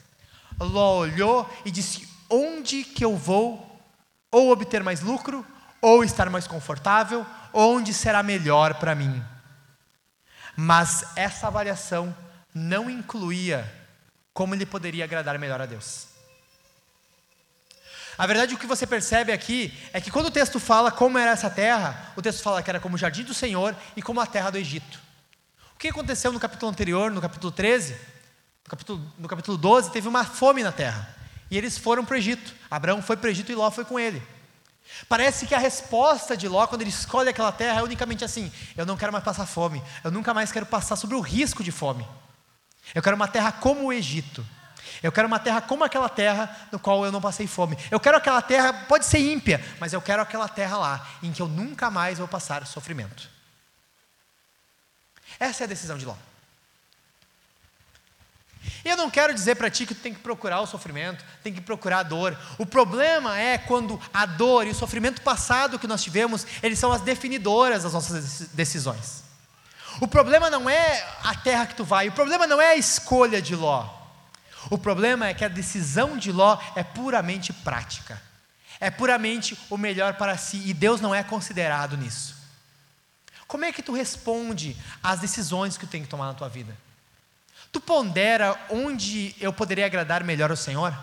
Ló 0.59 0.99
olhou 0.99 1.49
e 1.65 1.71
disse: 1.71 2.09
Onde 2.29 2.83
que 2.83 3.05
eu 3.05 3.17
vou 3.17 3.65
ou 4.31 4.51
obter 4.51 4.83
mais 4.83 5.01
lucro, 5.01 5.47
ou 5.81 6.03
estar 6.03 6.29
mais 6.29 6.47
confortável, 6.47 7.25
onde 7.53 7.95
será 7.95 8.23
melhor 8.23 8.75
para 8.75 8.95
mim? 8.95 9.23
Mas 10.57 11.05
essa 11.15 11.47
avaliação 11.47 12.15
não 12.55 12.91
incluía 12.91 13.73
como 14.35 14.55
ele 14.55 14.67
poderia 14.67 15.05
agradar 15.05 15.39
melhor 15.39 15.61
a 15.61 15.67
Deus. 15.67 16.18
A 18.19 18.27
verdade, 18.27 18.53
o 18.53 18.59
que 18.59 18.67
você 18.67 18.85
percebe 18.85 19.31
aqui 19.31 19.73
é 19.93 20.01
que 20.01 20.11
quando 20.11 20.27
o 20.27 20.31
texto 20.31 20.59
fala 20.59 20.91
como 20.91 21.17
era 21.17 21.31
essa 21.31 21.49
terra, 21.49 22.13
o 22.17 22.21
texto 22.21 22.43
fala 22.43 22.61
que 22.61 22.69
era 22.69 22.81
como 22.81 22.97
o 22.97 22.99
jardim 22.99 23.23
do 23.23 23.33
Senhor 23.33 23.77
e 23.97 24.03
como 24.03 24.21
a 24.21 24.27
terra 24.27 24.51
do 24.51 24.59
Egito. 24.59 24.99
O 25.73 25.79
que 25.79 25.87
aconteceu 25.87 26.33
no 26.33 26.41
capítulo 26.41 26.73
anterior, 26.73 27.13
no 27.13 27.21
capítulo 27.21 27.53
13? 27.53 27.93
No 27.95 28.71
capítulo, 28.71 29.13
no 29.17 29.29
capítulo 29.29 29.57
12, 29.57 29.93
teve 29.93 30.09
uma 30.09 30.25
fome 30.25 30.65
na 30.65 30.73
terra. 30.73 31.15
E 31.49 31.57
eles 31.57 31.79
foram 31.79 32.05
para 32.05 32.15
o 32.15 32.19
Egito. 32.19 32.53
Abraão 32.69 33.01
foi 33.01 33.17
para 33.17 33.29
o 33.29 33.31
Egito 33.31 33.53
e 33.53 33.55
Ló 33.55 33.71
foi 33.71 33.85
com 33.85 34.01
ele. 34.01 34.21
Parece 35.09 35.47
que 35.47 35.55
a 35.55 35.59
resposta 35.59 36.37
de 36.37 36.49
Ló, 36.49 36.67
quando 36.67 36.81
ele 36.81 36.91
escolhe 36.91 37.29
aquela 37.29 37.53
terra, 37.53 37.79
é 37.79 37.83
unicamente 37.85 38.25
assim: 38.25 38.51
eu 38.77 38.85
não 38.85 38.97
quero 38.97 39.13
mais 39.13 39.25
passar 39.25 39.47
fome, 39.47 39.81
eu 40.03 40.11
nunca 40.11 40.35
mais 40.35 40.51
quero 40.51 40.67
passar 40.67 40.97
sobre 40.97 41.15
o 41.15 41.21
risco 41.21 41.63
de 41.63 41.71
fome. 41.71 42.05
Eu 42.93 43.01
quero 43.01 43.15
uma 43.15 43.29
terra 43.29 43.53
como 43.53 43.87
o 43.87 43.93
Egito. 43.93 44.45
Eu 45.03 45.13
quero 45.13 45.29
uma 45.29 45.39
terra 45.39 45.61
como 45.61 45.85
aquela 45.85 46.09
terra 46.09 46.69
no 46.73 46.79
qual 46.79 47.05
eu 47.05 47.13
não 47.13 47.21
passei 47.21 47.47
fome. 47.47 47.79
Eu 47.91 48.01
quero 48.01 48.17
aquela 48.17 48.43
terra, 48.43 48.73
pode 48.73 49.05
ser 49.05 49.19
ímpia, 49.19 49.65
mas 49.79 49.93
eu 49.93 50.01
quero 50.01 50.23
aquela 50.23 50.49
terra 50.49 50.77
lá, 50.77 51.09
em 51.23 51.33
que 51.33 51.41
eu 51.41 51.49
nunca 51.49 51.91
mais 51.91 52.19
vou 52.19 52.29
passar 52.29 52.67
sofrimento. 52.67 53.29
Essa 55.39 55.65
é 55.65 55.67
a 55.67 55.69
decisão 55.69 55.97
de 55.97 56.05
Ló. 56.05 56.15
E 58.85 58.89
eu 58.89 58.97
não 58.97 59.11
quero 59.11 59.35
dizer 59.35 59.55
para 59.57 59.71
ti 59.71 59.87
que 59.87 59.95
tu 59.95 60.01
tem 60.01 60.15
que 60.15 60.21
procurar 60.21 60.61
o 60.61 60.67
sofrimento, 60.67 61.25
tem 61.43 61.53
que 61.53 61.61
procurar 61.61 62.01
a 62.01 62.03
dor. 62.03 62.37
O 62.59 62.67
problema 62.67 63.39
é 63.39 63.59
quando 63.59 64.01
a 64.13 64.27
dor 64.27 64.67
e 64.67 64.71
o 64.71 64.75
sofrimento 64.75 65.23
passado 65.23 65.79
que 65.79 65.87
nós 65.87 66.03
tivemos, 66.03 66.47
eles 66.63 66.79
são 66.79 66.93
as 66.93 67.01
definidoras 67.01 67.83
das 67.85 67.93
nossas 67.93 68.49
decisões. 68.49 69.25
O 70.01 70.07
problema 70.07 70.49
não 70.51 70.69
é 70.69 71.07
a 71.23 71.35
terra 71.35 71.67
que 71.67 71.75
tu 71.75 71.85
vai, 71.85 72.09
o 72.09 72.13
problema 72.13 72.47
não 72.47 72.61
é 72.61 72.71
a 72.71 72.77
escolha 72.77 73.43
de 73.43 73.55
Ló. 73.57 73.98
O 74.71 74.79
problema 74.79 75.29
é 75.29 75.35
que 75.35 75.45
a 75.45 75.49
decisão 75.49 76.17
de 76.17 76.31
Ló 76.31 76.59
é 76.77 76.83
puramente 76.83 77.53
prática. 77.53 78.21
É 78.81 78.91
puramente 78.91 79.59
o 79.71 79.77
melhor 79.77 80.15
para 80.15 80.37
si 80.37 80.63
e 80.67 80.75
Deus 80.75 81.01
não 81.01 81.15
é 81.15 81.23
considerado 81.23 81.97
nisso. 81.97 82.37
Como 83.47 83.65
é 83.65 83.73
que 83.73 83.83
tu 83.83 83.93
responde 83.93 84.77
às 85.03 85.21
decisões 85.21 85.77
que 85.79 85.87
tu 85.87 85.91
tem 85.91 86.03
que 86.03 86.09
tomar 86.09 86.27
na 86.27 86.35
tua 86.35 86.49
vida? 86.49 86.77
Tu 87.73 87.81
pondera 87.81 88.59
onde 88.69 89.35
eu 89.41 89.53
poderia 89.53 89.87
agradar 89.87 90.23
melhor 90.23 90.51
ao 90.51 90.57
Senhor? 90.57 90.97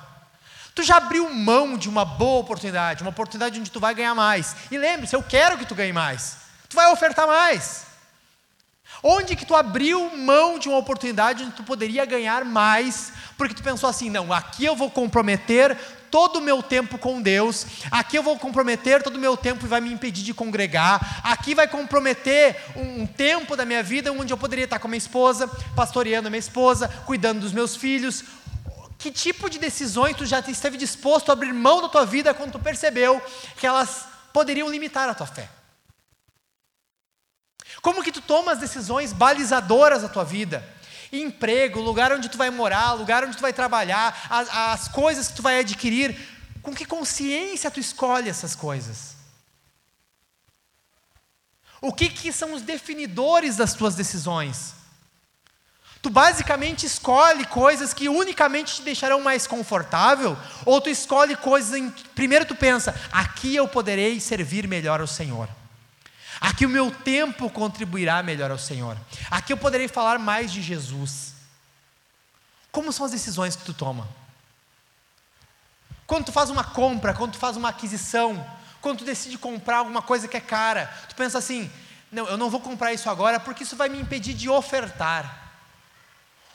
Tu 0.74 0.84
já 0.84 0.98
abriu 0.98 1.34
mão 1.34 1.78
de 1.78 1.90
uma 1.90 2.06
boa 2.06 2.42
oportunidade, 2.42 3.02
uma 3.02 3.10
oportunidade 3.10 3.60
onde 3.60 3.72
tu 3.72 3.80
vai 3.80 3.96
ganhar 3.96 4.14
mais. 4.14 4.56
E 4.70 4.78
lembre-se, 4.78 5.16
eu 5.16 5.24
quero 5.24 5.58
que 5.58 5.66
tu 5.66 5.74
ganhe 5.74 5.94
mais. 5.94 6.38
Tu 6.70 6.76
vai 6.76 6.92
ofertar 6.92 7.26
mais. 7.26 7.85
Onde 9.08 9.36
que 9.36 9.46
tu 9.46 9.54
abriu 9.54 10.18
mão 10.18 10.58
de 10.58 10.68
uma 10.68 10.80
oportunidade 10.80 11.44
onde 11.44 11.52
tu 11.52 11.62
poderia 11.62 12.04
ganhar 12.06 12.44
mais, 12.44 13.14
porque 13.38 13.54
tu 13.54 13.62
pensou 13.62 13.88
assim, 13.88 14.10
não, 14.10 14.34
aqui 14.34 14.66
eu 14.66 14.76
vou 14.76 14.90
comprometer 14.90 15.78
todo 16.10 16.38
o 16.38 16.42
meu 16.42 16.64
tempo 16.64 16.98
com 16.98 17.22
Deus, 17.22 17.68
aqui 17.92 18.18
eu 18.18 18.24
vou 18.24 18.40
comprometer 18.40 19.04
todo 19.04 19.18
o 19.18 19.20
meu 19.20 19.38
tempo 19.38 19.64
e 19.64 19.70
vai 19.70 19.80
me 19.80 19.94
impedir 19.94 20.24
de 20.24 20.34
congregar, 20.34 21.22
aqui 21.24 21.54
vai 21.54 21.68
comprometer 21.68 22.60
um, 22.76 23.04
um 23.04 23.06
tempo 23.06 23.56
da 23.56 23.64
minha 23.64 23.84
vida 23.84 24.12
onde 24.12 24.34
eu 24.34 24.38
poderia 24.40 24.66
estar 24.66 24.80
com 24.80 24.88
a 24.88 24.90
minha 24.90 24.98
esposa, 24.98 25.48
pastoreando 25.76 26.28
a 26.28 26.32
minha 26.32 26.40
esposa, 26.40 26.88
cuidando 27.06 27.42
dos 27.42 27.54
meus 27.54 27.76
filhos. 27.76 28.24
Que 28.98 29.12
tipo 29.12 29.52
de 29.52 29.60
decisões 29.60 30.18
tu 30.18 30.26
já 30.26 30.40
esteve 30.40 30.78
disposto 30.78 31.30
a 31.30 31.34
abrir 31.34 31.54
mão 31.54 31.80
da 31.80 31.90
tua 31.90 32.08
vida 32.08 32.34
quando 32.34 32.54
tu 32.54 32.60
percebeu 32.60 33.22
que 33.56 33.68
elas 33.68 34.08
poderiam 34.34 34.68
limitar 34.68 35.08
a 35.08 35.14
tua 35.14 35.28
fé? 35.28 35.48
Como 37.86 38.04
que 38.04 38.12
tu 38.12 38.20
toma 38.20 38.52
as 38.52 38.58
decisões 38.58 39.14
balizadoras 39.14 40.02
da 40.02 40.10
tua 40.10 40.26
vida? 40.26 40.68
Emprego, 41.12 41.80
lugar 41.80 42.12
onde 42.12 42.30
tu 42.30 42.36
vai 42.36 42.50
morar, 42.50 42.94
lugar 42.94 43.24
onde 43.24 43.38
tu 43.38 43.42
vai 43.42 43.54
trabalhar, 43.54 44.26
as, 44.28 44.50
as 44.50 44.88
coisas 44.88 45.28
que 45.28 45.36
tu 45.36 45.44
vai 45.44 45.60
adquirir. 45.60 46.18
Com 46.64 46.74
que 46.74 46.84
consciência 46.84 47.70
tu 47.70 47.80
escolhe 47.80 48.28
essas 48.28 48.56
coisas? 48.56 49.16
O 51.80 51.94
que, 51.94 52.10
que 52.10 52.32
são 52.32 52.54
os 52.54 52.64
definidores 52.64 53.56
das 53.56 53.76
tuas 53.76 53.94
decisões? 53.94 54.74
Tu 56.02 56.10
basicamente 56.10 56.88
escolhe 56.88 57.46
coisas 57.46 57.94
que 57.94 58.10
unicamente 58.10 58.78
te 58.78 58.82
deixarão 58.82 59.22
mais 59.22 59.46
confortável, 59.46 60.36
ou 60.66 60.82
tu 60.82 60.90
escolhe 60.90 61.36
coisas 61.36 61.76
em 61.76 61.92
primeiro 62.16 62.46
tu 62.46 62.56
pensa, 62.56 63.00
aqui 63.12 63.56
eu 63.56 63.68
poderei 63.68 64.20
servir 64.20 64.68
melhor 64.68 65.02
ao 65.02 65.08
Senhor. 65.08 65.48
Aqui 66.40 66.66
o 66.66 66.70
meu 66.70 66.92
tempo 66.92 67.50
contribuirá 67.50 68.22
melhor 68.22 68.52
ao 68.52 68.58
Senhor. 68.58 68.98
Aqui 69.30 69.54
eu 69.54 69.58
poderei 69.58 69.88
falar 69.88 70.20
mais 70.20 70.52
de 70.52 70.62
Jesus. 70.62 71.34
Como 72.72 72.92
são 72.92 73.06
as 73.06 73.12
decisões 73.12 73.56
que 73.56 73.64
tu 73.64 73.74
toma? 73.74 74.08
Quando 76.06 76.26
tu 76.26 76.32
faz 76.32 76.50
uma 76.50 76.64
compra, 76.64 77.14
quando 77.14 77.34
tu 77.34 77.40
faz 77.40 77.58
uma 77.58 77.70
aquisição, 77.70 78.46
quando 78.82 79.00
tu 79.00 79.06
decide 79.06 79.38
comprar 79.38 79.78
alguma 79.78 80.02
coisa 80.02 80.28
que 80.28 80.38
é 80.38 80.42
cara, 80.42 80.94
tu 81.10 81.16
pensa 81.16 81.38
assim: 81.38 81.72
não, 82.12 82.28
eu 82.28 82.38
não 82.38 82.50
vou 82.50 82.60
comprar 82.60 82.94
isso 82.94 83.10
agora 83.10 83.40
porque 83.40 83.64
isso 83.64 83.76
vai 83.76 83.90
me 83.90 84.00
impedir 84.00 84.34
de 84.34 84.50
ofertar. 84.50 85.44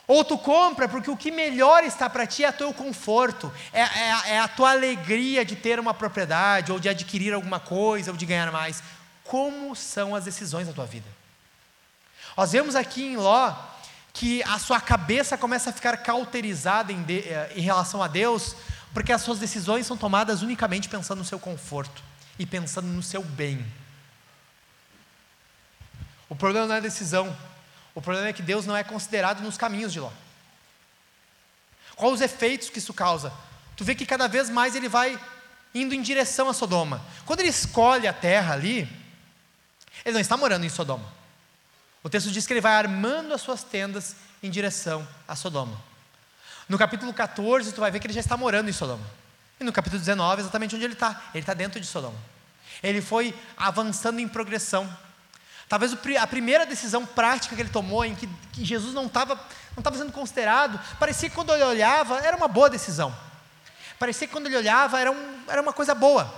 Ou 0.07 0.25
tu 0.25 0.37
compra 0.37 0.89
porque 0.89 1.11
o 1.11 1.17
que 1.17 1.31
melhor 1.31 1.85
está 1.85 2.11
para 2.11 2.27
ti 2.27 2.45
é 2.45 2.51
o 2.51 2.53
teu 2.53 2.75
conforto, 2.75 3.53
é, 3.73 3.81
é, 3.81 4.31
é 4.35 4.39
a 4.41 4.49
tua 4.49 4.73
alegria 4.73 5.45
de 5.45 5.55
ter 5.55 5.79
uma 5.79 5.95
propriedade, 5.95 6.73
ou 6.73 6.81
de 6.81 6.89
adquirir 6.89 7.33
alguma 7.33 7.61
coisa, 7.61 8.11
ou 8.11 8.17
de 8.17 8.27
ganhar 8.27 8.51
mais 8.51 8.83
como 9.31 9.77
são 9.77 10.13
as 10.17 10.25
decisões 10.25 10.67
da 10.67 10.73
tua 10.73 10.87
vida. 10.87 11.07
Nós 12.37 12.51
vemos 12.51 12.75
aqui 12.75 13.13
em 13.13 13.17
Ló 13.17 13.55
que 14.13 14.43
a 14.43 14.59
sua 14.59 14.81
cabeça 14.81 15.39
começa 15.39 15.71
a 15.71 15.73
ficar 15.73 15.97
cauterizada 15.99 16.93
em, 16.93 17.01
de, 17.05 17.21
eh, 17.21 17.53
em 17.55 17.61
relação 17.61 18.03
a 18.03 18.09
Deus, 18.09 18.57
porque 18.93 19.13
as 19.13 19.23
suas 19.23 19.39
decisões 19.39 19.87
são 19.87 19.97
tomadas 19.97 20.43
unicamente 20.43 20.89
pensando 20.89 21.21
no 21.21 21.25
seu 21.25 21.39
conforto 21.39 22.03
e 22.41 22.45
pensando 22.45 22.89
no 22.89 23.05
seu 23.05 23.23
bem. 23.23 23.65
O 26.29 26.35
problema 26.35 26.67
não 26.67 26.75
é 26.75 26.79
a 26.79 26.81
decisão, 26.81 27.37
o 27.95 28.03
problema 28.03 28.27
é 28.27 28.33
que 28.33 28.43
Deus 28.43 28.67
não 28.67 28.77
é 28.77 28.83
considerado 28.83 29.43
nos 29.43 29.57
caminhos 29.57 29.93
de 29.93 30.01
Ló. 30.01 30.11
Quais 31.95 32.15
os 32.15 32.21
efeitos 32.21 32.69
que 32.69 32.81
isso 32.81 32.93
causa? 32.93 33.33
Tu 33.77 33.85
vê 33.85 33.95
que 33.95 34.05
cada 34.05 34.27
vez 34.27 34.51
mais 34.51 34.75
ele 34.75 34.89
vai 34.89 35.17
indo 35.73 35.95
em 35.95 36.03
direção 36.03 36.49
a 36.49 36.53
Sodoma. 36.53 37.01
Quando 37.25 37.39
ele 37.39 37.51
escolhe 37.51 38.09
a 38.09 38.13
terra 38.13 38.55
ali, 38.55 38.99
ele 40.05 40.15
não 40.15 40.21
está 40.21 40.37
morando 40.37 40.65
em 40.65 40.69
Sodoma. 40.69 41.07
O 42.03 42.09
texto 42.09 42.31
diz 42.31 42.47
que 42.47 42.53
ele 42.53 42.61
vai 42.61 42.75
armando 42.75 43.35
as 43.35 43.41
suas 43.41 43.63
tendas 43.63 44.17
em 44.43 44.51
direção 44.51 45.07
a 45.29 45.37
Sodoma. 45.37 45.79
No 46.69 46.79
capítulo 46.79 47.13
14, 47.13 47.73
tu 47.73 47.81
vai 47.81 47.91
ver 47.91 48.01
que 48.01 48.07
ele 48.07 48.15
já 48.15 48.21
está 48.21 48.37
morando 48.37 48.71
em 48.71 48.73
Sodoma. 48.73 49.05
E 49.59 49.65
no 49.65 49.73
capítulo 49.73 50.01
19, 50.01 50.41
exatamente 50.41 50.75
onde 50.75 50.85
ele 50.85 50.95
está. 50.95 51.21
Ele 51.35 51.43
está 51.43 51.53
dentro 51.53 51.79
de 51.81 51.87
Sodoma. 51.87 52.19
Ele 52.83 53.03
foi 53.03 53.35
avançando 53.57 54.21
em 54.21 54.27
progressão. 54.27 54.89
Talvez 55.69 55.95
a 56.19 56.27
primeira 56.27 56.65
decisão 56.65 57.05
prática 57.05 57.55
que 57.55 57.63
ele 57.63 57.69
tomou, 57.69 58.05
em 58.05 58.15
que, 58.15 58.29
Jesus 58.57 58.95
não 58.95 59.07
estava 59.07 59.35
não 59.35 59.81
estava 59.81 59.97
sendo 59.97 60.13
considerado, 60.13 60.81
parecia 60.99 61.29
que 61.29 61.35
quando 61.35 61.55
ele 61.55 61.63
olhava 61.63 62.19
era 62.19 62.37
uma 62.37 62.49
boa 62.49 62.69
decisão. 62.69 63.17
Parecia 63.99 64.27
que 64.27 64.33
quando 64.33 64.47
ele 64.47 64.57
olhava 64.57 64.99
era, 64.99 65.13
um, 65.13 65.45
era 65.47 65.63
uma 65.63 65.73
coisa 65.73 65.95
boa. 65.95 66.33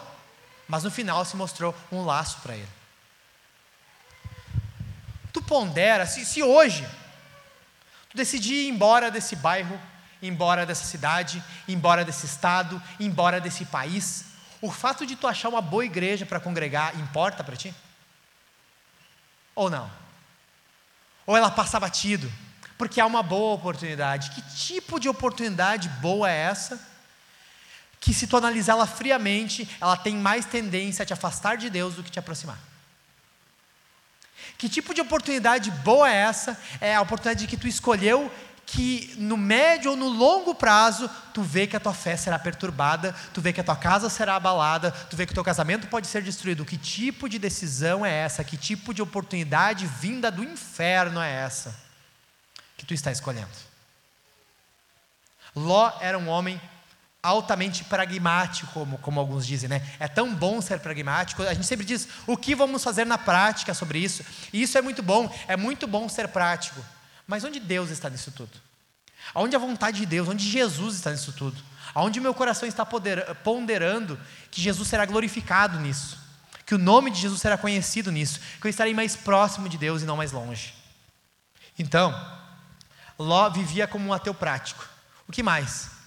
Mas 0.69 0.85
no 0.85 0.91
final 0.91 1.25
se 1.25 1.37
mostrou 1.37 1.75
um 1.91 2.05
laço 2.05 2.41
para 2.43 2.57
ele. 2.57 2.69
Pondera, 5.53 6.07
se, 6.07 6.25
se 6.25 6.43
hoje 6.43 6.83
tu 8.09 8.17
decidir 8.17 8.55
ir 8.55 8.69
embora 8.71 9.11
desse 9.11 9.37
bairro, 9.37 9.79
ir 10.23 10.29
embora 10.29 10.65
dessa 10.65 10.87
cidade, 10.87 11.45
embora 11.69 12.07
desse 12.07 12.25
estado, 12.25 12.83
embora 12.99 13.39
desse 13.39 13.67
país, 13.67 14.25
o 14.63 14.71
fato 14.71 15.05
de 15.05 15.15
tu 15.15 15.27
achar 15.27 15.51
uma 15.51 15.61
boa 15.61 15.85
igreja 15.85 16.25
para 16.25 16.41
congregar 16.41 16.99
importa 16.99 17.45
para 17.45 17.55
ti? 17.55 17.75
Ou 19.55 19.69
não? 19.69 19.91
Ou 21.27 21.37
ela 21.37 21.51
passa 21.51 21.79
batido? 21.79 22.33
Porque 22.79 22.99
há 22.99 23.05
uma 23.05 23.23
boa 23.23 23.55
oportunidade. 23.55 24.31
Que 24.31 24.41
tipo 24.57 24.99
de 24.99 25.07
oportunidade 25.07 25.87
boa 26.01 26.31
é 26.31 26.45
essa? 26.45 26.81
Que 28.01 28.15
se 28.15 28.27
tu 28.27 28.39
analisá-la 28.39 28.87
friamente, 28.87 29.69
ela 29.79 29.99
tem 29.99 30.17
mais 30.17 30.47
tendência 30.47 31.03
a 31.03 31.07
te 31.07 31.13
afastar 31.13 31.59
de 31.59 31.69
Deus 31.69 31.95
do 31.95 32.03
que 32.03 32.11
te 32.11 32.19
aproximar. 32.19 32.72
Que 34.63 34.69
tipo 34.69 34.95
de 34.95 35.01
oportunidade 35.01 35.73
boa 35.73 36.09
é 36.09 36.15
essa? 36.15 36.57
É 36.81 36.95
a 36.95 37.01
oportunidade 37.01 37.49
que 37.49 37.57
tu 37.57 37.67
escolheu 37.67 38.31
que 38.65 39.13
no 39.19 39.37
médio 39.37 39.91
ou 39.91 39.97
no 39.97 40.07
longo 40.07 40.55
prazo 40.55 41.11
tu 41.35 41.43
vê 41.43 41.67
que 41.67 41.75
a 41.75 41.81
tua 41.81 41.93
fé 41.93 42.17
será 42.17 42.39
perturbada, 42.39 43.13
tu 43.35 43.41
vê 43.41 43.53
que 43.53 43.61
a 43.61 43.65
tua 43.65 43.75
casa 43.75 44.09
será 44.09 44.37
abalada, 44.37 44.93
tu 44.93 45.17
vê 45.17 45.27
que 45.27 45.33
o 45.33 45.35
teu 45.35 45.43
casamento 45.43 45.89
pode 45.89 46.07
ser 46.07 46.23
destruído. 46.23 46.65
Que 46.65 46.79
tipo 46.79 47.29
de 47.29 47.41
decisão 47.41 48.07
é 48.07 48.13
essa? 48.13 48.45
Que 48.45 48.57
tipo 48.57 48.95
de 48.95 49.03
oportunidade 49.03 49.85
vinda 49.85 50.31
do 50.31 50.45
inferno 50.45 51.21
é 51.21 51.29
essa 51.29 51.75
que 52.77 52.87
tu 52.87 52.95
está 52.95 53.11
escolhendo? 53.11 53.51
Ló 55.57 55.91
era 56.01 56.17
um 56.17 56.29
homem 56.29 56.61
altamente 57.23 57.85
pragmático, 57.85 58.73
como, 58.73 58.99
como 58.99 59.21
alguns 59.21 59.47
dizem, 59.47 59.69
né? 59.69 59.87
É 60.01 60.09
tão 60.09 60.35
bom 60.35 60.61
ser 60.61 60.81
pragmático. 60.81 61.43
A 61.45 61.55
gente 61.55 61.67
sempre 61.67 61.87
diz 61.87 62.09
o 62.27 62.37
que 62.37 62.55
vamos 62.55 62.83
fazer 62.83 63.05
na 63.05 63.17
prática 63.17 63.73
sobre 63.73 64.01
isso. 64.01 64.25
E 64.53 64.61
isso 64.61 64.77
é 64.77 64.83
muito 64.83 65.03
bom, 65.03 65.33
é 65.47 65.57
muito 65.57 65.87
bom 65.87 66.09
ser 66.09 66.29
prático. 66.29 66.85
Mas 67.27 67.45
onde 67.45 67.61
Deus 67.61 67.91
está 67.91 68.11
nisso 68.11 68.33
tudo? 68.33 68.51
Aonde 69.33 69.55
a 69.55 69.59
vontade 69.59 69.99
de 70.01 70.07
Deus, 70.07 70.29
onde 70.29 70.49
Jesus 70.49 70.97
está 70.97 71.13
nisso 71.13 71.33
tudo? 71.33 71.63
Aonde 71.95 72.21
meu 72.21 72.35
coração 72.35 72.69
está 72.69 72.85
ponderando 72.85 74.19
que 74.51 74.61
Jesus 74.61 74.89
será 74.89 75.07
glorificado 75.07 75.79
nisso? 75.79 76.19
Que 76.67 76.75
o 76.75 76.79
nome 76.79 77.11
de 77.11 77.21
Jesus 77.21 77.41
será 77.41 77.57
conhecido 77.57 78.11
nisso? 78.11 78.41
Que 78.61 78.67
eu 78.67 78.71
estarei 78.71 78.95
mais 78.95 79.15
próximo 79.15 79.69
de 79.69 79.79
Deus 79.79 80.03
e 80.03 80.07
não 80.07 80.17
mais 80.17 80.33
longe? 80.33 80.75
Então, 81.79 82.13
Ló 83.19 83.49
vivia 83.49 83.87
como 83.87 84.09
um 84.09 84.13
ateu 84.13 84.35
prático. 84.35 84.85
O 85.29 85.33
que 85.33 85.43
mais? 85.43 86.02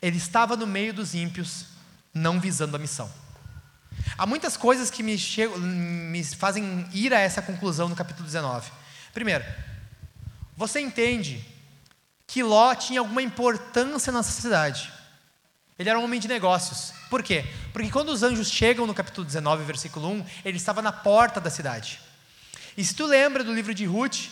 Ele 0.00 0.16
estava 0.16 0.56
no 0.56 0.66
meio 0.66 0.94
dos 0.94 1.14
ímpios, 1.14 1.66
não 2.12 2.40
visando 2.40 2.76
a 2.76 2.78
missão. 2.78 3.10
Há 4.16 4.26
muitas 4.26 4.56
coisas 4.56 4.90
que 4.90 5.02
me, 5.02 5.16
me 5.58 6.24
fazem 6.24 6.88
ir 6.92 7.12
a 7.12 7.18
essa 7.18 7.42
conclusão 7.42 7.88
no 7.88 7.96
capítulo 7.96 8.24
19. 8.24 8.70
Primeiro, 9.12 9.44
você 10.56 10.80
entende 10.80 11.44
que 12.26 12.42
Ló 12.42 12.74
tinha 12.74 13.00
alguma 13.00 13.22
importância 13.22 14.12
nessa 14.12 14.40
cidade. 14.40 14.92
Ele 15.78 15.88
era 15.88 15.98
um 15.98 16.04
homem 16.04 16.20
de 16.20 16.28
negócios. 16.28 16.92
Por 17.08 17.22
quê? 17.22 17.44
Porque 17.72 17.90
quando 17.90 18.10
os 18.10 18.22
anjos 18.22 18.50
chegam 18.50 18.86
no 18.86 18.94
capítulo 18.94 19.26
19, 19.26 19.64
versículo 19.64 20.08
1, 20.08 20.26
ele 20.44 20.56
estava 20.56 20.82
na 20.82 20.92
porta 20.92 21.40
da 21.40 21.50
cidade. 21.50 22.00
E 22.76 22.84
se 22.84 22.94
tu 22.94 23.06
lembra 23.06 23.42
do 23.42 23.52
livro 23.52 23.74
de 23.74 23.86
Ruth, 23.86 24.28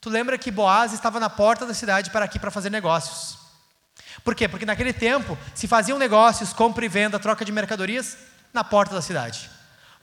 tu 0.00 0.08
lembra 0.08 0.38
que 0.38 0.50
Boaz 0.50 0.92
estava 0.92 1.20
na 1.20 1.28
porta 1.28 1.66
da 1.66 1.74
cidade 1.74 2.10
para 2.10 2.24
aqui 2.24 2.38
para 2.38 2.50
fazer 2.50 2.70
negócios. 2.70 3.41
Por 4.24 4.34
quê? 4.34 4.46
Porque 4.46 4.66
naquele 4.66 4.92
tempo 4.92 5.36
se 5.54 5.66
faziam 5.66 5.98
negócios, 5.98 6.52
compra 6.52 6.84
e 6.84 6.88
venda, 6.88 7.18
troca 7.18 7.44
de 7.44 7.52
mercadorias 7.52 8.16
na 8.52 8.62
porta 8.62 8.94
da 8.94 9.02
cidade. 9.02 9.50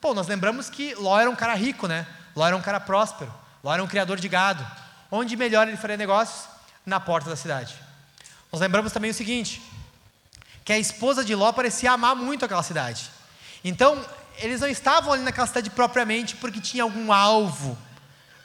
Pô, 0.01 0.13
nós 0.13 0.28
lembramos 0.28 0.70
que 0.70 0.93
Ló 0.95 1.20
era 1.20 1.30
um 1.30 1.36
cara 1.36 1.53
rico, 1.53 1.88
né? 1.88 2.05
Ló 2.36 2.45
era 2.45 2.55
um 2.55 2.61
cara 2.61 2.80
próspero. 2.80 3.34
Ló 3.63 3.74
era 3.74 3.84
um 3.84 3.88
criador 3.88 4.20
de 4.20 4.28
gado. 4.28 4.65
Onde 5.11 5.36
melhor 5.36 5.67
ele 5.67 5.78
faria 5.78 5.97
negócios? 5.97 6.47
Na 6.86 6.99
porta 6.99 7.30
da 7.30 7.36
cidade. 7.36 7.76
Nós 8.51 8.61
lembramos 8.61 8.91
também 8.91 9.11
o 9.11 9.13
seguinte: 9.13 9.61
que 10.63 10.74
a 10.74 10.80
esposa 10.80 11.24
de 11.24 11.36
Ló 11.36 11.51
parecia 11.51 11.91
amar 11.91 12.15
muito 12.15 12.45
aquela 12.45 12.63
cidade. 12.63 13.09
Então, 13.63 14.03
eles 14.38 14.61
não 14.61 14.67
estavam 14.67 15.13
ali 15.13 15.24
naquela 15.24 15.47
cidade 15.47 15.70
propriamente 15.70 16.36
porque 16.36 16.61
tinha 16.61 16.84
algum 16.84 17.11
alvo, 17.11 17.78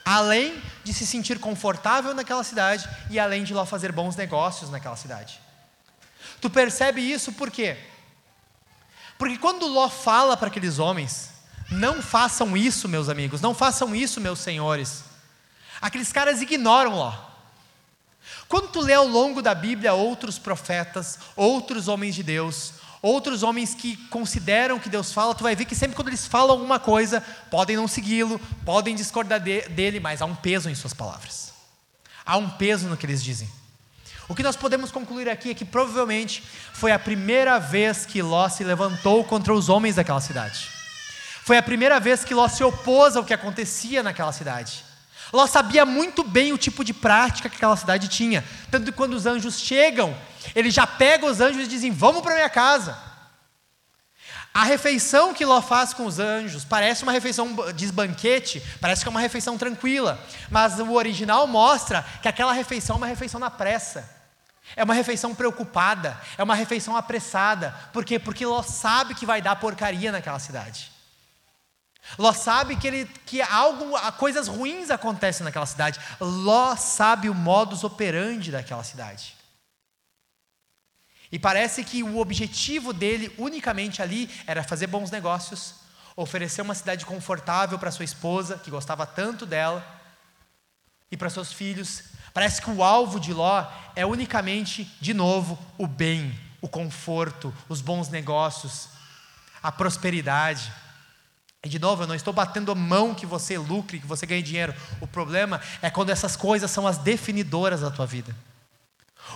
além 0.05 0.61
de 0.83 0.93
se 0.93 1.07
sentir 1.07 1.39
confortável 1.39 2.15
naquela 2.15 2.43
cidade 2.43 2.89
e 3.11 3.19
além 3.19 3.45
de 3.45 3.55
Ló 3.55 3.65
fazer 3.65 3.93
bons 3.93 4.17
negócios 4.17 4.71
naquela 4.71 4.97
cidade. 4.97 5.44
Tu 6.45 6.51
percebe 6.51 7.01
isso 7.01 7.33
por 7.33 7.51
quê? 7.51 7.75
Porque 9.17 9.39
quando 9.39 9.67
Ló 9.67 9.89
fala 9.89 10.37
para 10.37 10.49
aqueles 10.49 10.79
homens, 10.79 11.31
não 11.71 12.03
façam 12.03 12.55
isso, 12.55 12.87
meus 12.87 13.09
amigos, 13.09 13.41
não 13.41 13.55
façam 13.55 13.97
isso, 13.97 14.21
meus 14.21 14.41
senhores. 14.41 15.05
Aqueles 15.81 16.13
caras 16.13 16.43
ignoram 16.43 16.97
Ló. 16.97 17.15
Quando 18.47 18.69
tu 18.69 18.83
lê 18.83 18.93
ao 18.93 19.09
longo 19.09 19.41
da 19.41 19.55
Bíblia 19.55 19.95
outros 19.95 20.39
profetas, 20.39 21.19
outros 21.35 21.89
homens 21.89 22.15
de 22.15 22.23
Deus, 22.23 22.75
outros 23.01 23.43
homens 23.43 23.75
que 23.75 23.97
consideram 24.09 24.79
que 24.79 24.91
Deus 24.91 25.15
fala, 25.15 25.35
tu 25.35 25.45
vai 25.45 25.57
ver 25.57 25.65
que 25.65 25.75
sempre 25.75 25.97
quando 25.97 26.09
eles 26.09 26.27
falam 26.27 26.51
alguma 26.51 26.79
coisa, 26.79 27.23
podem 27.51 27.75
não 27.75 27.89
segui-lo, 27.89 28.39
podem 28.67 28.95
discordar 28.95 29.41
de, 29.41 29.63
dele, 29.63 29.99
mas 29.99 30.21
há 30.21 30.27
um 30.27 30.37
peso 30.37 30.69
em 30.69 30.75
suas 30.75 30.93
palavras. 30.93 31.55
Há 32.23 32.37
um 32.37 32.51
peso 32.51 32.87
no 32.87 32.99
que 32.99 33.07
eles 33.07 33.25
dizem. 33.25 33.51
O 34.29 34.35
que 34.35 34.43
nós 34.43 34.57
podemos 34.57 34.91
concluir 34.91 35.29
aqui 35.29 35.51
é 35.51 35.55
que 35.55 35.65
provavelmente 35.65 36.43
foi 36.73 36.93
a 36.93 36.99
primeira 36.99 37.59
vez 37.59 38.07
que 38.07 38.23
Ló 38.23 38.49
se 38.49 38.65
levantou 38.65 39.23
contra 39.25 39.53
os 39.53 39.69
homens 39.69 39.97
daquela 39.97 40.21
cidade. 40.21 40.71
Foi 41.43 41.59
a 41.59 41.63
primeira 41.63 42.01
vez 42.01 42.25
que 42.25 42.35
Ló 42.35 42.49
se 42.49 42.65
opôs 42.65 43.17
ao 43.17 43.25
que 43.25 43.35
acontecia 43.35 44.03
naquela 44.03 44.33
cidade. 44.33 44.83
Ló 45.31 45.47
sabia 45.47 45.85
muito 45.85 46.23
bem 46.23 46.53
o 46.53 46.59
tipo 46.59 46.83
de 46.83 46.95
prática 46.95 47.51
que 47.51 47.57
aquela 47.57 47.77
cidade 47.77 48.09
tinha. 48.09 48.43
Tanto 48.71 48.87
que 48.87 48.97
quando 48.97 49.15
os 49.15 49.27
anjos 49.27 49.59
chegam, 49.59 50.17
ele 50.55 50.71
já 50.71 50.87
pega 50.87 51.27
os 51.27 51.41
anjos 51.41 51.65
e 51.65 51.69
dizem: 51.69 51.91
Vamos 51.91 52.23
para 52.23 52.35
minha 52.35 52.49
casa. 52.49 52.97
A 54.55 54.63
refeição 54.63 55.35
que 55.35 55.45
Ló 55.45 55.61
faz 55.61 55.93
com 55.93 56.07
os 56.07 56.21
anjos 56.21 56.65
parece 56.65 57.03
uma 57.03 57.11
refeição 57.11 57.57
de 57.75 57.91
banquete, 57.91 58.63
parece 58.81 59.03
que 59.03 59.09
é 59.09 59.11
uma 59.11 59.21
refeição 59.21 59.59
tranquila, 59.59 60.17
mas 60.49 60.79
o 60.79 60.93
original 60.93 61.45
mostra 61.49 62.07
que 62.23 62.29
aquela 62.29 62.53
refeição 62.53 62.95
é 62.95 62.99
uma 62.99 63.07
refeição 63.09 63.41
na 63.41 63.51
pressa. 63.51 64.14
É 64.77 64.83
uma 64.83 64.95
refeição 64.95 65.35
preocupada, 65.35 66.21
é 66.39 66.43
uma 66.43 66.55
refeição 66.55 66.97
apressada. 66.97 67.71
Por 67.93 68.05
quê? 68.05 68.19
Porque 68.19 68.47
Ló 68.47 68.63
sabe 68.63 69.15
que 69.15 69.27
vai 69.27 69.43
dar 69.43 69.57
porcaria 69.57 70.11
naquela 70.11 70.39
cidade. 70.39 70.91
Ló 72.19 72.33
sabe 72.33 72.77
que, 72.77 72.87
ele, 72.87 73.07
que 73.27 73.41
algo, 73.41 73.99
coisas 74.13 74.49
ruins 74.49 74.91
acontecem 74.91 75.45
naquela 75.45 75.67
cidade. 75.67 75.99
Ló 76.21 76.77
sabe 76.77 77.29
o 77.29 77.35
modus 77.35 77.85
operandi 77.85 78.51
daquela 78.51 78.85
cidade. 78.85 79.37
E 81.33 81.39
parece 81.39 81.83
que 81.83 82.03
o 82.03 82.19
objetivo 82.19 82.93
dele 82.93 83.35
unicamente 83.39 84.01
ali 84.01 84.31
era 84.47 84.63
fazer 84.63 84.87
bons 84.87 85.11
negócios, 85.11 85.75
oferecer 86.15 86.63
uma 86.63 86.75
cidade 86.75 87.05
confortável 87.05 87.79
para 87.79 87.91
sua 87.91 88.05
esposa, 88.05 88.59
que 88.59 88.71
gostava 88.71 89.07
tanto 89.07 89.45
dela, 89.45 89.85
e 91.11 91.17
para 91.17 91.31
seus 91.31 91.53
filhos. 91.53 92.14
Parece 92.35 92.61
que 92.61 92.69
o 92.69 92.83
alvo 92.83 93.21
de 93.21 93.33
Ló 93.33 93.65
é 93.95 94.05
unicamente, 94.05 94.93
de 95.01 95.15
novo, 95.15 95.57
o 95.79 95.87
bem, 95.87 96.37
o 96.61 96.69
conforto, 96.69 97.55
os 97.69 97.81
bons 97.81 98.09
negócios, 98.09 98.89
a 99.63 99.71
prosperidade. 99.71 100.73
E 101.63 101.69
de 101.69 101.79
novo, 101.79 102.03
eu 102.03 102.07
não 102.09 102.15
estou 102.15 102.35
batendo 102.35 102.73
a 102.73 102.75
mão 102.75 103.15
que 103.15 103.25
você 103.25 103.57
lucre, 103.57 104.01
que 104.01 104.07
você 104.07 104.27
ganhe 104.27 104.43
dinheiro. 104.43 104.75
O 105.01 105.07
problema 105.07 105.61
é 105.81 105.89
quando 105.89 106.11
essas 106.11 106.35
coisas 106.35 106.73
são 106.73 106.89
as 106.89 106.99
definidoras 106.99 107.83
da 107.83 107.91
tua 107.91 108.05
vida. 108.05 108.35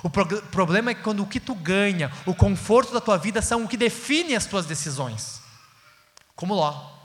O 0.03 0.11
pro 0.11 0.27
problema 0.43 0.91
é 0.91 0.95
quando 0.95 1.23
o 1.23 1.27
que 1.27 1.39
tu 1.39 1.55
ganha, 1.55 2.13
o 2.27 2.35
conforto 2.35 2.93
da 2.93 3.01
tua 3.01 3.17
vida 3.17 3.41
são 3.41 3.65
o 3.65 3.69
que 3.69 3.77
define 3.77 4.35
as 4.35 4.45
tuas 4.45 4.67
decisões. 4.67 5.41
Como 6.35 6.53
Ló. 6.53 6.98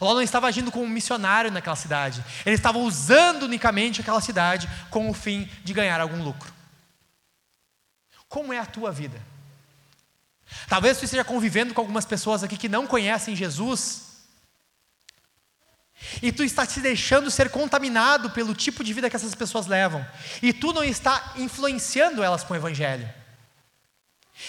Ló 0.00 0.14
não 0.14 0.22
estava 0.22 0.46
agindo 0.46 0.70
como 0.70 0.86
missionário 0.86 1.50
naquela 1.50 1.76
cidade. 1.76 2.24
Ele 2.44 2.56
estava 2.56 2.78
usando 2.78 3.44
unicamente 3.44 4.00
aquela 4.00 4.20
cidade 4.20 4.68
com 4.90 5.08
o 5.08 5.14
fim 5.14 5.48
de 5.64 5.72
ganhar 5.72 6.00
algum 6.00 6.22
lucro. 6.22 6.52
Como 8.28 8.52
é 8.52 8.58
a 8.58 8.66
tua 8.66 8.92
vida? 8.92 9.20
Talvez 10.68 10.96
você 10.96 11.06
esteja 11.06 11.24
convivendo 11.24 11.74
com 11.74 11.80
algumas 11.80 12.04
pessoas 12.04 12.42
aqui 12.42 12.56
que 12.56 12.68
não 12.68 12.86
conhecem 12.86 13.34
Jesus. 13.34 14.06
E 16.22 16.30
tu 16.30 16.44
está 16.44 16.66
te 16.66 16.80
deixando 16.80 17.30
ser 17.30 17.50
contaminado 17.50 18.30
pelo 18.30 18.54
tipo 18.54 18.84
de 18.84 18.92
vida 18.92 19.08
que 19.08 19.16
essas 19.16 19.34
pessoas 19.34 19.66
levam. 19.66 20.06
E 20.42 20.52
tu 20.52 20.72
não 20.72 20.84
está 20.84 21.32
influenciando 21.36 22.22
elas 22.22 22.44
com 22.44 22.52
o 22.52 22.56
evangelho. 22.56 23.08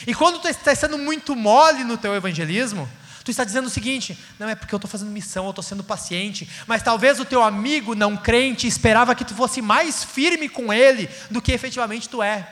E 0.06 0.14
quando 0.14 0.40
tu 0.40 0.48
está 0.48 0.76
sendo 0.76 0.98
muito 0.98 1.36
mole 1.36 1.84
no 1.84 1.98
teu 1.98 2.14
evangelismo, 2.14 2.90
tu 3.28 3.32
está 3.32 3.44
dizendo 3.44 3.68
o 3.68 3.70
seguinte: 3.70 4.18
não 4.40 4.48
é 4.48 4.56
porque 4.56 4.74
eu 4.74 4.78
estou 4.78 4.90
fazendo 4.90 5.12
missão, 5.12 5.44
eu 5.44 5.50
estou 5.50 5.64
sendo 5.64 5.84
paciente, 5.84 6.50
mas 6.66 6.82
talvez 6.82 7.20
o 7.20 7.26
teu 7.26 7.44
amigo 7.44 7.94
não 7.94 8.16
crente 8.16 8.66
esperava 8.66 9.14
que 9.14 9.26
tu 9.26 9.36
fosse 9.36 9.62
mais 9.62 10.04
firme 10.04 10.48
com 10.48 10.72
ele 10.72 11.10
do 11.30 11.42
que 11.42 11.52
efetivamente 11.52 12.08
tu 12.08 12.24
é. 12.24 12.48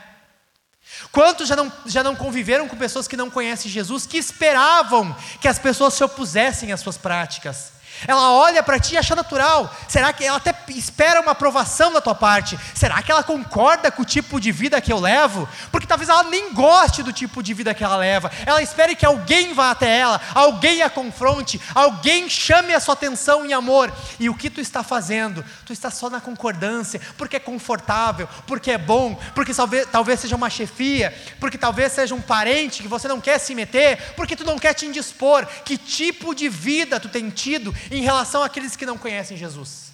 Quantos 1.12 1.48
já 1.48 1.56
não, 1.56 1.72
já 1.86 2.04
não 2.04 2.16
conviveram 2.16 2.68
com 2.68 2.76
pessoas 2.76 3.08
que 3.08 3.16
não 3.16 3.30
conhecem 3.30 3.72
Jesus, 3.72 4.06
que 4.06 4.18
esperavam 4.18 5.16
que 5.40 5.48
as 5.48 5.58
pessoas 5.58 5.94
se 5.94 6.04
opusessem 6.04 6.74
às 6.74 6.82
suas 6.82 6.98
práticas? 6.98 7.72
Ela 8.08 8.32
olha 8.32 8.62
para 8.62 8.80
ti 8.80 8.96
e 8.96 8.98
acha 8.98 9.16
natural. 9.16 9.74
Será 9.88 10.12
que 10.12 10.24
ela 10.24 10.38
até 10.38 10.54
espera 10.70 11.22
uma 11.22 11.32
aprovação 11.32 11.92
da 11.94 12.02
tua 12.02 12.16
parte? 12.16 12.58
Será 12.74 13.02
que 13.02 13.12
ela 13.12 13.24
concorda 13.24 13.92
com 13.92 14.02
o 14.02 14.06
tipo 14.06 14.40
de 14.40 14.52
vida 14.52 14.82
que 14.82 14.92
eu 14.92 15.00
levo? 15.00 15.48
Porque 15.72 15.88
talvez 15.88 16.10
ela 16.10 16.24
nem 16.24 16.54
goste 16.54 17.04
do 17.04 17.14
tipo 17.14 17.42
de 17.42 17.54
vida 17.54 17.74
que 17.74 17.84
ela 17.84 17.98
leva. 17.98 18.32
Ela 18.46 18.62
espere 18.62 18.96
que 18.96 19.06
alguém 19.06 19.54
vá 19.54 19.72
até 19.72 19.98
ela, 19.98 20.22
alguém 20.34 20.82
a 20.82 20.90
confronte, 20.90 21.60
alguém 21.74 22.30
chame 22.30 22.74
a 22.74 22.80
sua 22.80 22.94
atenção 22.94 23.46
em 23.46 23.54
amor. 23.54 23.92
E 24.20 24.30
o 24.30 24.36
que 24.36 24.50
tu 24.50 24.62
está 24.62 24.84
fazendo? 24.84 25.44
Tu 25.66 25.74
está 25.74 25.90
só 25.90 26.10
na 26.10 26.22
concordância, 26.22 27.02
porque 27.18 27.38
é 27.38 27.40
confortável, 27.40 28.28
porque 28.46 28.72
é 28.72 28.78
bom, 28.78 29.20
porque 29.34 29.54
talvez, 29.54 29.88
talvez 29.92 30.20
seja 30.20 30.36
uma 30.36 30.50
chefia, 30.50 31.14
porque 31.40 31.58
talvez 31.58 31.92
seja 31.94 32.14
um 32.14 32.22
parente 32.22 32.82
que 32.82 32.88
você 32.88 33.08
não 33.08 33.22
quer 33.22 33.40
se 33.40 33.56
meter, 33.56 34.14
porque 34.16 34.36
tu 34.36 34.44
não 34.44 34.60
quer 34.60 34.74
te 34.74 34.86
indispor. 34.86 35.46
Que 35.64 35.78
tipo 35.78 36.36
de 36.36 36.50
vida 36.50 37.00
tu 37.00 37.10
tem 37.10 37.30
tido 37.30 37.74
em 37.92 38.02
relação 38.02 38.44
àqueles 38.44 38.76
que 38.76 38.86
não 38.86 38.98
conhecem 38.98 39.38
Jesus? 39.38 39.94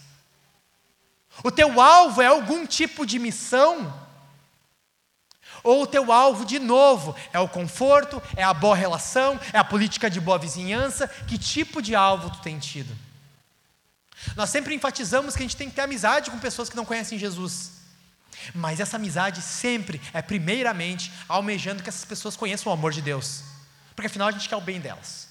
O 1.43 1.51
teu 1.51 1.79
alvo 1.79 2.21
é 2.21 2.27
algum 2.27 2.65
tipo 2.65 3.05
de 3.05 3.17
missão? 3.17 4.01
Ou 5.63 5.83
o 5.83 5.87
teu 5.87 6.11
alvo, 6.11 6.45
de 6.45 6.59
novo, 6.59 7.15
é 7.31 7.39
o 7.39 7.47
conforto, 7.47 8.21
é 8.35 8.43
a 8.43 8.53
boa 8.53 8.75
relação, 8.75 9.39
é 9.53 9.57
a 9.57 9.63
política 9.63 10.09
de 10.09 10.19
boa 10.19 10.37
vizinhança? 10.37 11.07
Que 11.07 11.37
tipo 11.37 11.81
de 11.81 11.95
alvo 11.95 12.29
tu 12.31 12.41
tem 12.41 12.57
tido? 12.57 12.95
Nós 14.35 14.49
sempre 14.49 14.75
enfatizamos 14.75 15.35
que 15.35 15.41
a 15.41 15.45
gente 15.45 15.57
tem 15.57 15.69
que 15.69 15.75
ter 15.75 15.81
amizade 15.81 16.29
com 16.29 16.39
pessoas 16.39 16.69
que 16.69 16.75
não 16.75 16.85
conhecem 16.85 17.17
Jesus. 17.17 17.71
Mas 18.53 18.79
essa 18.79 18.97
amizade 18.97 19.41
sempre 19.41 20.01
é 20.13 20.21
primeiramente 20.21 21.11
almejando 21.27 21.83
que 21.83 21.89
essas 21.89 22.05
pessoas 22.05 22.35
conheçam 22.35 22.71
o 22.71 22.73
amor 22.73 22.91
de 22.91 23.01
Deus. 23.01 23.43
Porque 23.95 24.07
afinal 24.07 24.27
a 24.27 24.31
gente 24.31 24.49
quer 24.49 24.55
o 24.55 24.61
bem 24.61 24.79
delas. 24.79 25.29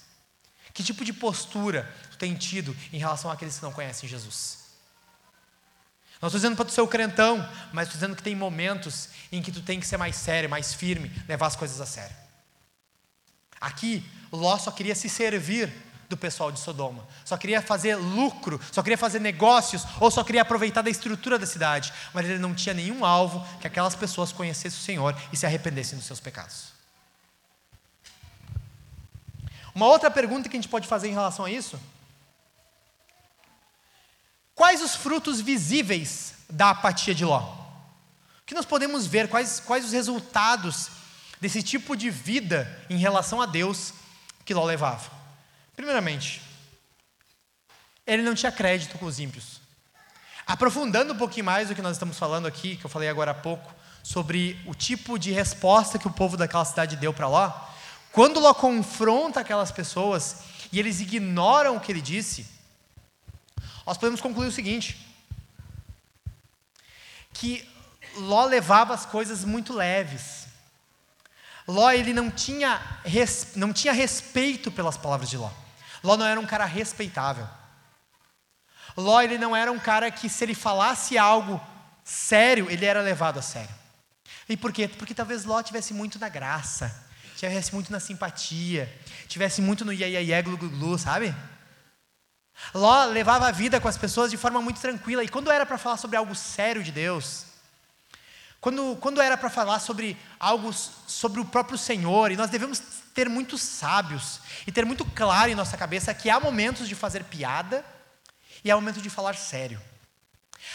Que 0.73 0.83
tipo 0.83 1.03
de 1.03 1.11
postura 1.11 1.93
tu 2.10 2.10
tem 2.21 2.35
tido 2.35 2.77
em 2.93 2.99
relação 2.99 3.31
àqueles 3.31 3.57
que 3.57 3.63
não 3.63 3.71
conhecem 3.71 4.07
Jesus? 4.07 4.59
Não 6.21 6.27
estou 6.27 6.37
dizendo 6.37 6.55
para 6.55 6.65
tu 6.65 6.71
ser 6.71 6.81
o 6.81 6.87
crentão, 6.87 7.37
mas 7.73 7.87
estou 7.87 7.99
dizendo 7.99 8.15
que 8.15 8.21
tem 8.21 8.35
momentos 8.35 9.09
em 9.31 9.41
que 9.41 9.51
tu 9.51 9.59
tem 9.63 9.79
que 9.79 9.87
ser 9.87 9.97
mais 9.97 10.15
sério, 10.15 10.47
mais 10.47 10.71
firme, 10.71 11.11
levar 11.27 11.47
as 11.47 11.55
coisas 11.55 11.81
a 11.81 11.85
sério. 11.85 12.15
Aqui, 13.59 14.05
Ló 14.31 14.55
só 14.59 14.69
queria 14.69 14.93
se 14.93 15.09
servir 15.09 15.73
do 16.07 16.15
pessoal 16.15 16.51
de 16.51 16.59
Sodoma, 16.59 17.07
só 17.25 17.37
queria 17.37 17.61
fazer 17.61 17.95
lucro, 17.95 18.61
só 18.71 18.83
queria 18.83 18.97
fazer 18.97 19.19
negócios, 19.19 19.83
ou 19.99 20.11
só 20.11 20.23
queria 20.23 20.43
aproveitar 20.43 20.83
da 20.83 20.89
estrutura 20.91 21.39
da 21.39 21.47
cidade, 21.47 21.91
mas 22.13 22.25
ele 22.29 22.37
não 22.37 22.53
tinha 22.53 22.75
nenhum 22.75 23.03
alvo 23.03 23.43
que 23.59 23.65
aquelas 23.65 23.95
pessoas 23.95 24.31
conhecessem 24.31 24.77
o 24.77 24.83
Senhor 24.83 25.19
e 25.33 25.37
se 25.37 25.45
arrependessem 25.47 25.97
dos 25.97 26.05
seus 26.05 26.19
pecados. 26.19 26.71
Uma 29.73 29.87
outra 29.87 30.11
pergunta 30.11 30.49
que 30.49 30.55
a 30.55 30.59
gente 30.59 30.69
pode 30.69 30.87
fazer 30.87 31.07
em 31.07 31.13
relação 31.13 31.45
a 31.45 31.51
isso: 31.51 31.79
quais 34.61 34.79
os 34.79 34.95
frutos 34.95 35.41
visíveis 35.41 36.35
da 36.47 36.69
apatia 36.69 37.15
de 37.15 37.25
Ló? 37.25 37.39
O 37.39 38.45
que 38.45 38.53
nós 38.53 38.63
podemos 38.63 39.07
ver? 39.07 39.27
Quais, 39.27 39.59
quais 39.59 39.83
os 39.83 39.91
resultados 39.91 40.89
desse 41.41 41.63
tipo 41.63 41.95
de 41.95 42.11
vida 42.11 42.69
em 42.87 42.95
relação 42.95 43.41
a 43.41 43.47
Deus 43.47 43.91
que 44.45 44.53
Ló 44.53 44.63
levava? 44.63 45.09
Primeiramente, 45.75 46.43
ele 48.05 48.21
não 48.21 48.35
tinha 48.35 48.51
crédito 48.51 48.99
com 48.99 49.07
os 49.07 49.19
ímpios. 49.19 49.59
Aprofundando 50.45 51.13
um 51.13 51.17
pouquinho 51.17 51.47
mais 51.47 51.69
do 51.69 51.73
que 51.73 51.81
nós 51.81 51.93
estamos 51.93 52.19
falando 52.19 52.45
aqui, 52.45 52.75
que 52.75 52.85
eu 52.85 52.89
falei 52.89 53.09
agora 53.09 53.31
há 53.31 53.33
pouco, 53.33 53.73
sobre 54.03 54.61
o 54.67 54.75
tipo 54.75 55.17
de 55.17 55.31
resposta 55.31 55.97
que 55.97 56.07
o 56.07 56.13
povo 56.13 56.37
daquela 56.37 56.65
cidade 56.65 56.97
deu 56.97 57.11
para 57.11 57.27
Ló, 57.27 57.51
quando 58.11 58.39
Ló 58.39 58.53
confronta 58.53 59.39
aquelas 59.39 59.71
pessoas 59.71 60.43
e 60.71 60.79
eles 60.79 60.99
ignoram 60.99 61.77
o 61.77 61.79
que 61.79 61.91
ele 61.91 61.99
disse, 61.99 62.60
nós 63.85 63.97
podemos 63.97 64.21
concluir 64.21 64.47
o 64.47 64.51
seguinte: 64.51 64.97
que 67.33 67.67
Ló 68.15 68.45
levava 68.45 68.93
as 68.93 69.05
coisas 69.05 69.43
muito 69.43 69.73
leves. 69.73 70.47
Ló 71.67 71.91
ele 71.91 72.13
não 72.13 72.29
tinha, 72.29 72.81
não 73.55 73.71
tinha 73.71 73.93
respeito 73.93 74.71
pelas 74.71 74.97
palavras 74.97 75.29
de 75.29 75.37
Ló. 75.37 75.49
Ló 76.03 76.17
não 76.17 76.25
era 76.25 76.39
um 76.39 76.45
cara 76.45 76.65
respeitável. 76.65 77.47
Ló 78.97 79.21
ele 79.21 79.37
não 79.37 79.55
era 79.55 79.71
um 79.71 79.79
cara 79.79 80.11
que 80.11 80.27
se 80.27 80.43
ele 80.43 80.55
falasse 80.55 81.17
algo 81.17 81.61
sério, 82.03 82.69
ele 82.69 82.85
era 82.85 83.01
levado 83.01 83.39
a 83.39 83.41
sério. 83.41 83.73
E 84.49 84.57
por 84.57 84.73
quê? 84.73 84.87
Porque 84.87 85.13
talvez 85.13 85.45
Ló 85.45 85.61
tivesse 85.61 85.93
muito 85.93 86.19
na 86.19 86.27
graça 86.27 87.09
tivesse 87.49 87.73
muito 87.73 87.91
na 87.91 87.99
simpatia, 87.99 88.91
tivesse 89.27 89.63
muito 89.63 89.83
no 89.83 89.91
iê, 89.91 90.21
iê, 90.21 90.41
glu, 90.43 90.55
glu, 90.55 90.69
glu, 90.69 90.97
sabe? 90.97 91.33
Ló 92.73 93.05
levava 93.05 93.47
a 93.47 93.51
vida 93.51 93.79
com 93.79 93.87
as 93.87 93.97
pessoas 93.97 94.31
de 94.31 94.37
forma 94.37 94.61
muito 94.61 94.79
tranquila, 94.79 95.23
e 95.23 95.27
quando 95.27 95.51
era 95.51 95.65
para 95.65 95.77
falar 95.77 95.97
sobre 95.97 96.17
algo 96.17 96.35
sério 96.35 96.83
de 96.83 96.91
Deus, 96.91 97.45
quando, 98.59 98.95
quando 98.97 99.21
era 99.21 99.35
para 99.37 99.49
falar 99.49 99.79
sobre 99.79 100.17
algo 100.39 100.71
sobre 100.73 101.39
o 101.39 101.45
próprio 101.45 101.77
Senhor, 101.77 102.31
e 102.31 102.37
nós 102.37 102.49
devemos 102.49 102.81
ter 103.13 103.27
muito 103.27 103.57
sábios 103.57 104.39
e 104.65 104.71
ter 104.71 104.85
muito 104.85 105.03
claro 105.03 105.51
em 105.51 105.55
nossa 105.55 105.75
cabeça 105.75 106.13
que 106.13 106.29
há 106.29 106.39
momentos 106.39 106.87
de 106.87 106.95
fazer 106.95 107.23
piada 107.25 107.83
e 108.63 108.71
há 108.71 108.75
momentos 108.75 109.01
de 109.01 109.09
falar 109.09 109.35
sério. 109.35 109.81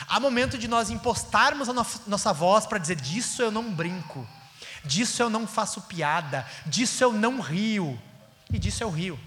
Há 0.08 0.18
momento 0.18 0.58
de 0.58 0.66
nós 0.66 0.90
impostarmos 0.90 1.68
a 1.68 1.72
nossa 2.06 2.32
voz 2.32 2.66
para 2.66 2.78
dizer 2.78 2.96
disso 2.96 3.40
eu 3.40 3.50
não 3.50 3.72
brinco 3.72 4.26
disso 4.86 5.22
eu 5.22 5.28
não 5.28 5.46
faço 5.46 5.82
piada, 5.82 6.46
disso 6.64 7.02
eu 7.02 7.12
não 7.12 7.40
rio, 7.40 8.00
e 8.50 8.58
disso 8.58 8.82
eu 8.82 8.90
rio. 8.90 9.18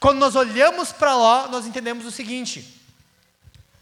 Quando 0.00 0.18
nós 0.18 0.34
olhamos 0.34 0.92
para 0.92 1.14
Ló, 1.14 1.48
nós 1.48 1.66
entendemos 1.66 2.04
o 2.04 2.10
seguinte: 2.10 2.80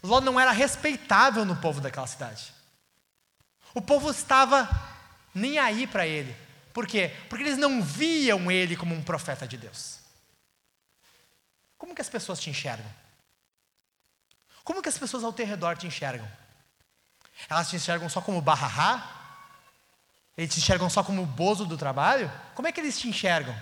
Ló 0.01 0.21
não 0.21 0.39
era 0.39 0.51
respeitável 0.51 1.45
no 1.45 1.55
povo 1.55 1.81
daquela 1.81 2.07
cidade. 2.07 2.53
O 3.73 3.81
povo 3.81 4.11
estava 4.11 4.69
nem 5.33 5.57
aí 5.57 5.87
para 5.87 6.05
ele. 6.05 6.35
Por 6.73 6.87
quê? 6.87 7.11
Porque 7.29 7.43
eles 7.43 7.57
não 7.57 7.81
viam 7.81 8.51
ele 8.51 8.75
como 8.75 8.93
um 8.95 9.03
profeta 9.03 9.47
de 9.47 9.57
Deus. 9.57 9.99
Como 11.77 11.93
que 11.93 12.01
as 12.01 12.09
pessoas 12.09 12.39
te 12.39 12.49
enxergam? 12.49 12.89
Como 14.63 14.81
que 14.81 14.89
as 14.89 14.97
pessoas 14.97 15.23
ao 15.23 15.33
teu 15.33 15.45
redor 15.45 15.77
te 15.77 15.87
enxergam? 15.87 16.29
Elas 17.49 17.69
te 17.69 17.75
enxergam 17.75 18.07
só 18.07 18.21
como 18.21 18.41
barrahá? 18.41 19.21
Eles 20.37 20.53
te 20.53 20.59
enxergam 20.59 20.89
só 20.89 21.03
como 21.03 21.21
o 21.21 21.25
bozo 21.25 21.65
do 21.65 21.77
trabalho? 21.77 22.31
Como 22.55 22.67
é 22.67 22.71
que 22.71 22.79
eles 22.79 22.97
te 22.97 23.07
enxergam? 23.07 23.55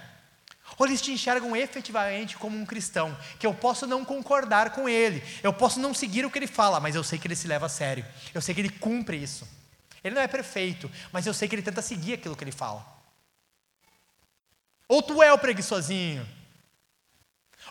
Ou 0.77 0.85
eles 0.85 1.01
te 1.01 1.11
enxergam 1.11 1.55
efetivamente 1.55 2.37
como 2.37 2.57
um 2.57 2.65
cristão, 2.65 3.15
que 3.39 3.45
eu 3.45 3.53
posso 3.53 3.85
não 3.85 4.05
concordar 4.05 4.71
com 4.71 4.87
ele, 4.87 5.23
eu 5.43 5.53
posso 5.53 5.79
não 5.79 5.93
seguir 5.93 6.25
o 6.25 6.31
que 6.31 6.39
ele 6.39 6.47
fala, 6.47 6.79
mas 6.79 6.95
eu 6.95 7.03
sei 7.03 7.19
que 7.19 7.27
ele 7.27 7.35
se 7.35 7.47
leva 7.47 7.65
a 7.65 7.69
sério, 7.69 8.05
eu 8.33 8.41
sei 8.41 8.55
que 8.55 8.61
ele 8.61 8.69
cumpre 8.69 9.17
isso. 9.17 9.47
Ele 10.03 10.15
não 10.15 10.21
é 10.21 10.27
perfeito, 10.27 10.89
mas 11.11 11.27
eu 11.27 11.33
sei 11.33 11.47
que 11.47 11.55
ele 11.55 11.61
tenta 11.61 11.81
seguir 11.81 12.13
aquilo 12.13 12.35
que 12.35 12.43
ele 12.43 12.51
fala. 12.51 12.85
Ou 14.87 15.01
tu 15.01 15.21
é 15.21 15.31
o 15.31 15.37
preguiçosinho, 15.37 16.27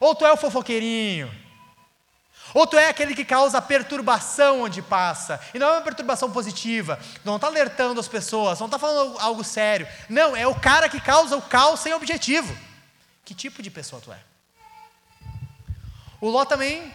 ou 0.01 0.15
tu 0.15 0.25
é 0.25 0.33
o 0.33 0.37
fofoqueirinho, 0.37 1.31
ou 2.55 2.67
tu 2.67 2.77
é 2.77 2.89
aquele 2.89 3.15
que 3.15 3.25
causa 3.25 3.61
perturbação 3.63 4.63
onde 4.63 4.83
passa. 4.83 5.41
E 5.55 5.59
não 5.59 5.69
é 5.69 5.73
uma 5.73 5.83
perturbação 5.83 6.31
positiva. 6.31 6.99
Não 7.25 7.37
está 7.37 7.47
alertando 7.47 8.01
as 8.01 8.09
pessoas, 8.09 8.59
não 8.59 8.67
está 8.67 8.79
falando 8.79 9.19
algo 9.19 9.45
sério. 9.45 9.87
Não, 10.09 10.35
é 10.35 10.47
o 10.47 10.55
cara 10.59 10.89
que 10.89 11.01
causa 11.01 11.37
o 11.37 11.43
caos 11.43 11.81
sem 11.81 11.95
objetivo. 11.95 12.57
Que 13.31 13.35
tipo 13.37 13.63
de 13.63 13.71
pessoa 13.71 14.03
tu 14.03 14.13
é? 14.13 14.19
O 16.21 16.29
Ló 16.29 16.45
também 16.45 16.93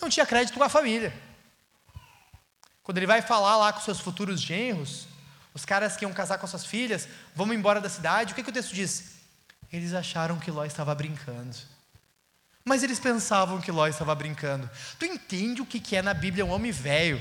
não 0.00 0.08
tinha 0.08 0.24
crédito 0.24 0.56
com 0.56 0.64
a 0.64 0.70
família. 0.70 1.12
Quando 2.82 2.96
ele 2.96 3.06
vai 3.06 3.20
falar 3.20 3.58
lá 3.58 3.70
com 3.70 3.80
seus 3.82 4.00
futuros 4.00 4.40
genros, 4.40 5.06
os 5.52 5.66
caras 5.66 5.98
que 5.98 6.04
iam 6.06 6.14
casar 6.14 6.38
com 6.38 6.46
suas 6.46 6.64
filhas, 6.64 7.06
vamos 7.34 7.54
embora 7.54 7.78
da 7.78 7.90
cidade, 7.90 8.32
o 8.32 8.34
que, 8.34 8.42
que 8.42 8.48
o 8.48 8.52
texto 8.54 8.74
diz? 8.74 9.16
Eles 9.70 9.92
acharam 9.92 10.38
que 10.38 10.50
Ló 10.50 10.64
estava 10.64 10.94
brincando. 10.94 11.54
Mas 12.64 12.82
eles 12.82 12.98
pensavam 12.98 13.60
que 13.60 13.70
Ló 13.70 13.86
estava 13.86 14.14
brincando. 14.14 14.70
Tu 14.98 15.04
entende 15.04 15.60
o 15.60 15.66
que, 15.66 15.78
que 15.78 15.94
é 15.94 16.00
na 16.00 16.14
Bíblia 16.14 16.46
um 16.46 16.52
homem 16.52 16.72
velho? 16.72 17.20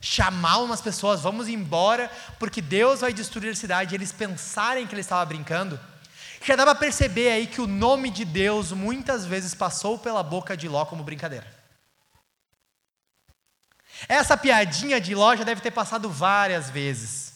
Chamar 0.00 0.58
umas 0.58 0.80
pessoas, 0.80 1.20
vamos 1.20 1.48
embora, 1.48 2.08
porque 2.38 2.62
Deus 2.62 3.00
vai 3.00 3.12
destruir 3.12 3.50
a 3.50 3.56
cidade, 3.56 3.92
e 3.92 3.96
eles 3.96 4.12
pensarem 4.12 4.86
que 4.86 4.94
ele 4.94 5.00
estava 5.00 5.24
brincando. 5.24 5.80
Já 6.44 6.56
dá 6.56 6.64
para 6.64 6.74
perceber 6.74 7.30
aí 7.30 7.46
que 7.46 7.60
o 7.60 7.66
nome 7.66 8.10
de 8.10 8.24
Deus 8.24 8.72
muitas 8.72 9.24
vezes 9.24 9.54
passou 9.54 9.98
pela 9.98 10.22
boca 10.22 10.56
de 10.56 10.68
Ló 10.68 10.84
como 10.84 11.04
brincadeira. 11.04 11.46
Essa 14.08 14.36
piadinha 14.36 15.00
de 15.00 15.14
Ló 15.14 15.36
já 15.36 15.44
deve 15.44 15.60
ter 15.60 15.70
passado 15.70 16.10
várias 16.10 16.68
vezes. 16.68 17.32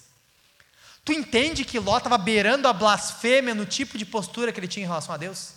Tu 1.05 1.13
entende 1.13 1.65
que 1.65 1.79
Ló 1.79 1.99
estava 1.99 2.19
beirando 2.19 2.67
a 2.67 2.73
blasfêmia 2.73 3.55
no 3.55 3.65
tipo 3.65 3.97
de 3.97 4.05
postura 4.05 4.51
que 4.51 4.59
ele 4.59 4.67
tinha 4.67 4.85
em 4.85 4.89
relação 4.89 5.15
a 5.15 5.19
Deus? 5.19 5.53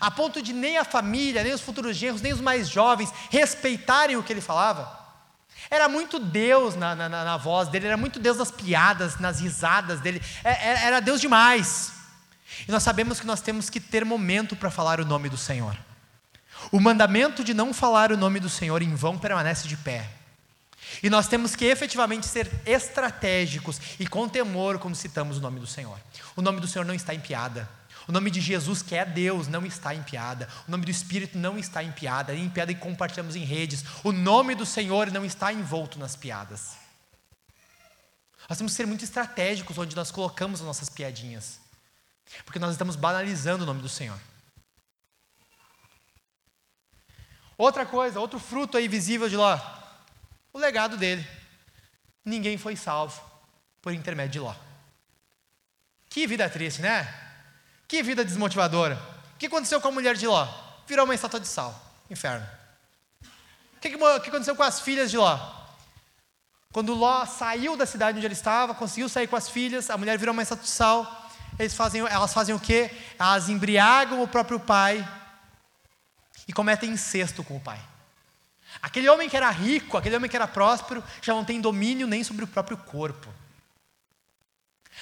A 0.00 0.08
ponto 0.08 0.40
de 0.40 0.52
nem 0.52 0.78
a 0.78 0.84
família, 0.84 1.42
nem 1.42 1.52
os 1.52 1.60
futuros 1.60 1.96
genros, 1.96 2.22
nem 2.22 2.32
os 2.32 2.40
mais 2.40 2.68
jovens 2.68 3.12
respeitarem 3.30 4.16
o 4.16 4.22
que 4.22 4.32
ele 4.32 4.40
falava? 4.40 4.96
Era 5.68 5.88
muito 5.88 6.20
Deus 6.20 6.76
na, 6.76 6.94
na, 6.94 7.08
na 7.08 7.36
voz 7.36 7.68
dele, 7.68 7.88
era 7.88 7.96
muito 7.96 8.20
Deus 8.20 8.38
nas 8.38 8.52
piadas, 8.52 9.18
nas 9.18 9.40
risadas 9.40 10.00
dele, 10.00 10.22
era, 10.44 10.56
é, 10.56 10.68
é, 10.68 10.84
era 10.84 11.00
Deus 11.00 11.20
demais. 11.20 11.97
E 12.66 12.72
nós 12.72 12.82
sabemos 12.82 13.20
que 13.20 13.26
nós 13.26 13.40
temos 13.40 13.68
que 13.70 13.80
ter 13.80 14.04
momento 14.04 14.56
para 14.56 14.70
falar 14.70 15.00
o 15.00 15.04
nome 15.04 15.28
do 15.28 15.36
Senhor. 15.36 15.76
O 16.72 16.80
mandamento 16.80 17.44
de 17.44 17.54
não 17.54 17.72
falar 17.72 18.10
o 18.10 18.16
nome 18.16 18.40
do 18.40 18.48
Senhor 18.48 18.82
em 18.82 18.94
vão 18.94 19.18
permanece 19.18 19.68
de 19.68 19.76
pé. 19.76 20.08
E 21.02 21.10
nós 21.10 21.28
temos 21.28 21.54
que 21.54 21.64
efetivamente 21.64 22.26
ser 22.26 22.50
estratégicos 22.66 23.80
e 23.98 24.06
com 24.06 24.28
temor 24.28 24.78
quando 24.78 24.94
citamos 24.94 25.36
o 25.36 25.40
nome 25.40 25.60
do 25.60 25.66
Senhor. 25.66 25.98
O 26.34 26.42
nome 26.42 26.60
do 26.60 26.66
Senhor 26.66 26.84
não 26.84 26.94
está 26.94 27.14
em 27.14 27.20
piada. 27.20 27.68
O 28.08 28.12
nome 28.12 28.30
de 28.30 28.40
Jesus, 28.40 28.80
que 28.80 28.94
é 28.94 29.04
Deus, 29.04 29.48
não 29.48 29.66
está 29.66 29.94
em 29.94 30.02
piada. 30.02 30.48
O 30.66 30.70
nome 30.70 30.84
do 30.84 30.90
Espírito 30.90 31.36
não 31.36 31.58
está 31.58 31.82
em 31.82 31.92
piada, 31.92 32.32
nem 32.32 32.44
em 32.44 32.48
piada 32.48 32.72
que 32.72 32.80
compartilhamos 32.80 33.36
em 33.36 33.44
redes. 33.44 33.84
O 34.02 34.12
nome 34.12 34.54
do 34.54 34.64
Senhor 34.64 35.12
não 35.12 35.26
está 35.26 35.52
envolto 35.52 35.98
nas 35.98 36.16
piadas. 36.16 36.76
Nós 38.48 38.56
temos 38.56 38.72
que 38.72 38.76
ser 38.78 38.86
muito 38.86 39.04
estratégicos 39.04 39.76
onde 39.76 39.94
nós 39.94 40.10
colocamos 40.10 40.60
as 40.60 40.66
nossas 40.66 40.88
piadinhas. 40.88 41.60
Porque 42.44 42.58
nós 42.58 42.72
estamos 42.72 42.96
banalizando 42.96 43.64
o 43.64 43.66
nome 43.66 43.82
do 43.82 43.88
Senhor. 43.88 44.18
Outra 47.56 47.84
coisa, 47.84 48.20
outro 48.20 48.38
fruto 48.38 48.76
aí 48.76 48.86
visível 48.86 49.28
de 49.28 49.36
Ló, 49.36 49.58
o 50.52 50.58
legado 50.58 50.96
dele. 50.96 51.26
Ninguém 52.24 52.56
foi 52.56 52.76
salvo 52.76 53.20
por 53.82 53.92
intermédio 53.92 54.32
de 54.32 54.38
Ló. 54.40 54.54
Que 56.08 56.26
vida 56.26 56.48
triste, 56.48 56.80
né? 56.80 57.06
Que 57.88 58.02
vida 58.02 58.24
desmotivadora. 58.24 58.96
O 59.34 59.38
que 59.38 59.46
aconteceu 59.46 59.80
com 59.80 59.88
a 59.88 59.92
mulher 59.92 60.14
de 60.14 60.26
Ló? 60.26 60.46
Virou 60.86 61.04
uma 61.04 61.14
estátua 61.14 61.40
de 61.40 61.48
sal. 61.48 61.74
Inferno. 62.08 62.46
O 63.76 63.80
que, 63.80 63.90
que 63.90 63.96
aconteceu 63.96 64.54
com 64.54 64.62
as 64.62 64.80
filhas 64.80 65.10
de 65.10 65.16
Ló? 65.16 65.38
Quando 66.72 66.94
Ló 66.94 67.24
saiu 67.26 67.76
da 67.76 67.86
cidade 67.86 68.18
onde 68.18 68.26
ele 68.26 68.34
estava, 68.34 68.74
conseguiu 68.74 69.08
sair 69.08 69.26
com 69.26 69.36
as 69.36 69.48
filhas, 69.48 69.90
a 69.90 69.96
mulher 69.96 70.18
virou 70.18 70.32
uma 70.32 70.42
estátua 70.42 70.64
de 70.64 70.70
sal 70.70 71.27
eles 71.58 71.74
fazem, 71.74 72.00
elas 72.02 72.32
fazem 72.32 72.54
o 72.54 72.60
quê? 72.60 72.90
Elas 73.18 73.48
embriagam 73.48 74.22
o 74.22 74.28
próprio 74.28 74.60
pai 74.60 75.06
e 76.46 76.52
cometem 76.52 76.90
incesto 76.90 77.42
com 77.42 77.56
o 77.56 77.60
pai. 77.60 77.80
Aquele 78.80 79.08
homem 79.08 79.28
que 79.28 79.36
era 79.36 79.50
rico, 79.50 79.96
aquele 79.96 80.16
homem 80.16 80.30
que 80.30 80.36
era 80.36 80.46
próspero, 80.46 81.02
já 81.20 81.34
não 81.34 81.44
tem 81.44 81.60
domínio 81.60 82.06
nem 82.06 82.22
sobre 82.22 82.44
o 82.44 82.48
próprio 82.48 82.76
corpo. 82.76 83.28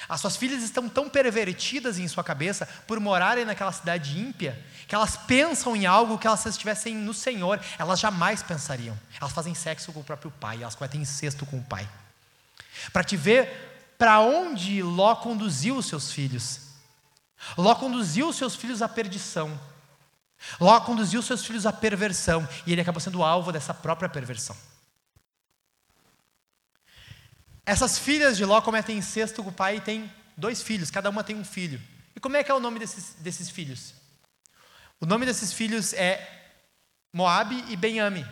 As 0.07 0.21
suas 0.21 0.37
filhas 0.37 0.63
estão 0.63 0.87
tão 0.87 1.09
pervertidas 1.09 1.97
em 1.97 2.07
sua 2.07 2.23
cabeça 2.23 2.67
por 2.85 2.99
morarem 2.99 3.45
naquela 3.45 3.71
cidade 3.71 4.19
ímpia, 4.19 4.63
que 4.87 4.95
elas 4.95 5.17
pensam 5.17 5.75
em 5.75 5.85
algo 5.85 6.17
que 6.17 6.27
elas 6.27 6.39
se 6.39 6.49
estivessem 6.49 6.95
no 6.95 7.13
Senhor, 7.13 7.59
elas 7.77 7.99
jamais 7.99 8.43
pensariam. 8.43 8.97
Elas 9.19 9.33
fazem 9.33 9.53
sexo 9.53 9.91
com 9.91 9.99
o 9.99 10.03
próprio 10.03 10.31
pai, 10.31 10.61
elas 10.61 10.75
cometem 10.75 11.01
incesto 11.01 11.45
com 11.45 11.57
o 11.57 11.63
pai. 11.63 11.87
Para 12.93 13.03
te 13.03 13.17
ver 13.17 13.76
para 13.97 14.19
onde 14.19 14.81
Ló 14.81 15.15
conduziu 15.15 15.77
os 15.77 15.85
seus 15.85 16.11
filhos. 16.11 16.61
Ló 17.57 17.73
conduziu 17.75 18.29
os 18.29 18.35
seus 18.35 18.55
filhos 18.55 18.81
à 18.81 18.89
perdição. 18.89 19.59
Ló 20.59 20.79
conduziu 20.81 21.19
os 21.19 21.25
seus 21.25 21.45
filhos 21.45 21.65
à 21.65 21.73
perversão. 21.73 22.47
E 22.65 22.71
ele 22.71 22.81
acabou 22.81 23.01
sendo 23.01 23.23
alvo 23.23 23.51
dessa 23.51 23.73
própria 23.73 24.07
perversão. 24.07 24.55
Essas 27.65 27.99
filhas 27.99 28.37
de 28.37 28.45
Ló 28.45 28.61
cometem 28.61 28.97
incesto 28.97 29.43
com 29.43 29.49
o 29.49 29.53
pai 29.53 29.77
e 29.77 29.81
têm 29.81 30.11
dois 30.37 30.61
filhos, 30.61 30.89
cada 30.89 31.09
uma 31.09 31.23
tem 31.23 31.35
um 31.35 31.43
filho. 31.43 31.81
E 32.15 32.19
como 32.19 32.37
é 32.37 32.43
que 32.43 32.49
é 32.49 32.53
o 32.53 32.59
nome 32.59 32.79
desses, 32.79 33.15
desses 33.15 33.49
filhos? 33.49 33.93
O 35.01 35.05
nome 35.05 35.25
desses 35.25 35.51
filhos 35.51 35.93
é 35.93 36.55
Moabe 37.11 37.65
e 37.67 37.75
Benhame, 37.75 38.25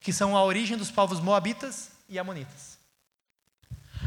que 0.00 0.12
são 0.12 0.36
a 0.36 0.42
origem 0.42 0.76
dos 0.76 0.90
povos 0.90 1.20
moabitas 1.20 1.90
e 2.08 2.18
amonitas. 2.18 2.69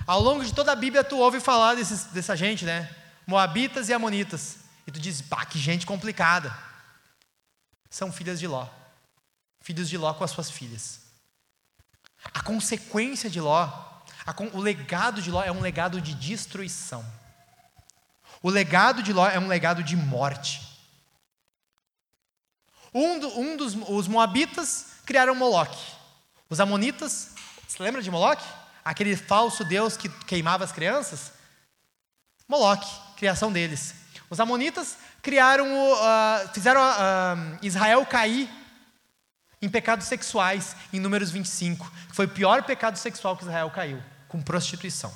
Ao 0.05 0.19
longo 0.19 0.43
de 0.43 0.53
toda 0.53 0.71
a 0.71 0.75
Bíblia, 0.75 1.03
tu 1.03 1.17
ouve 1.17 1.39
falar 1.39 1.75
desses, 1.75 2.05
dessa 2.05 2.35
gente, 2.35 2.65
né? 2.65 2.93
Moabitas 3.25 3.87
e 3.87 3.93
Amonitas. 3.93 4.57
E 4.85 4.91
tu 4.91 4.99
diz, 4.99 5.21
pá, 5.21 5.45
que 5.45 5.57
gente 5.57 5.85
complicada. 5.85 6.55
São 7.89 8.11
filhas 8.11 8.39
de 8.39 8.47
Ló. 8.47 8.67
Filhos 9.61 9.87
de 9.87 9.97
Ló 9.97 10.13
com 10.13 10.23
as 10.23 10.31
suas 10.31 10.49
filhas. 10.49 11.01
A 12.33 12.41
consequência 12.41 13.29
de 13.29 13.39
Ló, 13.39 13.63
a, 14.25 14.35
o 14.53 14.59
legado 14.59 15.21
de 15.21 15.31
Ló 15.31 15.41
é 15.41 15.51
um 15.51 15.61
legado 15.61 16.01
de 16.01 16.13
destruição. 16.13 17.05
O 18.41 18.49
legado 18.49 19.01
de 19.01 19.13
Ló 19.13 19.27
é 19.27 19.39
um 19.39 19.47
legado 19.47 19.83
de 19.83 19.95
morte. 19.95 20.61
Um, 22.93 23.19
do, 23.19 23.39
um 23.39 23.57
dos 23.57 23.73
os 23.87 24.07
moabitas 24.07 24.87
criaram 25.05 25.33
Moloque. 25.33 25.81
Os 26.49 26.59
amonitas, 26.59 27.31
você 27.67 27.81
lembra 27.81 28.01
de 28.01 28.11
Moloque? 28.11 28.45
Aquele 28.83 29.15
falso 29.15 29.63
Deus 29.63 29.95
que 29.95 30.09
queimava 30.09 30.63
as 30.63 30.71
crianças? 30.71 31.33
Moloque, 32.47 32.87
criação 33.15 33.51
deles. 33.51 33.95
Os 34.29 34.39
amonitas 34.39 34.97
criaram, 35.21 35.67
uh, 35.93 36.49
fizeram 36.53 36.81
uh, 36.81 37.59
Israel 37.61 38.05
cair 38.05 38.49
em 39.61 39.69
pecados 39.69 40.07
sexuais, 40.07 40.75
em 40.91 40.99
Números 40.99 41.31
25, 41.31 41.89
que 42.09 42.15
foi 42.15 42.25
o 42.25 42.29
pior 42.29 42.63
pecado 42.63 42.97
sexual 42.97 43.37
que 43.37 43.43
Israel 43.43 43.71
caiu, 43.71 44.03
com 44.27 44.41
prostituição. 44.41 45.13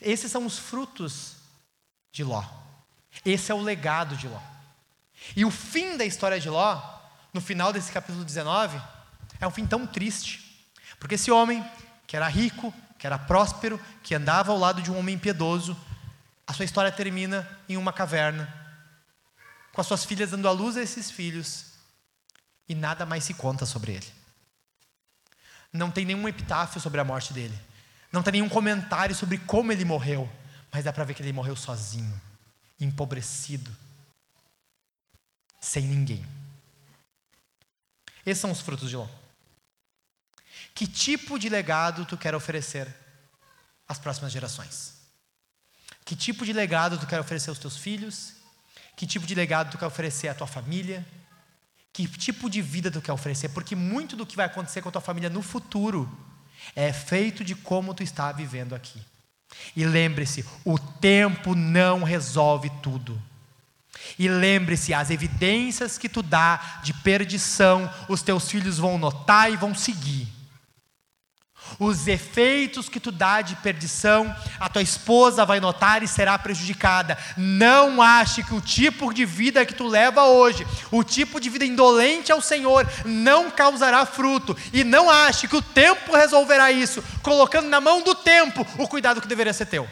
Esses 0.00 0.32
são 0.32 0.46
os 0.46 0.58
frutos 0.58 1.36
de 2.10 2.24
Ló. 2.24 2.42
Esse 3.24 3.52
é 3.52 3.54
o 3.54 3.60
legado 3.60 4.16
de 4.16 4.26
Ló. 4.26 4.40
E 5.36 5.44
o 5.44 5.50
fim 5.50 5.96
da 5.96 6.04
história 6.06 6.40
de 6.40 6.48
Ló, 6.48 6.80
no 7.34 7.40
final 7.40 7.72
desse 7.72 7.92
capítulo 7.92 8.24
19, 8.24 8.80
é 9.38 9.46
um 9.46 9.50
fim 9.50 9.66
tão 9.66 9.86
triste. 9.86 10.66
Porque 10.98 11.16
esse 11.16 11.30
homem 11.30 11.62
que 12.10 12.16
era 12.16 12.26
rico, 12.26 12.74
que 12.98 13.06
era 13.06 13.16
próspero, 13.16 13.80
que 14.02 14.16
andava 14.16 14.50
ao 14.50 14.58
lado 14.58 14.82
de 14.82 14.90
um 14.90 14.98
homem 14.98 15.16
piedoso. 15.16 15.76
A 16.44 16.52
sua 16.52 16.64
história 16.64 16.90
termina 16.90 17.48
em 17.68 17.76
uma 17.76 17.92
caverna, 17.92 18.52
com 19.72 19.80
as 19.80 19.86
suas 19.86 20.04
filhas 20.04 20.32
dando 20.32 20.48
à 20.48 20.50
luz 20.50 20.76
a 20.76 20.82
esses 20.82 21.08
filhos, 21.08 21.66
e 22.68 22.74
nada 22.74 23.06
mais 23.06 23.22
se 23.22 23.32
conta 23.32 23.64
sobre 23.64 23.92
ele. 23.92 24.12
Não 25.72 25.88
tem 25.88 26.04
nenhum 26.04 26.26
epitáfio 26.26 26.80
sobre 26.80 27.00
a 27.00 27.04
morte 27.04 27.32
dele. 27.32 27.56
Não 28.10 28.24
tem 28.24 28.32
nenhum 28.32 28.48
comentário 28.48 29.14
sobre 29.14 29.38
como 29.38 29.70
ele 29.70 29.84
morreu. 29.84 30.28
Mas 30.72 30.82
dá 30.82 30.92
para 30.92 31.04
ver 31.04 31.14
que 31.14 31.22
ele 31.22 31.32
morreu 31.32 31.54
sozinho, 31.54 32.20
empobrecido, 32.80 33.70
sem 35.60 35.84
ninguém. 35.84 36.26
Esses 38.26 38.40
são 38.40 38.50
os 38.50 38.60
frutos 38.60 38.90
de 38.90 38.96
Ló. 38.96 39.06
Que 40.74 40.86
tipo 40.86 41.38
de 41.38 41.48
legado 41.48 42.04
tu 42.04 42.16
quer 42.16 42.34
oferecer 42.34 42.88
às 43.88 43.98
próximas 43.98 44.32
gerações? 44.32 44.94
Que 46.04 46.16
tipo 46.16 46.44
de 46.44 46.52
legado 46.52 46.98
tu 46.98 47.06
quer 47.06 47.20
oferecer 47.20 47.50
aos 47.50 47.58
teus 47.58 47.76
filhos? 47.76 48.34
Que 48.96 49.06
tipo 49.06 49.26
de 49.26 49.34
legado 49.34 49.70
tu 49.70 49.78
quer 49.78 49.86
oferecer 49.86 50.28
à 50.28 50.34
tua 50.34 50.46
família? 50.46 51.06
Que 51.92 52.06
tipo 52.06 52.48
de 52.48 52.62
vida 52.62 52.90
tu 52.90 53.00
quer 53.00 53.12
oferecer? 53.12 53.48
Porque 53.50 53.74
muito 53.74 54.16
do 54.16 54.26
que 54.26 54.36
vai 54.36 54.46
acontecer 54.46 54.80
com 54.80 54.88
a 54.88 54.92
tua 54.92 55.00
família 55.00 55.28
no 55.28 55.42
futuro 55.42 56.08
é 56.74 56.92
feito 56.92 57.44
de 57.44 57.54
como 57.54 57.94
tu 57.94 58.02
está 58.02 58.30
vivendo 58.32 58.74
aqui. 58.74 59.00
E 59.74 59.84
lembre-se, 59.84 60.44
o 60.64 60.78
tempo 60.78 61.54
não 61.54 62.02
resolve 62.04 62.70
tudo. 62.82 63.20
E 64.18 64.28
lembre-se, 64.28 64.94
as 64.94 65.10
evidências 65.10 65.98
que 65.98 66.08
tu 66.08 66.22
dá 66.22 66.80
de 66.82 66.92
perdição, 66.94 67.92
os 68.08 68.22
teus 68.22 68.50
filhos 68.50 68.78
vão 68.78 68.98
notar 68.98 69.52
e 69.52 69.56
vão 69.56 69.74
seguir. 69.74 70.28
Os 71.78 72.06
efeitos 72.08 72.88
que 72.88 73.00
tu 73.00 73.10
dá 73.10 73.40
de 73.40 73.56
perdição, 73.56 74.34
a 74.58 74.68
tua 74.68 74.82
esposa 74.82 75.44
vai 75.44 75.60
notar 75.60 76.02
e 76.02 76.08
será 76.08 76.38
prejudicada. 76.38 77.16
Não 77.36 78.02
ache 78.02 78.42
que 78.42 78.54
o 78.54 78.60
tipo 78.60 79.12
de 79.12 79.24
vida 79.24 79.64
que 79.64 79.74
tu 79.74 79.86
leva 79.86 80.24
hoje, 80.24 80.66
o 80.90 81.02
tipo 81.02 81.40
de 81.40 81.48
vida 81.48 81.64
indolente 81.64 82.32
ao 82.32 82.40
Senhor, 82.40 82.86
não 83.04 83.50
causará 83.50 84.04
fruto. 84.04 84.56
E 84.72 84.84
não 84.84 85.10
ache 85.10 85.48
que 85.48 85.56
o 85.56 85.62
tempo 85.62 86.14
resolverá 86.14 86.70
isso, 86.72 87.02
colocando 87.22 87.68
na 87.68 87.80
mão 87.80 88.02
do 88.02 88.14
tempo 88.14 88.66
o 88.78 88.88
cuidado 88.88 89.20
que 89.20 89.28
deveria 89.28 89.52
ser 89.52 89.66
teu. 89.66 89.88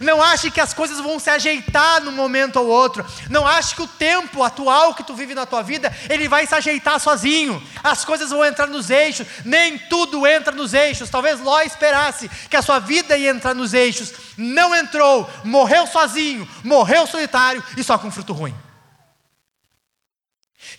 Não 0.00 0.22
ache 0.22 0.50
que 0.50 0.60
as 0.60 0.72
coisas 0.72 0.98
vão 0.98 1.18
se 1.18 1.28
ajeitar 1.28 2.00
num 2.02 2.12
momento 2.12 2.56
ou 2.56 2.66
outro. 2.66 3.04
Não 3.28 3.46
ache 3.46 3.74
que 3.74 3.82
o 3.82 3.86
tempo 3.86 4.42
atual 4.42 4.94
que 4.94 5.04
tu 5.04 5.14
vive 5.14 5.34
na 5.34 5.44
tua 5.44 5.62
vida, 5.62 5.94
ele 6.08 6.28
vai 6.28 6.46
se 6.46 6.54
ajeitar 6.54 6.98
sozinho. 7.00 7.62
As 7.82 8.04
coisas 8.04 8.30
vão 8.30 8.44
entrar 8.44 8.66
nos 8.66 8.90
eixos. 8.90 9.26
Nem 9.44 9.78
tudo 9.78 10.26
entra 10.26 10.54
nos 10.54 10.72
eixos. 10.72 11.10
Talvez 11.10 11.40
Ló 11.40 11.60
esperasse 11.60 12.30
que 12.48 12.56
a 12.56 12.62
sua 12.62 12.78
vida 12.78 13.16
ia 13.16 13.30
entrar 13.30 13.54
nos 13.54 13.74
eixos. 13.74 14.12
Não 14.36 14.74
entrou. 14.74 15.28
Morreu 15.44 15.86
sozinho, 15.86 16.48
morreu 16.64 17.06
solitário 17.06 17.62
e 17.76 17.82
só 17.82 17.98
com 17.98 18.10
fruto 18.10 18.32
ruim. 18.32 18.54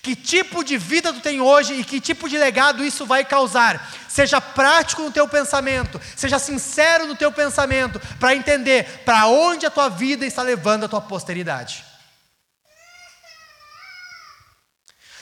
Que 0.03 0.17
tipo 0.17 0.65
de 0.65 0.77
vida 0.77 1.13
tu 1.13 1.21
tem 1.21 1.39
hoje 1.39 1.75
e 1.75 1.83
que 1.85 2.01
tipo 2.01 2.27
de 2.27 2.37
legado 2.37 2.83
isso 2.83 3.05
vai 3.05 3.23
causar? 3.23 3.89
Seja 4.09 4.41
prático 4.41 5.01
no 5.01 5.09
teu 5.09 5.25
pensamento, 5.29 5.99
seja 6.13 6.37
sincero 6.37 7.07
no 7.07 7.15
teu 7.15 7.31
pensamento, 7.31 8.01
para 8.19 8.35
entender 8.35 9.03
para 9.05 9.27
onde 9.27 9.65
a 9.65 9.71
tua 9.71 9.87
vida 9.87 10.25
está 10.25 10.41
levando 10.41 10.83
a 10.83 10.89
tua 10.89 10.99
posteridade. 10.99 11.85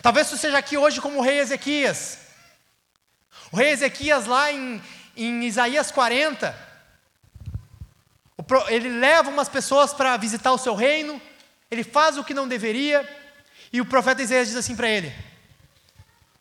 Talvez 0.02 0.32
tu 0.32 0.36
seja 0.36 0.58
aqui 0.58 0.76
hoje 0.76 1.00
como 1.00 1.20
o 1.20 1.22
rei 1.22 1.38
Ezequias. 1.38 2.18
O 3.52 3.58
rei 3.58 3.70
Ezequias, 3.70 4.26
lá 4.26 4.52
em, 4.52 4.82
em 5.16 5.44
Isaías 5.44 5.92
40, 5.92 6.58
ele 8.68 8.90
leva 8.90 9.30
umas 9.30 9.48
pessoas 9.48 9.94
para 9.94 10.18
visitar 10.18 10.52
o 10.52 10.58
seu 10.58 10.74
reino, 10.74 11.22
ele 11.70 11.84
faz 11.84 12.18
o 12.18 12.24
que 12.24 12.34
não 12.34 12.48
deveria, 12.48 13.21
e 13.72 13.80
o 13.80 13.86
profeta 13.86 14.22
Isaías 14.22 14.48
diz 14.48 14.58
assim 14.58 14.76
para 14.76 14.90
ele: 14.90 15.14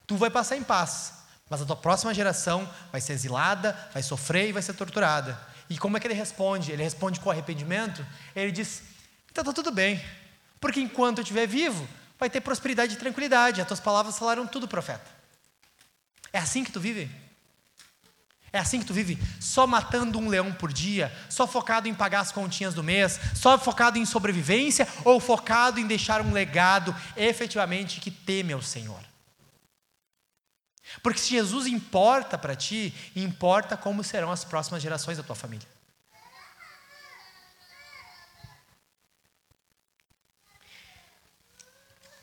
Tu 0.07 0.17
vai 0.17 0.31
passar 0.31 0.57
em 0.57 0.63
paz, 0.63 1.13
mas 1.49 1.63
a 1.63 1.65
tua 1.65 1.77
próxima 1.77 2.13
geração 2.13 2.69
vai 2.91 3.01
ser 3.01 3.13
exilada, 3.13 3.77
vai 3.93 4.03
sofrer 4.03 4.49
e 4.49 4.53
vai 4.53 4.63
ser 4.63 4.75
torturada. 4.75 5.39
E 5.69 5.79
como 5.79 5.97
é 5.97 6.01
que 6.01 6.07
ele 6.07 6.15
responde? 6.15 6.73
Ele 6.73 6.83
responde 6.83 7.21
com 7.21 7.31
arrependimento? 7.31 8.05
Ele 8.35 8.51
diz: 8.51 8.83
Então 9.31 9.43
está 9.43 9.53
tudo 9.53 9.71
bem, 9.71 10.05
porque 10.61 10.81
enquanto 10.81 11.19
eu 11.19 11.23
estiver 11.23 11.47
vivo, 11.47 11.89
vai 12.19 12.29
ter 12.29 12.41
prosperidade 12.41 12.95
e 12.95 12.97
tranquilidade. 12.99 13.61
As 13.61 13.67
tuas 13.67 13.81
palavras 13.81 14.19
falaram 14.19 14.47
tudo, 14.47 14.67
profeta. 14.67 15.07
É 16.33 16.39
assim 16.39 16.65
que 16.65 16.73
tu 16.73 16.81
vive? 16.81 17.11
É 18.53 18.59
assim 18.59 18.81
que 18.81 18.87
tu 18.87 18.93
vive? 18.93 19.19
Só 19.41 19.67
matando 19.67 20.19
um 20.19 20.29
leão 20.29 20.53
por 20.53 20.73
dia? 20.73 21.13
Só 21.29 21.47
focado 21.47 21.87
em 21.87 21.95
pagar 21.95 22.21
as 22.21 22.33
continhas 22.33 22.75
do 22.75 22.83
mês? 22.83 23.21
Só 23.35 23.57
focado 23.59 23.99
em 23.99 24.05
sobrevivência? 24.05 24.89
Ou 25.05 25.21
focado 25.21 25.79
em 25.79 25.87
deixar 25.87 26.21
um 26.21 26.33
legado 26.33 26.95
efetivamente 27.17 28.01
que 28.01 28.11
teme 28.11 28.53
ao 28.53 28.61
Senhor? 28.61 29.01
Porque 31.03 31.21
se 31.21 31.31
Jesus 31.31 31.69
importa 31.69 32.37
para 32.37 32.57
ti, 32.57 32.93
importa 33.15 33.77
como 33.77 34.03
serão 34.03 34.33
as 34.33 34.45
próximas 34.45 34.83
gerações 34.83 35.17
da 35.17 35.23
tua 35.23 35.37
família. 35.37 35.69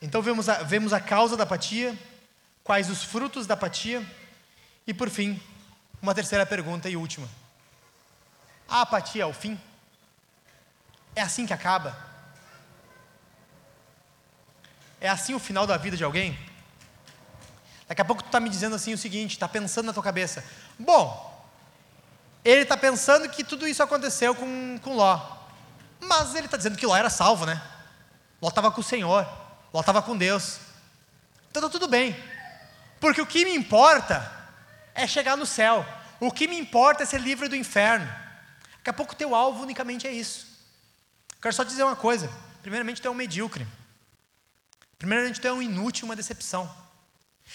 Então 0.02 0.22
vemos 0.22 0.48
a, 0.48 0.62
vemos 0.64 0.94
a 0.94 1.00
causa 1.00 1.36
da 1.38 1.44
apatia, 1.44 1.98
quais 2.64 2.90
os 2.90 3.04
frutos 3.04 3.48
da 3.48 3.54
apatia, 3.54 4.06
e 4.86 4.94
por 4.94 5.10
fim, 5.10 5.42
uma 6.02 6.14
terceira 6.14 6.46
pergunta 6.46 6.90
e 6.90 6.96
última. 6.96 7.28
A 8.68 8.82
apatia 8.82 9.24
é 9.24 9.26
o 9.26 9.34
fim? 9.34 9.60
É 11.16 11.22
assim 11.22 11.46
que 11.46 11.54
acaba? 11.54 11.98
É 15.00 15.10
assim 15.10 15.34
o 15.34 15.40
final 15.40 15.66
da 15.66 15.78
vida 15.78 15.96
de 15.96 16.04
alguém? 16.04 16.38
Daqui 17.88 18.02
a 18.02 18.06
pouco 18.06 18.22
tu 18.22 18.28
está 18.28 18.40
me 18.40 18.50
dizendo 18.50 18.76
assim 18.76 18.94
o 18.94 18.98
seguinte, 18.98 19.32
está 19.32 19.48
pensando 19.48 19.86
na 19.86 19.94
tua 19.94 20.04
cabeça. 20.04 20.44
Bom, 20.78 21.46
ele 22.44 22.64
está 22.64 22.76
pensando 22.76 23.30
que 23.30 23.44
tudo 23.44 23.68
isso 23.68 23.82
aconteceu 23.82 24.36
com, 24.36 24.78
com 24.82 24.96
Ló. 24.96 25.38
Mas 26.00 26.36
ele 26.36 26.46
está 26.46 26.58
dizendo 26.58 26.78
que 26.78 26.86
Ló 26.86 26.96
era 26.96 27.10
salvo, 27.10 27.46
né? 27.46 27.62
Ló 28.42 28.50
estava 28.50 28.72
com 28.72 28.82
o 28.82 28.84
Senhor. 28.84 29.28
Ló 29.74 29.80
estava 29.80 30.02
com 30.02 30.18
Deus. 30.18 30.60
Então 31.50 31.62
está 31.62 31.70
tudo 31.72 31.88
bem. 31.88 32.16
Porque 33.00 33.22
o 33.22 33.26
que 33.26 33.46
me 33.46 33.56
importa 33.56 34.37
é 34.98 35.08
chegar 35.08 35.38
no 35.38 35.46
céu. 35.46 35.86
O 36.20 36.32
que 36.32 36.48
me 36.48 36.58
importa 36.58 37.04
é 37.04 37.06
ser 37.06 37.22
livre 37.22 37.48
do 37.48 37.56
inferno. 37.56 38.06
Daqui 38.78 38.90
a 38.90 38.94
pouco 38.94 39.16
teu 39.16 39.36
alvo 39.36 39.62
unicamente 39.62 40.08
é 40.08 40.12
isso. 40.12 40.48
Quero 41.40 41.54
só 41.54 41.64
dizer 41.64 41.84
uma 41.84 41.96
coisa. 41.96 42.30
Primeiramente, 42.64 43.02
tu 43.02 43.08
é 43.08 43.12
um 43.12 43.14
medíocre. 43.14 43.66
Primeiramente, 44.98 45.40
tu 45.40 45.48
é 45.48 45.54
um 45.54 45.62
inútil, 45.62 46.06
uma 46.06 46.16
decepção. 46.16 46.76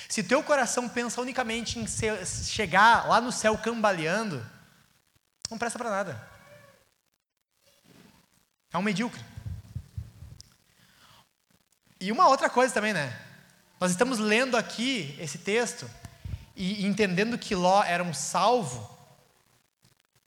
Se 0.08 0.22
teu 0.22 0.42
coração 0.42 0.88
pensa 0.88 1.20
unicamente 1.20 1.78
em 1.78 1.86
ser, 1.86 2.24
chegar 2.26 3.08
lá 3.08 3.20
no 3.20 3.32
céu 3.32 3.58
cambaleando, 3.58 4.46
não 5.50 5.58
presta 5.58 5.78
para 5.78 5.90
nada. 5.90 6.28
É 8.72 8.78
um 8.78 8.82
medíocre. 8.82 9.22
E 12.00 12.12
uma 12.12 12.28
outra 12.28 12.48
coisa 12.48 12.72
também, 12.72 12.92
né? 12.92 13.20
Nós 13.80 13.90
estamos 13.90 14.20
lendo 14.20 14.56
aqui 14.56 15.16
esse 15.18 15.38
texto 15.38 15.90
e 16.54 16.86
entendendo 16.86 17.38
que 17.38 17.54
Ló 17.54 17.82
era 17.82 18.02
um 18.02 18.12
salvo, 18.12 18.90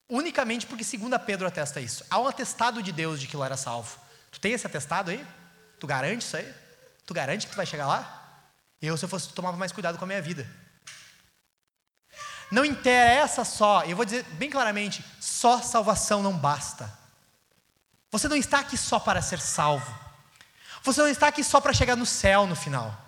unicamente 0.09 0.65
porque 0.65 0.83
segunda 0.83 1.19
Pedro 1.19 1.47
atesta 1.47 1.79
isso. 1.79 2.05
Há 2.09 2.19
um 2.19 2.27
atestado 2.27 2.81
de 2.81 2.91
Deus 2.91 3.19
de 3.19 3.27
que 3.27 3.37
Ló 3.37 3.45
era 3.45 3.57
salvo. 3.57 3.97
Tu 4.31 4.39
tem 4.39 4.53
esse 4.53 4.65
atestado 4.65 5.11
aí? 5.11 5.25
Tu 5.79 5.87
garante 5.87 6.25
isso 6.25 6.37
aí? 6.37 6.53
Tu 7.05 7.13
garante 7.13 7.45
que 7.45 7.53
tu 7.53 7.57
vai 7.57 7.65
chegar 7.65 7.87
lá? 7.87 8.49
Eu, 8.81 8.97
se 8.97 9.05
eu 9.05 9.09
fosse, 9.09 9.29
tomava 9.29 9.57
mais 9.57 9.71
cuidado 9.71 9.97
com 9.97 10.03
a 10.03 10.07
minha 10.07 10.21
vida. 10.21 10.47
Não 12.51 12.63
interessa 12.63 13.43
só, 13.43 13.83
eu 13.83 13.95
vou 13.95 14.05
dizer 14.05 14.23
bem 14.33 14.49
claramente, 14.49 15.03
só 15.19 15.61
salvação 15.61 16.21
não 16.21 16.37
basta. 16.37 16.91
Você 18.11 18.27
não 18.27 18.35
está 18.35 18.59
aqui 18.59 18.77
só 18.77 18.99
para 18.99 19.21
ser 19.21 19.39
salvo. 19.39 19.93
Você 20.83 21.01
não 21.01 21.07
está 21.07 21.27
aqui 21.27 21.43
só 21.43 21.59
para 21.59 21.73
chegar 21.73 21.95
no 21.95 22.05
céu 22.05 22.45
no 22.45 22.55
final. 22.55 23.04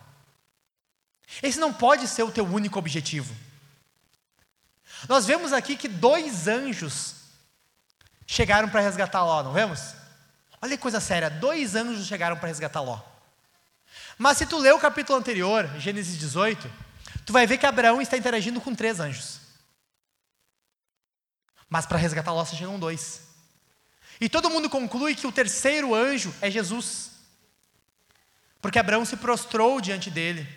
Esse 1.43 1.59
não 1.59 1.73
pode 1.73 2.07
ser 2.07 2.23
o 2.23 2.31
teu 2.31 2.45
único 2.45 2.79
objetivo. 2.79 3.35
Nós 5.07 5.25
vemos 5.25 5.53
aqui 5.53 5.75
que 5.75 5.87
dois 5.87 6.47
anjos 6.47 7.15
chegaram 8.25 8.69
para 8.69 8.81
resgatar 8.81 9.23
Ló, 9.23 9.43
não 9.43 9.53
vemos? 9.53 9.93
Olha 10.61 10.75
que 10.75 10.81
coisa 10.81 10.99
séria, 10.99 11.29
dois 11.29 11.75
anjos 11.75 12.07
chegaram 12.07 12.37
para 12.37 12.47
resgatar 12.47 12.81
Ló. 12.81 12.99
Mas 14.17 14.37
se 14.37 14.45
tu 14.45 14.57
ler 14.57 14.73
o 14.73 14.79
capítulo 14.79 15.19
anterior, 15.19 15.67
Gênesis 15.79 16.17
18, 16.17 16.71
tu 17.25 17.31
vai 17.31 17.45
ver 17.45 17.57
que 17.57 17.65
Abraão 17.65 18.01
está 18.01 18.17
interagindo 18.17 18.59
com 18.59 18.73
três 18.73 18.99
anjos. 18.99 19.39
Mas 21.69 21.85
para 21.85 21.97
resgatar 21.97 22.33
Ló 22.33 22.43
só 22.43 22.55
chegam 22.55 22.79
dois. 22.79 23.21
E 24.19 24.27
todo 24.27 24.49
mundo 24.49 24.69
conclui 24.69 25.13
que 25.13 25.27
o 25.27 25.31
terceiro 25.31 25.93
anjo 25.93 26.33
é 26.41 26.49
Jesus. 26.49 27.11
Porque 28.59 28.79
Abraão 28.79 29.05
se 29.05 29.15
prostrou 29.17 29.79
diante 29.79 30.09
dele 30.09 30.47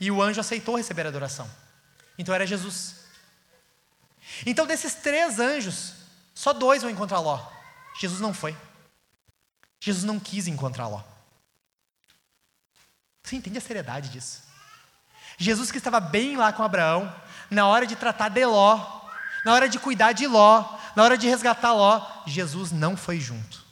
e 0.00 0.10
o 0.10 0.22
anjo 0.22 0.40
aceitou 0.40 0.76
receber 0.76 1.06
a 1.06 1.08
adoração. 1.08 1.50
Então 2.18 2.34
era 2.34 2.46
Jesus. 2.46 3.04
Então, 4.46 4.66
desses 4.66 4.94
três 4.94 5.38
anjos, 5.38 5.92
só 6.34 6.52
dois 6.52 6.82
vão 6.82 6.90
encontrar 6.90 7.20
Ló. 7.20 7.50
Jesus 8.00 8.20
não 8.20 8.34
foi. 8.34 8.56
Jesus 9.80 10.04
não 10.04 10.18
quis 10.18 10.46
encontrar 10.46 10.88
Ló. 10.88 11.02
Você 13.22 13.36
entende 13.36 13.58
a 13.58 13.60
seriedade 13.60 14.08
disso? 14.08 14.42
Jesus 15.38 15.70
que 15.70 15.78
estava 15.78 16.00
bem 16.00 16.36
lá 16.36 16.52
com 16.52 16.62
Abraão, 16.62 17.14
na 17.50 17.66
hora 17.66 17.86
de 17.86 17.96
tratar 17.96 18.28
de 18.28 18.44
Ló, 18.44 19.02
na 19.44 19.52
hora 19.52 19.68
de 19.68 19.78
cuidar 19.78 20.12
de 20.12 20.26
Ló, 20.26 20.78
na 20.94 21.02
hora 21.02 21.18
de 21.18 21.28
resgatar 21.28 21.72
Ló, 21.72 22.00
Jesus 22.26 22.70
não 22.70 22.96
foi 22.96 23.18
junto. 23.18 23.64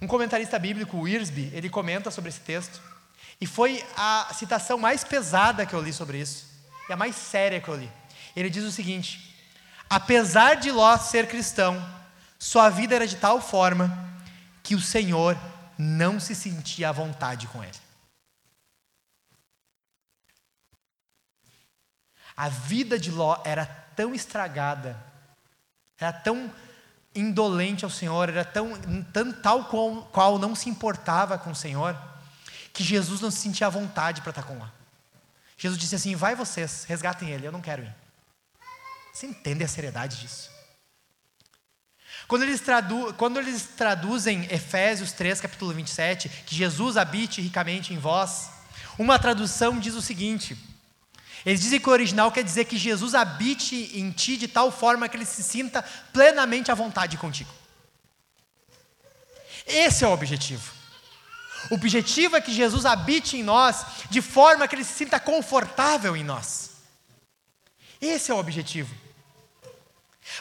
Um 0.00 0.06
comentarista 0.06 0.58
bíblico, 0.58 0.96
o 0.96 1.08
Irsby, 1.08 1.50
ele 1.52 1.68
comenta 1.68 2.10
sobre 2.10 2.28
esse 2.28 2.40
texto. 2.40 2.80
E 3.40 3.46
foi 3.46 3.84
a 3.96 4.30
citação 4.34 4.78
mais 4.78 5.04
pesada 5.04 5.64
que 5.64 5.74
eu 5.74 5.80
li 5.80 5.92
sobre 5.92 6.20
isso, 6.20 6.46
e 6.88 6.92
a 6.92 6.96
mais 6.96 7.14
séria 7.14 7.60
que 7.60 7.68
eu 7.68 7.76
li. 7.76 7.90
Ele 8.34 8.50
diz 8.50 8.64
o 8.64 8.72
seguinte: 8.72 9.34
apesar 9.88 10.56
de 10.56 10.70
Ló 10.70 10.96
ser 10.98 11.28
cristão, 11.28 11.76
sua 12.38 12.68
vida 12.68 12.94
era 12.94 13.06
de 13.06 13.16
tal 13.16 13.40
forma 13.40 14.06
que 14.62 14.74
o 14.74 14.80
Senhor 14.80 15.36
não 15.76 16.18
se 16.18 16.34
sentia 16.34 16.88
à 16.88 16.92
vontade 16.92 17.46
com 17.46 17.62
ele. 17.62 17.78
A 22.36 22.48
vida 22.48 22.98
de 22.98 23.10
Ló 23.10 23.40
era 23.44 23.66
tão 23.66 24.14
estragada, 24.14 24.96
era 25.98 26.12
tão 26.12 26.52
indolente 27.14 27.84
ao 27.84 27.90
Senhor, 27.90 28.28
era 28.28 28.44
tão, 28.44 28.72
tão 29.12 29.32
tal 29.32 29.64
qual, 29.64 30.02
qual 30.12 30.38
não 30.38 30.54
se 30.54 30.68
importava 30.68 31.36
com 31.36 31.50
o 31.50 31.56
Senhor, 31.56 31.96
que 32.78 32.84
Jesus 32.84 33.20
não 33.20 33.28
se 33.28 33.38
sentia 33.38 33.66
à 33.66 33.70
vontade 33.70 34.20
para 34.20 34.30
estar 34.30 34.44
com 34.44 34.56
lá. 34.56 34.72
Jesus 35.56 35.80
disse 35.80 35.96
assim: 35.96 36.14
Vai 36.14 36.36
vocês, 36.36 36.84
resgatem 36.84 37.28
ele, 37.28 37.44
eu 37.44 37.50
não 37.50 37.60
quero 37.60 37.82
ir. 37.82 37.92
Você 39.12 39.26
entende 39.26 39.64
a 39.64 39.68
seriedade 39.68 40.20
disso? 40.20 40.48
Quando 42.28 42.44
eles, 42.44 42.60
tradu 42.60 43.12
quando 43.14 43.40
eles 43.40 43.64
traduzem 43.76 44.44
Efésios 44.44 45.10
3, 45.10 45.40
capítulo 45.40 45.74
27, 45.74 46.28
que 46.46 46.54
Jesus 46.54 46.96
habite 46.96 47.40
ricamente 47.40 47.92
em 47.92 47.98
vós, 47.98 48.48
uma 48.96 49.18
tradução 49.18 49.80
diz 49.80 49.96
o 49.96 50.02
seguinte: 50.02 50.56
eles 51.44 51.60
dizem 51.60 51.80
que 51.80 51.88
o 51.88 51.92
original 51.92 52.30
quer 52.30 52.44
dizer 52.44 52.66
que 52.66 52.78
Jesus 52.78 53.16
habite 53.16 53.90
em 53.98 54.12
ti 54.12 54.36
de 54.36 54.46
tal 54.46 54.70
forma 54.70 55.08
que 55.08 55.16
ele 55.16 55.24
se 55.24 55.42
sinta 55.42 55.82
plenamente 56.12 56.70
à 56.70 56.76
vontade 56.76 57.16
contigo. 57.16 57.52
Esse 59.66 60.04
é 60.04 60.06
o 60.06 60.12
objetivo. 60.12 60.77
O 61.70 61.74
objetivo 61.74 62.36
é 62.36 62.40
que 62.40 62.52
Jesus 62.52 62.86
habite 62.86 63.36
em 63.36 63.42
nós 63.42 63.84
de 64.08 64.22
forma 64.22 64.66
que 64.66 64.74
ele 64.74 64.84
se 64.84 64.94
sinta 64.94 65.20
confortável 65.20 66.16
em 66.16 66.24
nós. 66.24 66.70
Esse 68.00 68.30
é 68.30 68.34
o 68.34 68.38
objetivo. 68.38 68.94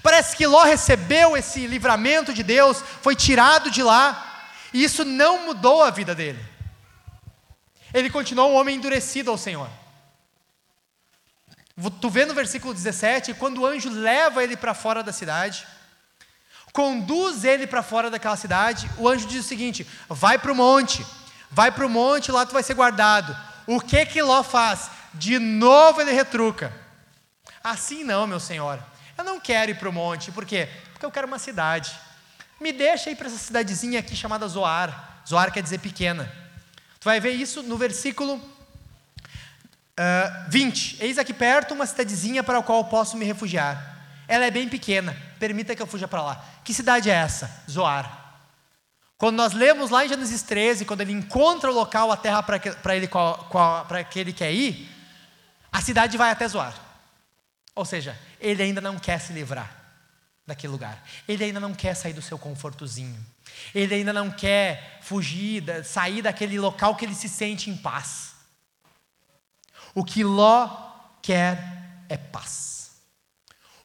Parece 0.03 0.35
que 0.35 0.45
Ló 0.45 0.63
recebeu 0.63 1.35
esse 1.35 1.65
livramento 1.65 2.33
de 2.33 2.43
Deus, 2.43 2.83
foi 3.01 3.15
tirado 3.15 3.71
de 3.71 3.81
lá, 3.81 4.49
e 4.73 4.83
isso 4.83 5.03
não 5.03 5.45
mudou 5.45 5.83
a 5.83 5.89
vida 5.89 6.13
dele. 6.13 6.43
Ele 7.93 8.09
continuou 8.09 8.51
um 8.51 8.55
homem 8.55 8.75
endurecido 8.75 9.31
ao 9.31 9.37
Senhor. 9.37 9.69
Tu 12.01 12.09
vê 12.09 12.25
no 12.25 12.33
versículo 12.33 12.73
17, 12.73 13.33
quando 13.35 13.61
o 13.61 13.65
anjo 13.65 13.89
leva 13.89 14.43
ele 14.43 14.57
para 14.57 14.73
fora 14.73 15.03
da 15.03 15.13
cidade, 15.13 15.65
conduz 16.77 17.43
ele 17.43 17.65
para 17.65 17.81
fora 17.81 18.07
daquela 18.07 18.35
cidade, 18.35 18.87
o 18.99 19.09
anjo 19.09 19.25
diz 19.25 19.43
o 19.43 19.47
seguinte: 19.47 19.87
vai 20.07 20.37
para 20.37 20.51
o 20.51 20.55
monte, 20.55 21.03
vai 21.49 21.71
para 21.71 21.83
o 21.83 21.89
monte, 21.89 22.31
lá 22.31 22.45
tu 22.45 22.53
vai 22.53 22.61
ser 22.61 22.75
guardado. 22.75 23.35
O 23.65 23.81
que 23.81 24.05
que 24.05 24.21
Ló 24.21 24.43
faz? 24.43 24.91
De 25.11 25.39
novo 25.39 25.99
ele 25.99 26.11
retruca. 26.11 26.71
Assim 27.63 28.03
não, 28.03 28.27
meu 28.27 28.39
senhor. 28.39 28.79
Eu 29.17 29.23
não 29.23 29.39
quero 29.39 29.71
ir 29.71 29.79
para 29.79 29.89
o 29.89 29.91
monte, 29.91 30.31
por 30.31 30.45
quê? 30.45 30.69
Porque 30.93 31.03
eu 31.03 31.09
quero 31.09 31.25
uma 31.25 31.39
cidade. 31.39 31.91
Me 32.61 32.71
deixa 32.71 33.09
ir 33.09 33.15
para 33.15 33.25
essa 33.25 33.39
cidadezinha 33.39 33.99
aqui 33.99 34.15
chamada 34.15 34.47
Zoar. 34.47 35.21
Zoar 35.27 35.51
quer 35.51 35.63
dizer 35.63 35.79
pequena. 35.79 36.31
Tu 36.99 37.05
vai 37.05 37.19
ver 37.19 37.31
isso 37.31 37.63
no 37.63 37.75
versículo 37.75 38.35
uh, 38.35 38.43
ah, 39.97 40.45
20. 40.47 40.97
Eis 41.03 41.17
aqui 41.17 41.33
perto 41.33 41.73
uma 41.73 41.87
cidadezinha 41.87 42.43
para 42.43 42.59
a 42.59 42.61
qual 42.61 42.81
eu 42.81 42.85
posso 42.85 43.17
me 43.17 43.25
refugiar. 43.25 43.96
Ela 44.27 44.45
é 44.45 44.51
bem 44.51 44.67
pequena, 44.67 45.15
permita 45.39 45.75
que 45.75 45.81
eu 45.81 45.87
fuja 45.87 46.07
para 46.07 46.21
lá. 46.21 46.45
Que 46.63 46.73
cidade 46.73 47.09
é 47.09 47.13
essa? 47.13 47.63
Zoar. 47.69 48.25
Quando 49.17 49.37
nós 49.37 49.53
lemos 49.53 49.89
lá 49.89 50.05
em 50.05 50.09
Gênesis 50.09 50.43
13, 50.43 50.85
quando 50.85 51.01
ele 51.01 51.13
encontra 51.13 51.71
o 51.71 51.73
local, 51.73 52.11
a 52.11 52.17
terra 52.17 52.43
para 52.43 52.59
que, 52.59 52.69
ele, 52.69 53.09
que 54.11 54.19
ele 54.19 54.33
quer 54.33 54.51
ir, 54.51 54.89
a 55.71 55.81
cidade 55.81 56.17
vai 56.17 56.29
até 56.29 56.47
Zoar. 56.47 56.73
Ou 57.73 57.85
seja, 57.85 58.17
ele 58.39 58.61
ainda 58.61 58.81
não 58.81 58.99
quer 58.99 59.19
se 59.19 59.33
livrar 59.33 59.71
daquele 60.45 60.71
lugar. 60.71 61.03
Ele 61.27 61.43
ainda 61.43 61.59
não 61.59 61.73
quer 61.73 61.95
sair 61.95 62.13
do 62.13 62.21
seu 62.21 62.37
confortozinho. 62.37 63.23
Ele 63.73 63.95
ainda 63.95 64.13
não 64.13 64.31
quer 64.31 64.99
fugir, 65.01 65.63
sair 65.83 66.21
daquele 66.21 66.59
local 66.59 66.95
que 66.95 67.05
ele 67.05 67.15
se 67.15 67.27
sente 67.27 67.69
em 67.69 67.77
paz. 67.77 68.33
O 69.95 70.03
que 70.03 70.23
Ló 70.23 70.69
quer 71.21 72.03
é 72.07 72.17
paz. 72.17 72.76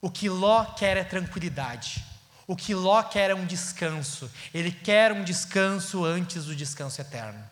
O 0.03 0.11
que 0.11 0.29
Ló 0.29 0.65
quer 0.65 0.97
é 0.97 1.05
tranquilidade. 1.05 2.05
O 2.45 2.57
que 2.57 2.75
Ló 2.75 3.01
quer 3.05 3.31
é 3.31 3.35
um 3.35 3.47
descanso. 3.47 4.29
Ele 4.53 4.73
quer 4.73 5.13
um 5.13 5.23
descanso 5.23 6.05
antes 6.05 6.47
do 6.47 6.57
descanso 6.57 7.01
eterno. 7.01 7.43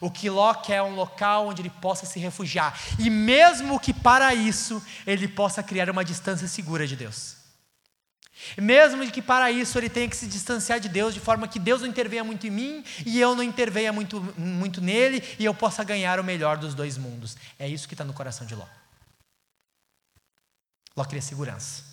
O 0.00 0.10
que 0.10 0.30
Ló 0.30 0.54
quer 0.54 0.76
é 0.76 0.82
um 0.82 0.94
local 0.94 1.48
onde 1.48 1.60
ele 1.60 1.68
possa 1.68 2.06
se 2.06 2.18
refugiar. 2.18 2.78
E 2.98 3.10
mesmo 3.10 3.78
que 3.78 3.92
para 3.92 4.34
isso 4.34 4.82
ele 5.06 5.28
possa 5.28 5.62
criar 5.62 5.90
uma 5.90 6.02
distância 6.02 6.48
segura 6.48 6.86
de 6.86 6.96
Deus. 6.96 7.36
Mesmo 8.56 9.10
que 9.10 9.20
para 9.20 9.50
isso 9.50 9.76
ele 9.76 9.90
tenha 9.90 10.08
que 10.08 10.16
se 10.16 10.26
distanciar 10.26 10.80
de 10.80 10.88
Deus, 10.88 11.12
de 11.12 11.20
forma 11.20 11.46
que 11.46 11.58
Deus 11.58 11.82
não 11.82 11.88
intervenha 11.88 12.24
muito 12.24 12.46
em 12.46 12.50
mim 12.50 12.84
e 13.04 13.20
eu 13.20 13.34
não 13.34 13.42
intervenha 13.42 13.92
muito, 13.92 14.20
muito 14.38 14.80
nele 14.80 15.22
e 15.38 15.44
eu 15.44 15.52
possa 15.52 15.84
ganhar 15.84 16.18
o 16.18 16.24
melhor 16.24 16.56
dos 16.56 16.74
dois 16.74 16.96
mundos. 16.96 17.36
É 17.58 17.68
isso 17.68 17.86
que 17.86 17.94
está 17.94 18.04
no 18.04 18.14
coração 18.14 18.46
de 18.46 18.54
Ló. 18.54 18.64
Ló 20.98 21.04
queria 21.04 21.22
segurança. 21.22 21.86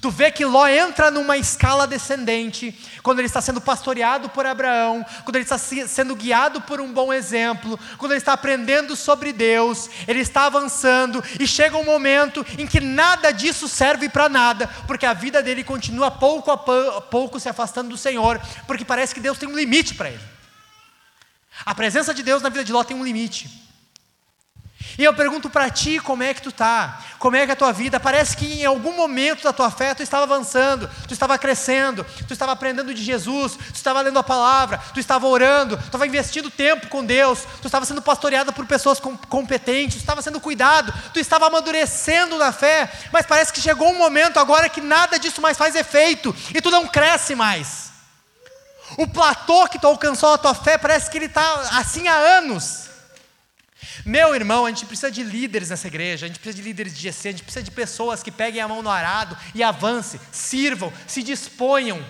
Tu 0.00 0.10
vê 0.10 0.32
que 0.32 0.44
Ló 0.44 0.66
entra 0.66 1.12
numa 1.12 1.36
escala 1.36 1.86
descendente, 1.86 2.76
quando 3.04 3.20
ele 3.20 3.26
está 3.26 3.40
sendo 3.40 3.60
pastoreado 3.60 4.28
por 4.28 4.44
Abraão, 4.44 5.06
quando 5.24 5.36
ele 5.36 5.44
está 5.44 5.56
sendo 5.58 6.16
guiado 6.16 6.60
por 6.62 6.80
um 6.80 6.92
bom 6.92 7.12
exemplo, 7.12 7.78
quando 7.98 8.10
ele 8.10 8.18
está 8.18 8.32
aprendendo 8.32 8.96
sobre 8.96 9.32
Deus, 9.32 9.88
ele 10.08 10.18
está 10.18 10.46
avançando 10.46 11.22
e 11.38 11.46
chega 11.46 11.76
um 11.76 11.84
momento 11.84 12.44
em 12.58 12.66
que 12.66 12.80
nada 12.80 13.30
disso 13.30 13.68
serve 13.68 14.08
para 14.08 14.28
nada, 14.28 14.66
porque 14.88 15.06
a 15.06 15.14
vida 15.14 15.40
dele 15.40 15.62
continua 15.62 16.10
pouco 16.10 16.50
a 16.50 16.58
pouco 17.00 17.38
se 17.38 17.48
afastando 17.48 17.90
do 17.90 17.96
Senhor, 17.96 18.40
porque 18.66 18.84
parece 18.84 19.14
que 19.14 19.20
Deus 19.20 19.38
tem 19.38 19.48
um 19.48 19.56
limite 19.56 19.94
para 19.94 20.10
ele. 20.10 20.24
A 21.64 21.74
presença 21.76 22.12
de 22.12 22.24
Deus 22.24 22.42
na 22.42 22.48
vida 22.48 22.64
de 22.64 22.72
Ló 22.72 22.82
tem 22.82 22.96
um 22.96 23.04
limite. 23.04 23.69
E 24.98 25.04
eu 25.04 25.14
pergunto 25.14 25.48
para 25.48 25.70
ti 25.70 25.98
como 25.98 26.22
é 26.22 26.34
que 26.34 26.42
tu 26.42 26.50
tá, 26.52 27.00
como 27.18 27.36
é 27.36 27.44
que 27.44 27.50
é 27.50 27.54
a 27.54 27.56
tua 27.56 27.72
vida. 27.72 28.00
Parece 28.00 28.36
que 28.36 28.60
em 28.60 28.64
algum 28.64 28.94
momento 28.94 29.42
da 29.42 29.52
tua 29.52 29.70
fé 29.70 29.94
tu 29.94 30.02
estava 30.02 30.24
avançando, 30.24 30.90
tu 31.06 31.14
estava 31.14 31.38
crescendo, 31.38 32.04
tu 32.26 32.32
estava 32.32 32.52
aprendendo 32.52 32.92
de 32.92 33.02
Jesus, 33.02 33.52
tu 33.52 33.74
estava 33.74 34.00
lendo 34.00 34.18
a 34.18 34.22
palavra, 34.22 34.78
tu 34.92 35.00
estava 35.00 35.26
orando, 35.26 35.76
tu 35.76 35.84
estava 35.84 36.06
investindo 36.06 36.50
tempo 36.50 36.88
com 36.88 37.04
Deus, 37.04 37.46
tu 37.62 37.66
estava 37.66 37.86
sendo 37.86 38.02
pastoreado 38.02 38.52
por 38.52 38.66
pessoas 38.66 39.00
competentes, 39.28 39.96
tu 39.96 40.00
estava 40.00 40.22
sendo 40.22 40.40
cuidado, 40.40 40.92
tu 41.14 41.20
estava 41.20 41.46
amadurecendo 41.46 42.36
na 42.36 42.52
fé, 42.52 42.90
mas 43.12 43.26
parece 43.26 43.52
que 43.52 43.60
chegou 43.60 43.88
um 43.88 43.98
momento 43.98 44.38
agora 44.38 44.68
que 44.68 44.80
nada 44.80 45.18
disso 45.18 45.40
mais 45.40 45.56
faz 45.56 45.74
efeito 45.74 46.34
e 46.54 46.60
tu 46.60 46.70
não 46.70 46.86
cresce 46.86 47.34
mais. 47.34 47.90
O 48.98 49.06
platô 49.06 49.68
que 49.68 49.78
tu 49.78 49.86
alcançou 49.86 50.32
na 50.32 50.38
tua 50.38 50.54
fé 50.54 50.76
parece 50.76 51.10
que 51.10 51.16
ele 51.16 51.26
está 51.26 51.78
assim 51.78 52.08
há 52.08 52.14
anos. 52.14 52.89
Meu 54.04 54.34
irmão, 54.34 54.66
a 54.66 54.68
gente 54.68 54.86
precisa 54.86 55.10
de 55.10 55.22
líderes 55.22 55.70
nessa 55.70 55.86
igreja, 55.86 56.26
a 56.26 56.28
gente 56.28 56.38
precisa 56.38 56.62
de 56.62 56.68
líderes 56.68 56.94
de 56.94 57.02
GC, 57.02 57.28
a 57.28 57.30
gente 57.32 57.42
precisa 57.42 57.62
de 57.62 57.70
pessoas 57.70 58.22
que 58.22 58.30
peguem 58.30 58.60
a 58.60 58.68
mão 58.68 58.82
no 58.82 58.90
arado 58.90 59.36
e 59.54 59.62
avancem, 59.62 60.20
sirvam, 60.32 60.92
se 61.06 61.22
disponham. 61.22 62.02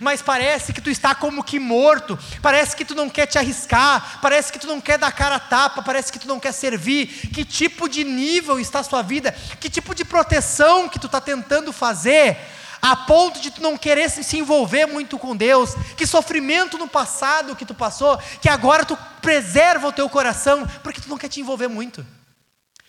Mas 0.00 0.20
parece 0.20 0.72
que 0.72 0.80
tu 0.80 0.90
está 0.90 1.14
como 1.14 1.42
que 1.42 1.58
morto, 1.58 2.18
parece 2.42 2.76
que 2.76 2.84
tu 2.84 2.94
não 2.94 3.08
quer 3.08 3.26
te 3.26 3.38
arriscar, 3.38 4.20
parece 4.20 4.52
que 4.52 4.58
tu 4.58 4.66
não 4.66 4.80
quer 4.80 4.98
dar 4.98 5.10
cara 5.12 5.36
a 5.36 5.40
tapa, 5.40 5.82
parece 5.82 6.12
que 6.12 6.18
tu 6.18 6.28
não 6.28 6.38
quer 6.38 6.52
servir. 6.52 7.06
Que 7.32 7.44
tipo 7.44 7.88
de 7.88 8.04
nível 8.04 8.60
está 8.60 8.80
a 8.80 8.84
sua 8.84 9.02
vida? 9.02 9.32
Que 9.58 9.70
tipo 9.70 9.94
de 9.94 10.04
proteção 10.04 10.88
que 10.88 10.98
tu 10.98 11.06
está 11.06 11.20
tentando 11.20 11.72
fazer 11.72 12.36
a 12.80 12.96
ponto 12.96 13.40
de 13.40 13.50
tu 13.50 13.62
não 13.62 13.76
querer 13.76 14.10
se 14.10 14.36
envolver 14.36 14.86
muito 14.86 15.18
com 15.18 15.36
Deus, 15.36 15.74
que 15.96 16.06
sofrimento 16.06 16.78
no 16.78 16.88
passado 16.88 17.56
que 17.56 17.66
tu 17.66 17.74
passou, 17.74 18.18
que 18.40 18.48
agora 18.48 18.84
tu 18.84 18.96
preserva 19.20 19.88
o 19.88 19.92
teu 19.92 20.08
coração, 20.08 20.66
porque 20.82 21.00
tu 21.00 21.08
não 21.08 21.18
quer 21.18 21.28
te 21.28 21.40
envolver 21.40 21.68
muito. 21.68 22.06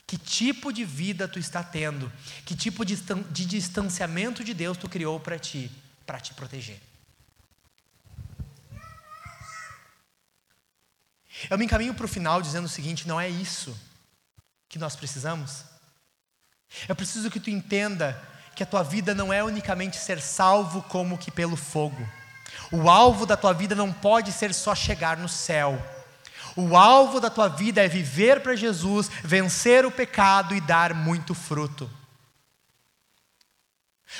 Que 0.05 0.17
tipo 0.17 0.73
de 0.73 0.83
vida 0.83 1.27
tu 1.27 1.37
está 1.37 1.63
tendo? 1.63 2.11
Que 2.43 2.55
tipo 2.55 2.83
de, 2.83 2.95
distanciamento 3.45 4.43
de 4.43 4.55
Deus 4.55 4.75
tu 4.77 4.89
criou 4.89 5.19
para 5.19 5.37
ti, 5.37 5.71
para 6.05 6.19
te 6.19 6.33
proteger? 6.33 6.81
Eu 11.47 11.57
me 11.57 11.65
encaminho 11.65 11.93
para 11.93 12.05
o 12.05 12.09
final 12.09 12.41
dizendo 12.41 12.65
o 12.65 12.69
seguinte: 12.69 13.07
não 13.07 13.21
é 13.21 13.29
isso 13.29 13.77
que 14.67 14.79
nós 14.79 14.95
precisamos. 14.95 15.63
Eu 16.87 16.95
preciso 16.95 17.29
que 17.29 17.39
tu 17.39 17.49
entenda 17.49 18.19
que 18.59 18.63
a 18.63 18.65
tua 18.65 18.83
vida 18.83 19.15
não 19.15 19.31
é 19.31 19.41
unicamente 19.41 19.95
ser 19.95 20.19
salvo 20.19 20.81
como 20.81 21.17
que 21.17 21.31
pelo 21.31 21.55
fogo. 21.55 22.05
O 22.69 22.89
alvo 22.89 23.25
da 23.25 23.37
tua 23.37 23.53
vida 23.53 23.73
não 23.73 23.89
pode 23.89 24.33
ser 24.33 24.53
só 24.53 24.75
chegar 24.75 25.15
no 25.15 25.29
céu. 25.29 25.81
O 26.57 26.75
alvo 26.75 27.21
da 27.21 27.29
tua 27.29 27.47
vida 27.47 27.81
é 27.81 27.87
viver 27.87 28.41
para 28.41 28.57
Jesus, 28.57 29.09
vencer 29.23 29.85
o 29.85 29.91
pecado 29.91 30.53
e 30.53 30.59
dar 30.59 30.93
muito 30.93 31.33
fruto. 31.33 31.89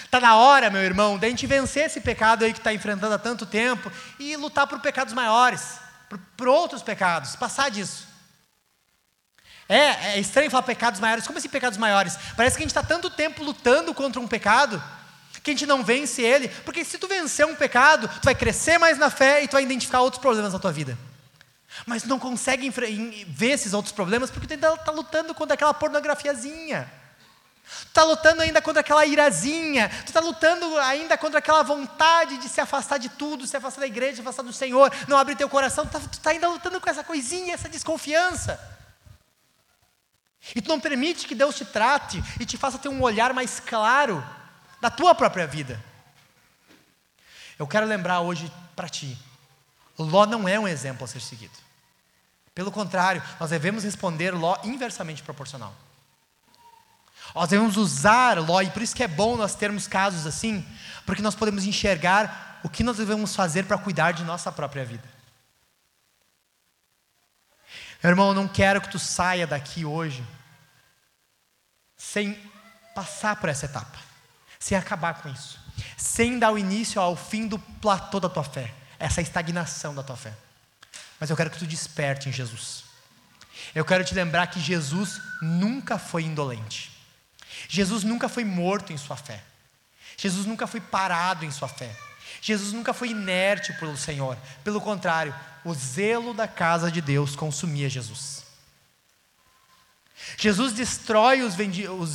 Está 0.05 0.21
na 0.21 0.37
hora, 0.37 0.69
meu 0.69 0.83
irmão, 0.83 1.17
da 1.17 1.27
gente 1.27 1.45
vencer 1.45 1.87
esse 1.87 1.99
pecado 1.99 2.45
aí 2.45 2.53
que 2.53 2.59
está 2.59 2.73
enfrentando 2.73 3.15
há 3.15 3.19
tanto 3.19 3.45
tempo 3.45 3.91
e 4.17 4.37
lutar 4.37 4.67
por 4.67 4.79
pecados 4.79 5.13
maiores, 5.13 5.81
por, 6.07 6.17
por 6.37 6.47
outros 6.47 6.81
pecados, 6.81 7.35
passar 7.35 7.69
disso. 7.69 8.07
É, 9.69 10.15
é 10.15 10.19
estranho 10.19 10.49
falar 10.49 10.63
pecados 10.63 10.99
maiores. 10.99 11.27
Como 11.27 11.37
assim 11.37 11.47
pecados 11.47 11.77
maiores? 11.77 12.17
Parece 12.35 12.57
que 12.57 12.63
a 12.63 12.65
gente 12.65 12.71
está 12.71 12.81
tanto 12.81 13.07
tempo 13.07 13.43
lutando 13.43 13.93
contra 13.93 14.19
um 14.19 14.27
pecado 14.27 14.81
que 15.43 15.51
a 15.51 15.53
gente 15.53 15.67
não 15.67 15.83
vence 15.83 16.23
ele. 16.23 16.49
Porque 16.65 16.83
se 16.83 16.97
tu 16.97 17.07
vencer 17.07 17.45
um 17.45 17.55
pecado, 17.55 18.07
tu 18.07 18.25
vai 18.25 18.33
crescer 18.33 18.79
mais 18.79 18.97
na 18.97 19.11
fé 19.11 19.43
e 19.43 19.47
tu 19.47 19.53
vai 19.53 19.63
identificar 19.63 20.01
outros 20.01 20.19
problemas 20.19 20.53
na 20.53 20.59
tua 20.59 20.71
vida. 20.71 20.97
Mas 21.85 22.03
não 22.03 22.17
consegue 22.17 22.69
ver 23.27 23.51
esses 23.51 23.73
outros 23.73 23.93
problemas 23.93 24.31
porque 24.31 24.47
tu 24.47 24.53
ainda 24.53 24.73
está 24.73 24.91
lutando 24.91 25.35
contra 25.35 25.53
aquela 25.53 25.73
pornografiazinha. 25.73 26.91
Tu 27.63 27.87
está 27.89 28.03
lutando 28.03 28.41
ainda 28.41 28.63
contra 28.63 28.79
aquela 28.79 29.05
irazinha, 29.05 29.89
tu 30.03 30.07
está 30.07 30.19
lutando 30.19 30.75
ainda 30.79 31.15
contra 31.15 31.37
aquela 31.37 31.61
vontade 31.61 32.39
de 32.39 32.49
se 32.49 32.59
afastar 32.59 32.97
de 32.97 33.09
tudo, 33.09 33.45
se 33.45 33.55
afastar 33.55 33.81
da 33.81 33.87
igreja, 33.87 34.15
se 34.15 34.21
afastar 34.21 34.41
do 34.41 34.51
Senhor, 34.51 34.91
não 35.07 35.15
abrir 35.15 35.35
teu 35.35 35.47
coração, 35.47 35.85
tu 35.85 35.95
está 35.95 36.09
tá 36.23 36.29
ainda 36.31 36.47
lutando 36.47 36.81
com 36.81 36.89
essa 36.89 37.03
coisinha, 37.03 37.53
essa 37.53 37.69
desconfiança. 37.69 38.59
E 40.55 40.61
tu 40.61 40.69
não 40.69 40.79
permite 40.79 41.27
que 41.27 41.35
Deus 41.35 41.55
te 41.55 41.65
trate 41.65 42.23
e 42.39 42.45
te 42.45 42.57
faça 42.57 42.77
ter 42.77 42.89
um 42.89 43.01
olhar 43.01 43.33
mais 43.33 43.59
claro 43.59 44.23
da 44.81 44.89
tua 44.89 45.13
própria 45.13 45.45
vida. 45.45 45.83
Eu 47.57 47.67
quero 47.67 47.85
lembrar 47.85 48.21
hoje 48.21 48.51
para 48.75 48.87
ti, 48.87 49.17
Ló 49.97 50.25
não 50.25 50.47
é 50.47 50.57
um 50.57 50.67
exemplo 50.67 51.03
a 51.03 51.07
ser 51.07 51.21
seguido. 51.21 51.53
Pelo 52.55 52.71
contrário, 52.71 53.21
nós 53.39 53.49
devemos 53.49 53.83
responder 53.83 54.31
Ló 54.31 54.57
inversamente 54.63 55.21
proporcional. 55.21 55.75
Nós 57.35 57.49
devemos 57.49 57.75
usar 57.75 58.39
Ló, 58.39 58.61
e 58.61 58.69
por 58.69 58.81
isso 58.81 58.95
que 58.95 59.03
é 59.03 59.07
bom 59.07 59.35
nós 59.35 59.55
termos 59.55 59.87
casos 59.87 60.25
assim, 60.25 60.65
porque 61.05 61.21
nós 61.21 61.35
podemos 61.35 61.65
enxergar 61.65 62.61
o 62.63 62.69
que 62.69 62.83
nós 62.83 62.97
devemos 62.97 63.35
fazer 63.35 63.65
para 63.65 63.77
cuidar 63.77 64.13
de 64.13 64.23
nossa 64.23 64.51
própria 64.51 64.85
vida. 64.85 65.07
Meu 68.01 68.11
irmão, 68.11 68.29
eu 68.29 68.33
não 68.33 68.47
quero 68.47 68.79
que 68.79 68.89
tu 68.89 68.97
saia 68.97 69.45
daqui 69.45 69.83
hoje 69.83 70.23
sem 72.11 72.37
passar 72.95 73.35
por 73.35 73.49
essa 73.49 73.65
etapa, 73.65 73.99
sem 74.59 74.77
acabar 74.77 75.21
com 75.21 75.29
isso, 75.29 75.59
sem 75.95 76.39
dar 76.39 76.51
o 76.51 76.57
início 76.57 76.99
ao 76.99 77.15
fim 77.15 77.47
do 77.47 77.59
platô 77.59 78.19
da 78.19 78.27
tua 78.27 78.43
fé, 78.43 78.73
essa 78.97 79.21
estagnação 79.21 79.93
da 79.93 80.01
tua 80.01 80.17
fé. 80.17 80.33
Mas 81.19 81.29
eu 81.29 81.37
quero 81.37 81.51
que 81.51 81.59
tu 81.59 81.67
desperte 81.67 82.27
em 82.27 82.31
Jesus. 82.31 82.83
Eu 83.75 83.85
quero 83.85 84.03
te 84.03 84.15
lembrar 84.15 84.47
que 84.47 84.59
Jesus 84.59 85.21
nunca 85.41 85.99
foi 85.99 86.23
indolente. 86.23 86.91
Jesus 87.67 88.03
nunca 88.03 88.27
foi 88.27 88.43
morto 88.43 88.91
em 88.91 88.97
sua 88.97 89.15
fé. 89.15 89.43
Jesus 90.17 90.45
nunca 90.45 90.65
foi 90.65 90.81
parado 90.81 91.45
em 91.45 91.51
sua 91.51 91.67
fé. 91.67 91.95
Jesus 92.41 92.73
nunca 92.73 92.93
foi 92.93 93.09
inerte 93.09 93.73
pelo 93.73 93.97
Senhor. 93.97 94.35
Pelo 94.63 94.81
contrário, 94.81 95.35
o 95.63 95.73
zelo 95.73 96.33
da 96.33 96.47
casa 96.47 96.91
de 96.91 97.01
Deus 97.01 97.35
consumia 97.35 97.89
Jesus. 97.89 98.48
Jesus 100.37 100.73
destrói 100.73 101.41
os, 101.41 101.55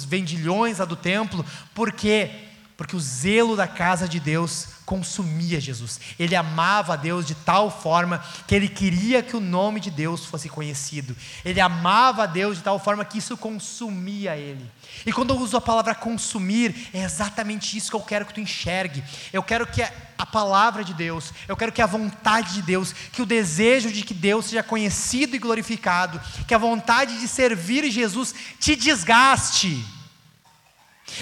vendilhões 0.05 0.79
lá 0.79 0.85
do 0.85 0.97
templo, 0.97 1.45
por 1.75 1.93
quê? 1.93 2.44
Porque 2.77 2.97
o 2.97 3.01
zelo 3.01 3.55
da 3.55 3.69
casa 3.69 4.09
de 4.09 4.19
Deus 4.19 4.67
consumia 4.85 5.61
Jesus. 5.61 6.01
Ele 6.19 6.35
amava 6.35 6.95
a 6.95 6.97
Deus 6.97 7.25
de 7.25 7.35
tal 7.35 7.71
forma 7.71 8.23
que 8.49 8.55
ele 8.55 8.69
queria 8.69 9.23
que 9.23 9.37
o 9.37 9.41
nome 9.41 9.79
de 9.79 9.93
Deus 9.93 10.27
fosse 10.27 10.49
conhecido. 10.49 11.17
Ele 11.45 11.61
amava 11.61 12.25
a 12.25 12.27
Deus 12.27 12.59
de 12.59 12.65
tal 12.65 12.81
forma 12.81 13.05
que 13.05 13.19
isso 13.19 13.37
consumia 13.37 14.37
ele. 14.37 14.69
E 15.07 15.13
quando 15.13 15.33
eu 15.33 15.39
uso 15.39 15.57
a 15.57 15.61
palavra 15.61 15.95
consumir, 15.95 16.89
é 16.93 17.05
exatamente 17.05 17.77
isso 17.77 17.91
que 17.91 17.97
eu 17.97 18.01
quero 18.01 18.27
que 18.27 18.35
tu 18.35 18.41
enxergue. 18.41 19.05
Eu 19.33 19.43
quero 19.43 19.69
que 19.69 19.81
a 19.81 20.27
palavra 20.27 20.83
de 20.83 20.95
Deus, 20.95 21.33
eu 21.47 21.57
quero 21.57 21.73
que 21.73 21.83
a 21.83 21.87
vontade 21.87 22.55
de 22.55 22.63
Deus, 22.63 22.93
que 22.93 23.23
o 23.23 23.27
desejo 23.27 23.93
de 23.93 24.03
que 24.03 24.15
Deus 24.15 24.47
seja 24.47 24.65
conhecido 24.65 25.37
e 25.37 25.39
glorificado, 25.39 26.21
que 26.47 26.55
a 26.55 26.59
vontade 26.59 27.21
de 27.21 27.29
servir 27.29 27.89
Jesus 27.89 28.35
te 28.59 28.75
desgaste. 28.75 29.85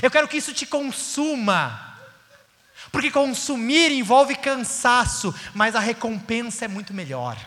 Eu 0.00 0.10
quero 0.10 0.28
que 0.28 0.36
isso 0.36 0.52
te 0.52 0.66
consuma. 0.66 1.92
Porque 2.90 3.10
consumir 3.10 3.90
envolve 3.90 4.34
cansaço, 4.36 5.34
mas 5.54 5.74
a 5.74 5.80
recompensa 5.80 6.66
é 6.66 6.68
muito 6.68 6.92
melhor. 6.92 7.38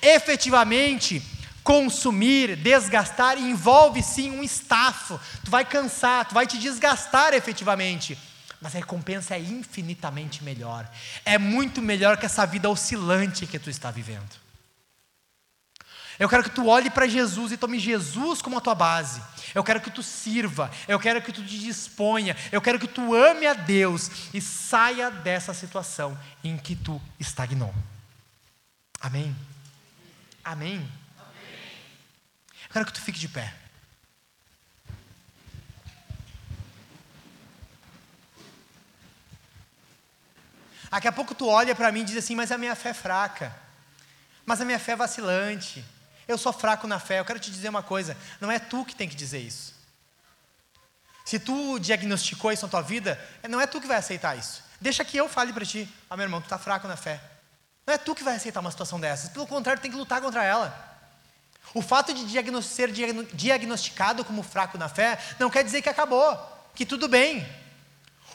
Efetivamente, 0.00 1.22
consumir, 1.64 2.56
desgastar, 2.56 3.36
envolve 3.38 4.02
sim 4.02 4.30
um 4.30 4.42
estafo. 4.42 5.18
Tu 5.44 5.50
vai 5.50 5.64
cansar, 5.64 6.26
tu 6.26 6.34
vai 6.34 6.46
te 6.46 6.56
desgastar 6.56 7.34
efetivamente. 7.34 8.16
Mas 8.60 8.74
a 8.74 8.78
recompensa 8.78 9.34
é 9.34 9.40
infinitamente 9.40 10.42
melhor. 10.42 10.88
É 11.24 11.38
muito 11.38 11.80
melhor 11.80 12.16
que 12.16 12.26
essa 12.26 12.46
vida 12.46 12.68
oscilante 12.68 13.46
que 13.46 13.58
tu 13.58 13.70
está 13.70 13.90
vivendo. 13.90 14.47
Eu 16.18 16.28
quero 16.28 16.42
que 16.42 16.50
tu 16.50 16.66
olhe 16.66 16.90
para 16.90 17.06
Jesus 17.06 17.52
e 17.52 17.56
tome 17.56 17.78
Jesus 17.78 18.42
como 18.42 18.58
a 18.58 18.60
tua 18.60 18.74
base. 18.74 19.22
Eu 19.54 19.62
quero 19.62 19.80
que 19.80 19.90
tu 19.90 20.02
sirva, 20.02 20.70
eu 20.88 20.98
quero 20.98 21.22
que 21.22 21.32
tu 21.32 21.44
te 21.44 21.58
disponha, 21.58 22.36
eu 22.50 22.60
quero 22.60 22.78
que 22.78 22.88
tu 22.88 23.14
ame 23.14 23.46
a 23.46 23.54
Deus 23.54 24.10
e 24.34 24.40
saia 24.40 25.10
dessa 25.10 25.54
situação 25.54 26.18
em 26.42 26.58
que 26.58 26.74
tu 26.74 27.00
estagnou. 27.20 27.72
Amém? 29.00 29.34
Amém? 30.44 30.76
Amém. 30.76 30.90
Eu 32.64 32.72
quero 32.72 32.86
que 32.86 32.92
tu 32.92 33.00
fique 33.00 33.18
de 33.18 33.28
pé. 33.28 33.54
Daqui 40.90 41.06
a 41.06 41.12
pouco 41.12 41.34
tu 41.34 41.46
olha 41.46 41.76
para 41.76 41.92
mim 41.92 42.00
e 42.00 42.04
diz 42.04 42.16
assim: 42.16 42.34
Mas 42.34 42.50
a 42.50 42.58
minha 42.58 42.74
fé 42.74 42.88
é 42.88 42.94
fraca, 42.94 43.54
mas 44.44 44.60
a 44.60 44.64
minha 44.64 44.78
fé 44.78 44.92
é 44.92 44.96
vacilante 44.96 45.84
eu 46.28 46.36
sou 46.36 46.52
fraco 46.52 46.86
na 46.86 47.00
fé. 47.00 47.18
Eu 47.18 47.24
quero 47.24 47.40
te 47.40 47.50
dizer 47.50 47.70
uma 47.70 47.82
coisa: 47.82 48.16
não 48.40 48.52
é 48.52 48.58
tu 48.58 48.84
que 48.84 48.94
tem 48.94 49.08
que 49.08 49.16
dizer 49.16 49.38
isso. 49.38 49.74
Se 51.24 51.38
tu 51.38 51.78
diagnosticou 51.78 52.52
isso 52.52 52.64
na 52.64 52.70
tua 52.70 52.82
vida, 52.82 53.18
não 53.48 53.60
é 53.60 53.66
tu 53.66 53.80
que 53.80 53.86
vai 53.86 53.96
aceitar 53.96 54.36
isso. 54.38 54.62
Deixa 54.80 55.04
que 55.04 55.16
eu 55.16 55.28
fale 55.28 55.52
para 55.52 55.64
ti: 55.64 55.88
ah, 56.08 56.16
meu 56.16 56.24
irmão, 56.24 56.40
tu 56.40 56.44
está 56.44 56.58
fraco 56.58 56.86
na 56.86 56.96
fé. 56.96 57.20
Não 57.86 57.94
é 57.94 57.98
tu 57.98 58.14
que 58.14 58.22
vai 58.22 58.36
aceitar 58.36 58.60
uma 58.60 58.70
situação 58.70 59.00
dessas. 59.00 59.30
Pelo 59.30 59.46
contrário, 59.46 59.80
tem 59.80 59.90
que 59.90 59.96
lutar 59.96 60.20
contra 60.20 60.44
ela. 60.44 60.86
O 61.74 61.82
fato 61.82 62.12
de 62.14 62.62
ser 62.62 62.90
diagnosticado 62.90 64.24
como 64.24 64.42
fraco 64.42 64.78
na 64.78 64.88
fé 64.88 65.18
não 65.38 65.50
quer 65.50 65.64
dizer 65.64 65.82
que 65.82 65.88
acabou, 65.88 66.36
que 66.74 66.86
tudo 66.86 67.08
bem. 67.08 67.46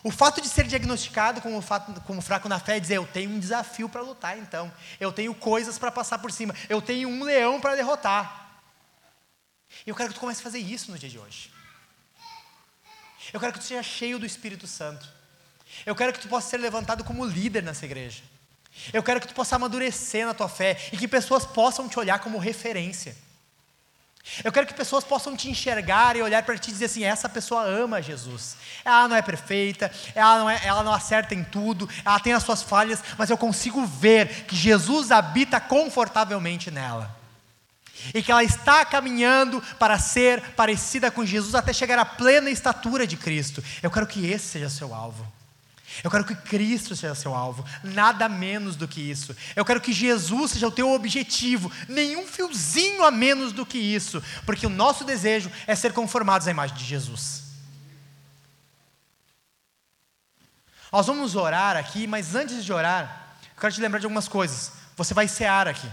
O 0.04 0.12
fato 0.12 0.42
de 0.42 0.50
ser 0.50 0.68
diagnosticado 0.68 1.42
como, 1.42 1.62
fato, 1.62 2.02
como 2.02 2.22
fraco 2.22 2.50
na 2.50 2.60
fé 2.60 2.76
é 2.76 2.80
dizer: 2.80 2.98
eu 2.98 3.08
tenho 3.08 3.32
um 3.32 3.40
desafio 3.40 3.88
para 3.88 4.02
lutar, 4.02 4.38
então. 4.38 4.72
Eu 5.00 5.14
tenho 5.14 5.34
coisas 5.34 5.80
para 5.80 5.92
passar 5.92 6.20
por 6.20 6.32
cima. 6.32 6.54
Eu 6.68 6.82
tenho 6.82 7.08
um 7.08 7.24
leão 7.24 7.62
para 7.62 7.76
derrotar. 7.76 8.62
E 9.86 9.90
eu 9.90 9.96
quero 9.96 10.10
que 10.10 10.16
tu 10.16 10.20
comece 10.20 10.42
a 10.42 10.44
fazer 10.44 10.60
isso 10.60 10.92
no 10.92 11.00
dia 11.00 11.10
de 11.10 11.18
hoje. 11.18 11.50
Eu 13.32 13.40
quero 13.40 13.54
que 13.54 13.60
tu 13.60 13.66
seja 13.66 13.82
cheio 13.82 14.20
do 14.20 14.26
Espírito 14.26 14.68
Santo. 14.68 15.08
Eu 15.86 15.96
quero 15.96 16.12
que 16.12 16.20
tu 16.20 16.28
possa 16.28 16.50
ser 16.50 16.58
levantado 16.58 17.04
como 17.04 17.26
líder 17.26 17.64
nessa 17.64 17.86
igreja. 17.86 18.22
Eu 18.92 19.02
quero 19.02 19.22
que 19.22 19.28
tu 19.28 19.34
possa 19.34 19.56
amadurecer 19.56 20.26
na 20.26 20.34
tua 20.34 20.50
fé 20.50 20.78
e 20.92 20.98
que 20.98 21.08
pessoas 21.08 21.46
possam 21.46 21.88
te 21.88 21.98
olhar 21.98 22.20
como 22.20 22.38
referência. 22.38 23.16
Eu 24.44 24.52
quero 24.52 24.66
que 24.66 24.74
pessoas 24.74 25.04
possam 25.04 25.36
te 25.36 25.50
enxergar 25.50 26.16
e 26.16 26.22
olhar 26.22 26.44
para 26.44 26.58
ti 26.58 26.70
e 26.70 26.74
dizer 26.74 26.86
assim: 26.86 27.04
essa 27.04 27.28
pessoa 27.28 27.64
ama 27.64 28.02
Jesus. 28.02 28.56
Ela 28.84 29.08
não 29.08 29.16
é 29.16 29.22
perfeita, 29.22 29.92
ela 30.16 30.40
não, 30.40 30.50
é, 30.50 30.62
ela 30.64 30.84
não 30.84 30.94
acerta 30.94 31.36
em 31.36 31.44
tudo, 31.44 31.90
ela 32.06 32.20
tem 32.20 32.34
as 32.34 32.44
suas 32.44 32.64
falhas, 32.64 33.04
mas 33.18 33.30
eu 33.30 33.38
consigo 33.38 33.86
ver 33.86 34.46
que 34.46 34.56
Jesus 34.56 35.12
habita 35.12 35.60
confortavelmente 35.60 36.72
nela. 36.72 37.14
E 38.14 38.24
que 38.24 38.32
ela 38.32 38.44
está 38.44 38.84
caminhando 38.84 39.62
para 39.78 40.00
ser 40.00 40.42
parecida 40.52 41.12
com 41.12 41.26
Jesus 41.26 41.54
até 41.54 41.72
chegar 41.72 42.00
à 42.00 42.06
plena 42.06 42.50
estatura 42.50 43.06
de 43.06 43.16
Cristo. 43.16 43.64
Eu 43.82 43.92
quero 43.92 44.08
que 44.08 44.26
esse 44.26 44.48
seja 44.48 44.70
seu 44.70 44.94
alvo. 44.94 45.26
Eu 46.02 46.10
quero 46.10 46.26
que 46.26 46.36
Cristo 46.36 46.96
seja 46.96 47.14
seu 47.14 47.36
alvo, 47.36 47.64
nada 47.84 48.28
menos 48.30 48.76
do 48.76 48.88
que 48.88 49.02
isso. 49.02 49.36
Eu 49.56 49.66
quero 49.66 49.82
que 49.82 49.92
Jesus 49.92 50.52
seja 50.52 50.68
o 50.68 50.72
teu 50.72 50.92
objetivo, 50.92 51.72
nenhum 51.88 52.26
fiozinho 52.26 53.04
a 53.04 53.12
menos 53.12 53.52
do 53.52 53.66
que 53.66 53.78
isso, 53.78 54.24
porque 54.46 54.66
o 54.66 54.70
nosso 54.70 55.04
desejo 55.04 55.52
é 55.68 55.76
ser 55.76 55.94
conformados 55.94 56.48
à 56.48 56.52
imagem 56.52 56.76
de 56.76 56.86
Jesus. 56.86 57.44
Nós 60.92 61.06
vamos 61.06 61.36
orar 61.36 61.76
aqui, 61.76 62.08
mas 62.08 62.34
antes 62.34 62.64
de 62.64 62.72
orar, 62.72 63.38
eu 63.56 63.62
quero 63.62 63.74
te 63.74 63.82
lembrar 63.82 64.00
de 64.00 64.06
algumas 64.06 64.28
coisas. 64.28 64.72
Você 64.96 65.14
vai 65.14 65.28
cear 65.28 65.68
aqui. 65.68 65.90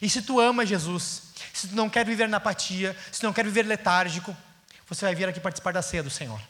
E 0.00 0.10
se 0.10 0.22
tu 0.22 0.40
ama 0.40 0.66
Jesus, 0.66 1.22
se 1.52 1.68
tu 1.68 1.74
não 1.74 1.88
quer 1.88 2.04
viver 2.04 2.28
na 2.28 2.36
apatia, 2.36 2.96
se 3.10 3.20
tu 3.20 3.24
não 3.24 3.32
quer 3.32 3.44
viver 3.44 3.62
letárgico, 3.64 4.36
você 4.88 5.04
vai 5.04 5.14
vir 5.14 5.28
aqui 5.28 5.40
participar 5.40 5.72
da 5.72 5.82
ceia 5.82 6.02
do 6.02 6.10
Senhor 6.10 6.40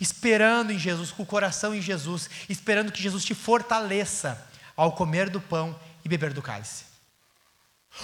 esperando 0.00 0.72
em 0.72 0.78
Jesus, 0.78 1.10
com 1.10 1.22
o 1.22 1.26
coração 1.26 1.74
em 1.74 1.80
Jesus, 1.80 2.28
esperando 2.48 2.92
que 2.92 3.02
Jesus 3.02 3.24
te 3.24 3.34
fortaleça 3.34 4.46
ao 4.76 4.92
comer 4.92 5.30
do 5.30 5.40
pão 5.40 5.78
e 6.04 6.08
beber 6.08 6.32
do 6.32 6.42
cálice. 6.42 6.84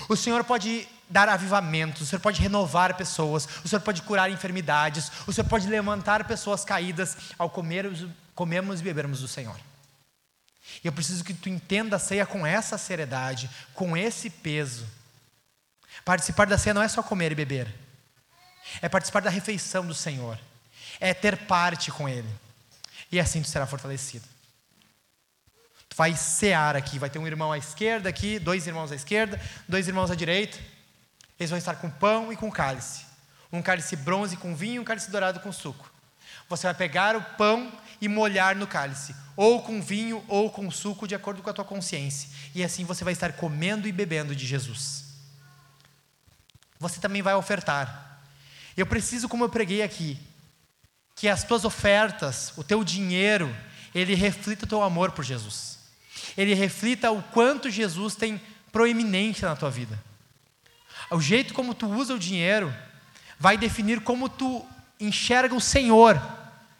O 0.08 0.16
Senhor 0.16 0.42
pode 0.42 0.88
dar 1.08 1.28
avivamentos, 1.28 2.02
o 2.02 2.06
Senhor 2.06 2.20
pode 2.20 2.40
renovar 2.40 2.96
pessoas, 2.96 3.46
o 3.64 3.68
Senhor 3.68 3.80
pode 3.80 4.02
curar 4.02 4.30
enfermidades, 4.30 5.12
o 5.26 5.32
Senhor 5.32 5.48
pode 5.48 5.68
levantar 5.68 6.24
pessoas 6.24 6.64
caídas 6.64 7.16
ao 7.38 7.48
comermos, 7.48 8.06
comermos 8.34 8.80
e 8.80 8.82
bebermos 8.82 9.20
do 9.20 9.28
Senhor. 9.28 9.56
E 10.82 10.86
eu 10.88 10.92
preciso 10.92 11.22
que 11.22 11.32
tu 11.32 11.48
entenda 11.48 11.96
a 11.96 12.00
ceia 12.00 12.26
com 12.26 12.44
essa 12.44 12.76
seriedade, 12.76 13.48
com 13.72 13.96
esse 13.96 14.28
peso. 14.28 14.86
Participar 16.04 16.46
da 16.46 16.58
ceia 16.58 16.74
não 16.74 16.82
é 16.82 16.88
só 16.88 17.02
comer 17.02 17.30
e 17.30 17.36
beber, 17.36 17.72
é 18.82 18.88
participar 18.88 19.20
da 19.20 19.30
refeição 19.30 19.86
do 19.86 19.94
Senhor 19.94 20.38
é 21.00 21.14
ter 21.14 21.36
parte 21.46 21.90
com 21.90 22.08
Ele. 22.08 22.28
E 23.10 23.20
assim 23.20 23.42
tu 23.42 23.48
será 23.48 23.66
fortalecido. 23.66 24.26
Tu 25.88 25.96
vai 25.96 26.14
cear 26.16 26.76
aqui, 26.76 26.98
vai 26.98 27.08
ter 27.08 27.18
um 27.18 27.26
irmão 27.26 27.52
à 27.52 27.58
esquerda 27.58 28.08
aqui, 28.08 28.38
dois 28.38 28.66
irmãos 28.66 28.92
à 28.92 28.94
esquerda, 28.94 29.40
dois 29.68 29.88
irmãos 29.88 30.10
à 30.10 30.14
direita. 30.14 30.58
Eles 31.38 31.50
vão 31.50 31.58
estar 31.58 31.76
com 31.76 31.90
pão 31.90 32.32
e 32.32 32.36
com 32.36 32.50
cálice. 32.50 33.04
Um 33.52 33.62
cálice 33.62 33.96
bronze 33.96 34.36
com 34.36 34.54
vinho 34.54 34.76
e 34.76 34.78
um 34.80 34.84
cálice 34.84 35.10
dourado 35.10 35.40
com 35.40 35.52
suco. 35.52 35.90
Você 36.48 36.66
vai 36.66 36.74
pegar 36.74 37.16
o 37.16 37.22
pão 37.36 37.72
e 38.00 38.08
molhar 38.08 38.54
no 38.54 38.66
cálice, 38.66 39.14
ou 39.34 39.62
com 39.62 39.80
vinho 39.80 40.22
ou 40.28 40.50
com 40.50 40.70
suco, 40.70 41.08
de 41.08 41.14
acordo 41.14 41.42
com 41.42 41.50
a 41.50 41.52
tua 41.52 41.64
consciência. 41.64 42.28
E 42.54 42.62
assim 42.62 42.84
você 42.84 43.02
vai 43.02 43.12
estar 43.12 43.32
comendo 43.32 43.88
e 43.88 43.92
bebendo 43.92 44.34
de 44.34 44.46
Jesus. 44.46 45.04
Você 46.78 47.00
também 47.00 47.22
vai 47.22 47.34
ofertar. 47.34 48.20
Eu 48.76 48.86
preciso, 48.86 49.28
como 49.28 49.44
eu 49.44 49.48
preguei 49.48 49.82
aqui, 49.82 50.18
que 51.16 51.28
as 51.28 51.42
tuas 51.42 51.64
ofertas, 51.64 52.52
o 52.56 52.62
teu 52.62 52.84
dinheiro, 52.84 53.54
ele 53.94 54.14
reflita 54.14 54.66
o 54.66 54.68
teu 54.68 54.82
amor 54.82 55.12
por 55.12 55.24
Jesus. 55.24 55.78
Ele 56.36 56.52
reflita 56.54 57.10
o 57.10 57.22
quanto 57.22 57.70
Jesus 57.70 58.14
tem 58.14 58.40
proeminência 58.70 59.48
na 59.48 59.56
tua 59.56 59.70
vida. 59.70 59.98
O 61.10 61.20
jeito 61.20 61.54
como 61.54 61.74
tu 61.74 61.88
usa 61.88 62.14
o 62.14 62.18
dinheiro 62.18 62.72
vai 63.38 63.56
definir 63.56 64.02
como 64.02 64.28
tu 64.28 64.64
enxerga 65.00 65.54
o 65.54 65.60
Senhor 65.60 66.20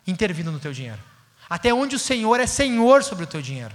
intervindo 0.07 0.53
no 0.53 0.61
teu 0.61 0.73
dinheiro. 0.73 1.01
Até 1.49 1.73
onde 1.73 1.97
o 1.97 1.99
Senhor 1.99 2.39
é 2.39 2.47
Senhor 2.47 3.03
sobre 3.03 3.25
o 3.25 3.27
teu 3.27 3.41
dinheiro. 3.41 3.75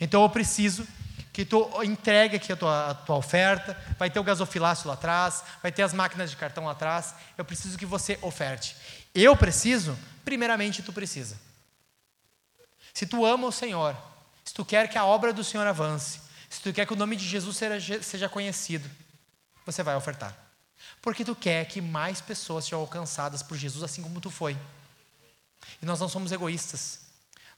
Então 0.00 0.22
eu 0.22 0.30
preciso 0.30 0.86
que 1.32 1.44
tu 1.44 1.68
entregue 1.82 2.36
aqui 2.36 2.52
a 2.52 2.56
tua, 2.56 2.90
a 2.90 2.94
tua 2.94 3.16
oferta, 3.16 3.76
vai 3.98 4.10
ter 4.10 4.18
o 4.18 4.24
gasofilácio 4.24 4.88
lá 4.88 4.94
atrás, 4.94 5.42
vai 5.62 5.70
ter 5.70 5.82
as 5.82 5.92
máquinas 5.92 6.30
de 6.30 6.36
cartão 6.36 6.64
lá 6.64 6.72
atrás. 6.72 7.14
Eu 7.38 7.44
preciso 7.44 7.78
que 7.78 7.86
você 7.86 8.18
oferte. 8.22 8.76
Eu 9.14 9.36
preciso, 9.36 9.98
primeiramente 10.24 10.82
tu 10.82 10.92
precisa. 10.92 11.38
Se 12.92 13.06
tu 13.06 13.24
ama 13.24 13.46
o 13.46 13.52
Senhor, 13.52 13.96
se 14.44 14.54
tu 14.54 14.64
quer 14.64 14.88
que 14.88 14.98
a 14.98 15.04
obra 15.04 15.32
do 15.32 15.44
Senhor 15.44 15.66
avance, 15.66 16.20
se 16.48 16.60
tu 16.60 16.72
quer 16.72 16.86
que 16.86 16.92
o 16.92 16.96
nome 16.96 17.16
de 17.16 17.26
Jesus 17.26 17.56
seja, 17.56 18.02
seja 18.02 18.28
conhecido, 18.28 18.88
você 19.64 19.82
vai 19.82 19.94
ofertar. 19.96 20.36
Porque 21.00 21.24
tu 21.24 21.34
quer 21.34 21.64
que 21.66 21.80
mais 21.80 22.20
pessoas 22.20 22.64
sejam 22.64 22.80
alcançadas 22.80 23.42
por 23.42 23.56
Jesus 23.56 23.82
assim 23.84 24.02
como 24.02 24.20
tu 24.20 24.30
foi. 24.30 24.56
E 25.80 25.86
nós 25.86 26.00
não 26.00 26.08
somos 26.08 26.32
egoístas. 26.32 27.00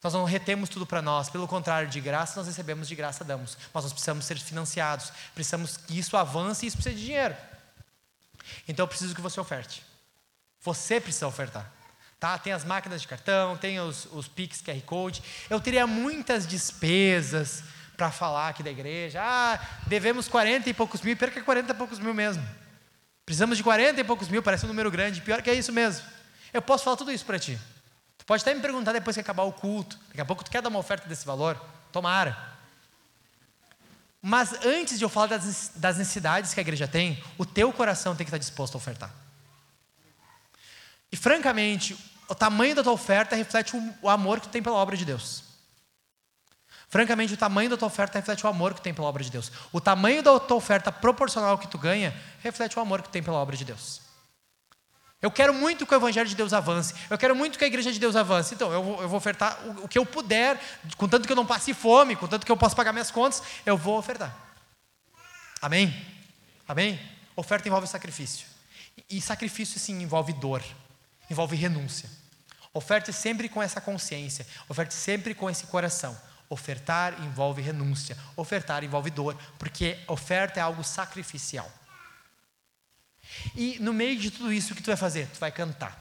Nós 0.03 0.13
não 0.13 0.25
retemos 0.25 0.69
tudo 0.69 0.85
para 0.85 1.01
nós, 1.01 1.29
pelo 1.29 1.47
contrário, 1.47 1.89
de 1.89 2.01
graça 2.01 2.35
nós 2.35 2.47
recebemos, 2.47 2.89
de 2.89 2.95
graça 2.95 3.23
damos. 3.23 3.57
Mas 3.73 3.83
nós 3.85 3.93
precisamos 3.93 4.25
ser 4.25 4.37
financiados, 4.37 5.11
precisamos 5.33 5.77
que 5.77 5.97
isso 5.97 6.17
avance 6.17 6.65
e 6.65 6.67
isso 6.67 6.75
precisa 6.75 6.95
de 6.95 7.05
dinheiro. 7.05 7.35
Então 8.67 8.83
eu 8.83 8.87
preciso 8.87 9.15
que 9.15 9.21
você 9.21 9.39
oferte. 9.39 9.81
Você 10.63 10.99
precisa 10.99 11.27
ofertar. 11.27 11.69
Tá? 12.19 12.37
Tem 12.37 12.53
as 12.53 12.63
máquinas 12.63 13.01
de 13.01 13.07
cartão, 13.07 13.57
tem 13.57 13.79
os, 13.79 14.07
os 14.11 14.27
Pix 14.27 14.61
QR 14.61 14.81
Code. 14.85 15.21
Eu 15.49 15.59
teria 15.59 15.85
muitas 15.85 16.47
despesas 16.47 17.63
para 17.97 18.09
falar 18.11 18.49
aqui 18.49 18.63
da 18.63 18.71
igreja. 18.71 19.19
Ah, 19.21 19.59
devemos 19.87 20.27
40 20.27 20.69
e 20.69 20.73
poucos 20.73 21.01
mil, 21.01 21.17
perca 21.17 21.41
40 21.41 21.71
e 21.71 21.75
poucos 21.75 21.99
mil 21.99 22.13
mesmo. 22.13 22.43
Precisamos 23.25 23.57
de 23.57 23.63
40 23.63 23.99
e 23.99 24.03
poucos 24.03 24.29
mil, 24.29 24.41
parece 24.41 24.65
um 24.65 24.69
número 24.69 24.89
grande. 24.89 25.21
Pior 25.21 25.41
que 25.41 25.49
é 25.49 25.53
isso 25.53 25.73
mesmo. 25.73 26.05
Eu 26.53 26.61
posso 26.61 26.83
falar 26.85 26.95
tudo 26.95 27.11
isso 27.11 27.25
para 27.25 27.37
ti. 27.37 27.59
Tu 28.17 28.25
pode 28.25 28.41
até 28.41 28.53
me 28.53 28.61
perguntar 28.61 28.93
depois 28.93 29.15
que 29.15 29.21
acabar 29.21 29.43
o 29.43 29.51
culto. 29.51 29.99
Daqui 30.07 30.21
a 30.21 30.25
pouco 30.25 30.43
tu 30.43 30.51
quer 30.51 30.61
dar 30.61 30.69
uma 30.69 30.79
oferta 30.79 31.07
desse 31.09 31.25
valor? 31.25 31.61
Tomara. 31.91 32.37
Mas 34.21 34.53
antes 34.63 34.97
de 34.97 35.03
eu 35.03 35.09
falar 35.09 35.27
das, 35.27 35.71
das 35.75 35.97
necessidades 35.97 36.53
que 36.53 36.59
a 36.59 36.63
igreja 36.63 36.87
tem, 36.87 37.21
o 37.37 37.45
teu 37.45 37.73
coração 37.73 38.15
tem 38.15 38.25
que 38.25 38.29
estar 38.29 38.37
disposto 38.37 38.75
a 38.75 38.77
ofertar. 38.77 39.22
E 41.13 41.15
francamente, 41.15 41.95
o 42.27 42.33
tamanho 42.33 42.73
da 42.73 42.81
tua 42.81 42.91
oferta 42.91 43.35
reflete 43.35 43.77
o, 44.01 44.09
amor 44.09 44.39
que 44.39 44.47
tu 44.47 44.51
tem 44.51 44.63
pela 44.63 44.77
obra 44.77 44.97
de 44.97 45.05
Deus. 45.05 45.43
Francamente, 46.89 47.35
o 47.35 47.37
tamanho 47.37 47.69
da 47.69 47.77
tua 47.77 47.85
oferta 47.85 48.17
reflete 48.17 48.43
o 48.43 48.49
amor 48.49 48.73
que 48.73 48.81
tu 48.81 48.83
tem 48.83 48.95
pela 48.95 49.07
obra 49.07 49.23
de 49.23 49.29
Deus. 49.29 49.51
O 49.71 49.79
tamanho 49.79 50.23
da 50.23 50.39
tua 50.39 50.57
oferta 50.57 50.91
proporcional 50.91 51.55
que 51.59 51.67
tu 51.67 51.77
ganha 51.77 52.19
reflete 52.39 52.79
o 52.79 52.81
amor 52.81 53.03
que 53.03 53.09
tu 53.09 53.11
tem 53.11 53.21
pela 53.21 53.37
obra 53.37 53.55
de 53.55 53.63
Deus. 53.63 54.01
Eu 55.21 55.29
quero 55.29 55.53
muito 55.53 55.85
que 55.85 55.93
o 55.93 55.95
Evangelho 55.95 56.27
de 56.27 56.33
Deus 56.33 56.51
avance. 56.51 56.95
Eu 57.11 57.17
quero 57.19 57.35
muito 57.35 57.59
que 57.59 57.63
a 57.63 57.67
Igreja 57.67 57.91
de 57.91 57.99
Deus 57.99 58.15
avance. 58.15 58.55
Então, 58.55 58.73
eu 58.73 58.81
vou, 58.81 59.01
eu 59.03 59.07
vou 59.07 59.17
ofertar 59.17 59.59
o, 59.67 59.85
o, 59.85 59.87
que 59.87 59.99
eu 59.99 60.07
puder, 60.07 60.59
contanto 60.97 61.27
que 61.27 61.31
eu 61.31 61.35
não 61.35 61.45
passe 61.45 61.75
fome, 61.75 62.15
contanto 62.15 62.43
que 62.43 62.51
eu 62.51 62.57
possa 62.57 62.75
pagar 62.75 62.91
minhas 62.91 63.11
contas, 63.11 63.43
eu 63.67 63.77
vou 63.77 63.99
ofertar. 63.99 64.35
Amém? 65.61 65.95
Amém? 66.67 66.99
Oferta 67.35 67.67
envolve 67.67 67.85
sacrifício. 67.85 68.47
E 69.07 69.21
sacrifício, 69.21 69.79
sim, 69.79 70.01
envolve 70.01 70.33
dor, 70.33 70.63
envolve 71.33 71.55
renúncia. 71.55 72.09
Oferte 72.73 73.11
sempre 73.11 73.49
com 73.49 73.61
essa 73.61 73.81
consciência, 73.81 74.47
oferte 74.69 74.93
sempre 74.93 75.35
com 75.35 75.49
esse 75.49 75.65
coração. 75.65 76.17
Ofertar 76.49 77.21
envolve 77.23 77.61
renúncia, 77.61 78.17
ofertar 78.35 78.83
envolve 78.83 79.09
dor, 79.09 79.35
porque 79.57 79.97
oferta 80.07 80.59
é 80.59 80.63
algo 80.63 80.83
sacrificial. 80.83 81.69
E 83.55 83.77
no 83.79 83.93
meio 83.93 84.19
de 84.19 84.29
tudo 84.29 84.51
isso, 84.51 84.73
o 84.73 84.75
que 84.75 84.83
tu 84.83 84.87
vai 84.87 84.97
fazer? 84.97 85.27
Tu 85.27 85.39
vai 85.39 85.51
cantar. 85.51 85.91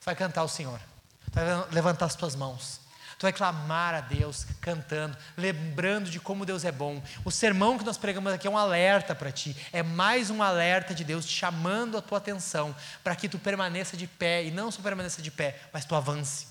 Tu 0.00 0.04
vai 0.04 0.14
cantar 0.14 0.42
ao 0.42 0.48
Senhor. 0.48 0.78
Tu 1.26 1.34
vai 1.34 1.44
levantar 1.70 2.06
as 2.06 2.14
tuas 2.14 2.36
mãos. 2.36 2.80
Tu 3.20 3.24
vai 3.24 3.34
clamar 3.34 3.92
a 3.92 4.00
Deus, 4.00 4.46
cantando, 4.62 5.14
lembrando 5.36 6.08
de 6.08 6.18
como 6.18 6.46
Deus 6.46 6.64
é 6.64 6.72
bom. 6.72 7.02
O 7.22 7.30
sermão 7.30 7.76
que 7.76 7.84
nós 7.84 7.98
pregamos 7.98 8.32
aqui 8.32 8.46
é 8.46 8.50
um 8.50 8.56
alerta 8.56 9.14
para 9.14 9.30
ti. 9.30 9.54
É 9.74 9.82
mais 9.82 10.30
um 10.30 10.42
alerta 10.42 10.94
de 10.94 11.04
Deus 11.04 11.28
chamando 11.28 11.98
a 11.98 12.00
tua 12.00 12.16
atenção 12.16 12.74
para 13.04 13.14
que 13.14 13.28
tu 13.28 13.38
permaneça 13.38 13.94
de 13.94 14.06
pé. 14.06 14.42
E 14.46 14.50
não 14.50 14.70
só 14.70 14.80
permaneça 14.80 15.20
de 15.20 15.30
pé, 15.30 15.60
mas 15.70 15.84
tu 15.84 15.94
avance. 15.94 16.46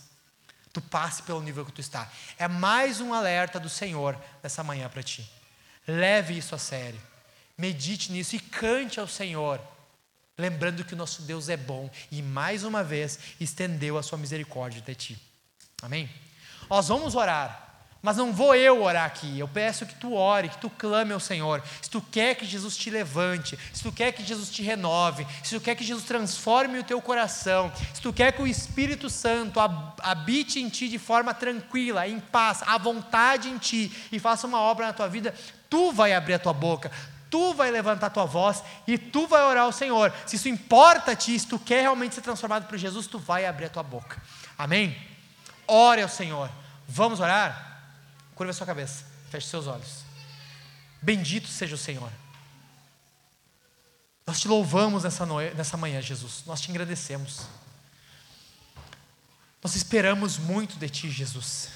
Tu 0.72 0.80
passe 0.80 1.24
pelo 1.24 1.42
nível 1.42 1.66
que 1.66 1.72
tu 1.72 1.82
está. 1.82 2.08
É 2.38 2.48
mais 2.48 3.02
um 3.02 3.16
alerta 3.16 3.60
do 3.60 3.68
Senhor 3.68 4.16
nessa 4.44 4.64
manhã 4.64 4.88
para 4.90 5.02
ti. 5.02 5.28
Leve 5.88 6.38
isso 6.38 6.54
a 6.54 6.60
sério. 6.60 7.02
Medite 7.58 8.12
nisso 8.12 8.36
e 8.36 8.40
cante 8.40 9.00
ao 9.00 9.08
Senhor 9.08 9.60
lembrando 10.38 10.86
que 10.86 10.94
o 10.94 10.98
nosso 10.98 11.24
Deus 11.24 11.50
é 11.50 11.58
bom 11.58 11.90
e 12.12 12.22
mais 12.22 12.64
uma 12.64 12.82
vez 12.84 13.20
estendeu 13.40 13.98
a 13.98 14.04
sua 14.04 14.20
misericórdia 14.20 14.82
até 14.82 14.94
ti. 14.94 15.20
Amém? 15.82 16.08
Nós 16.70 16.88
vamos 16.88 17.16
orar, 17.16 17.70
mas 18.02 18.16
não 18.16 18.32
vou 18.32 18.56
eu 18.56 18.84
orar 18.84 19.06
aqui. 19.06 19.38
Eu 19.40 19.48
peço 19.48 19.86
que 19.86 19.96
tu 19.96 20.14
ore, 20.14 20.50
que 20.50 20.58
tu 20.58 20.70
clame 20.70 21.12
ao 21.12 21.20
Senhor. 21.20 21.62
Se 21.82 21.90
tu 21.90 22.02
quer 22.02 22.36
que 22.36 22.46
Jesus 22.46 22.78
te 22.78 22.90
levante, 22.90 23.58
se 23.74 23.84
tu 23.84 23.92
quer 23.92 24.12
que 24.14 24.24
Jesus 24.24 24.50
te 24.50 24.62
renove, 24.62 25.28
se 25.44 25.56
tu 25.56 25.62
quer 25.62 25.76
que 25.76 25.84
Jesus 25.84 26.06
transforme 26.06 26.80
o 26.80 26.84
teu 26.84 27.02
coração, 27.02 27.72
se 27.94 28.02
tu 28.02 28.14
quer 28.14 28.32
que 28.32 28.42
o 28.42 28.48
Espírito 28.48 29.10
Santo 29.10 29.60
habite 30.02 30.60
em 30.60 30.70
ti 30.70 30.88
de 30.88 30.98
forma 30.98 31.34
tranquila, 31.34 32.08
em 32.08 32.20
paz, 32.20 32.64
à 32.66 32.78
vontade 32.78 33.50
em 33.50 33.58
ti 33.58 33.92
e 34.12 34.20
faça 34.20 34.48
uma 34.48 34.60
obra 34.60 34.88
na 34.88 34.94
tua 34.94 35.10
vida, 35.10 35.34
tu 35.70 35.92
vai 35.92 36.14
abrir 36.14 36.36
a 36.36 36.40
tua 36.40 36.54
boca, 36.54 36.90
tu 37.30 37.54
vai 37.54 37.70
levantar 37.70 38.10
tua 38.12 38.26
voz 38.26 38.64
e 38.88 38.98
tu 38.98 39.28
vai 39.28 39.44
orar 39.44 39.64
ao 39.64 39.74
Senhor. 39.74 40.14
Se 40.26 40.38
isso 40.38 40.48
importa 40.48 41.12
a 41.12 41.16
ti, 41.16 41.38
se 41.38 41.48
tu 41.48 41.60
quer 41.60 41.82
realmente 41.82 42.16
ser 42.16 42.22
transformado 42.22 42.66
por 42.68 42.78
Jesus, 42.78 43.08
tu 43.08 43.20
vai 43.20 43.46
abrir 43.46 43.66
a 43.66 43.70
tua 43.70 43.84
boca. 43.84 44.22
Amém? 44.58 45.19
Ore 45.70 46.02
ao 46.02 46.10
Senhor. 46.10 46.52
Vamos 46.88 47.20
orar? 47.20 47.84
Curva 48.36 48.52
a 48.52 48.54
sua 48.54 48.66
cabeça, 48.66 49.06
feche 49.30 49.48
seus 49.48 49.68
olhos. 49.68 50.04
Bendito 51.02 51.48
seja 51.48 51.76
o 51.76 51.78
Senhor. 51.78 52.12
Nós 54.26 54.40
te 54.40 54.48
louvamos 54.48 55.04
nessa, 55.04 55.26
nessa 55.56 55.78
manhã, 55.78 56.02
Jesus. 56.02 56.44
Nós 56.46 56.62
te 56.62 56.72
agradecemos. 56.72 57.48
Nós 59.64 59.76
esperamos 59.76 60.38
muito 60.38 60.78
de 60.78 60.90
Ti, 60.90 61.10
Jesus. 61.10 61.70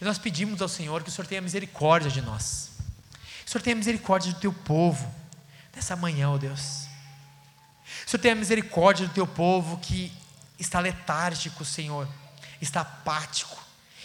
E 0.00 0.04
nós 0.04 0.18
pedimos 0.18 0.60
ao 0.60 0.68
Senhor 0.68 1.02
que 1.02 1.08
o 1.08 1.12
Senhor 1.12 1.26
tenha 1.26 1.40
misericórdia 1.40 2.10
de 2.10 2.20
nós. 2.20 2.72
Senhor 3.52 3.62
tenha 3.62 3.76
misericórdia 3.76 4.32
do 4.32 4.40
teu 4.40 4.52
povo 4.52 5.14
nessa 5.74 5.94
manhã, 5.94 6.30
ó 6.30 6.38
Deus. 6.38 6.86
Senhor 8.06 8.22
tenha 8.22 8.34
misericórdia 8.34 9.06
do 9.06 9.12
teu 9.12 9.26
povo 9.26 9.76
que 9.78 10.10
está 10.58 10.80
letárgico, 10.80 11.62
Senhor, 11.62 12.08
está 12.62 12.82
apático, 12.82 13.58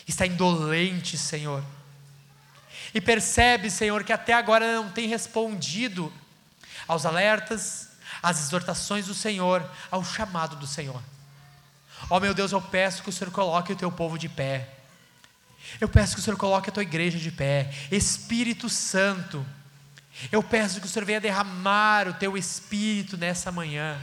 está 0.07 0.25
indolente, 0.25 1.17
Senhor. 1.17 1.63
E 2.93 2.99
percebe, 2.99 3.69
Senhor, 3.69 4.03
que 4.03 4.11
até 4.11 4.33
agora 4.33 4.75
não 4.75 4.89
tem 4.89 5.07
respondido 5.07 6.11
aos 6.87 7.05
alertas, 7.05 7.89
às 8.21 8.39
exortações 8.39 9.05
do 9.05 9.13
Senhor, 9.13 9.63
ao 9.91 10.03
chamado 10.03 10.55
do 10.55 10.65
Senhor. 10.65 11.01
Ó 12.09 12.19
meu 12.19 12.33
Deus, 12.33 12.51
eu 12.51 12.61
peço 12.61 13.03
que 13.03 13.09
o 13.09 13.13
Senhor 13.13 13.31
coloque 13.31 13.73
o 13.73 13.75
teu 13.75 13.91
povo 13.91 14.17
de 14.17 14.29
pé. 14.29 14.67
Eu 15.79 15.89
peço 15.89 16.15
que 16.15 16.21
o 16.21 16.23
Senhor 16.23 16.37
coloque 16.37 16.69
a 16.69 16.73
tua 16.73 16.83
igreja 16.83 17.19
de 17.19 17.31
pé. 17.31 17.71
Espírito 17.91 18.69
Santo, 18.69 19.45
eu 20.31 20.41
peço 20.41 20.79
que 20.79 20.87
o 20.87 20.89
Senhor 20.89 21.05
venha 21.05 21.19
derramar 21.19 22.07
o 22.07 22.13
teu 22.13 22.37
espírito 22.37 23.17
nessa 23.17 23.51
manhã. 23.51 23.99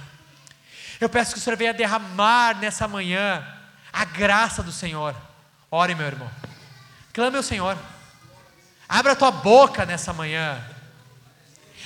Eu 1.00 1.08
peço 1.08 1.32
que 1.32 1.38
o 1.38 1.42
Senhor 1.42 1.56
venha 1.56 1.72
derramar 1.72 2.58
nessa 2.58 2.86
manhã 2.86 3.44
a 3.94 4.04
graça 4.04 4.60
do 4.60 4.72
Senhor. 4.72 5.14
Ore, 5.70 5.94
meu 5.94 6.06
irmão. 6.06 6.28
Clame 7.12 7.36
ao 7.36 7.44
Senhor. 7.44 7.78
Abra 8.88 9.12
a 9.12 9.16
tua 9.16 9.30
boca 9.30 9.86
nessa 9.86 10.12
manhã. 10.12 10.60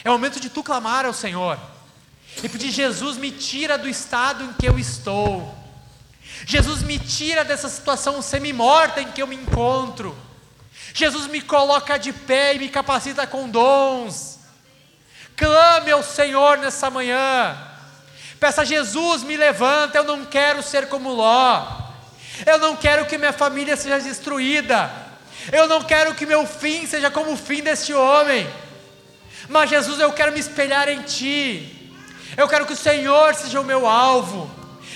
É 0.03 0.09
o 0.09 0.15
momento 0.15 0.41
de 0.41 0.49
tu 0.49 0.63
clamar 0.63 1.05
ao 1.05 1.13
Senhor. 1.13 1.61
E 2.43 2.49
pedir, 2.49 2.71
Jesus, 2.71 3.19
me 3.19 3.31
tira 3.31 3.77
do 3.77 3.87
estado 3.87 4.43
em 4.43 4.53
que 4.55 4.67
eu 4.67 4.79
estou. 4.79 5.55
Jesus 6.47 6.83
me 6.83 6.99
tira 6.99 7.45
dessa 7.45 7.69
situação 7.69 8.23
semi-morta 8.23 9.03
em 9.03 9.13
que 9.13 9.21
eu 9.21 9.27
me 9.27 9.37
encontro. 9.37 10.17
Jesus 10.95 11.27
me 11.27 11.43
coloca 11.43 11.99
de 11.99 12.13
pé 12.13 12.55
e 12.55 12.59
me 12.59 12.71
capacita 12.71 13.27
com 13.27 13.51
dons. 13.51 14.39
Clame 15.37 15.91
ao 15.91 16.03
Senhor 16.03 16.57
nessa 16.57 16.89
manhã. 16.89 17.57
Peça 18.41 18.65
Jesus, 18.65 19.23
me 19.23 19.37
levanta, 19.37 19.99
eu 19.99 20.05
não 20.05 20.25
quero 20.25 20.63
ser 20.63 20.89
como 20.89 21.13
Ló. 21.13 21.78
Eu 22.47 22.59
não 22.59 22.77
quero 22.77 23.07
que 23.07 23.19
minha 23.19 23.33
família 23.33 23.77
seja 23.77 23.99
destruída. 23.99 24.91
Eu 25.53 25.67
não 25.67 25.83
quero 25.83 26.15
que 26.15 26.27
meu 26.27 26.47
fim 26.47 26.87
seja 26.87 27.11
como 27.11 27.33
o 27.33 27.37
fim 27.37 27.63
deste 27.63 27.95
homem. 27.95 28.47
Mas 29.49 29.71
Jesus, 29.71 29.99
eu 29.99 30.13
quero 30.13 30.33
me 30.33 30.41
espelhar 30.41 30.89
em 30.89 31.03
Ti. 31.03 31.93
Eu 32.37 32.47
quero 32.49 32.67
que 32.67 32.73
o 32.73 32.77
Senhor 32.77 33.35
seja 33.35 33.61
o 33.61 33.65
meu 33.65 33.87
alvo. 33.87 34.51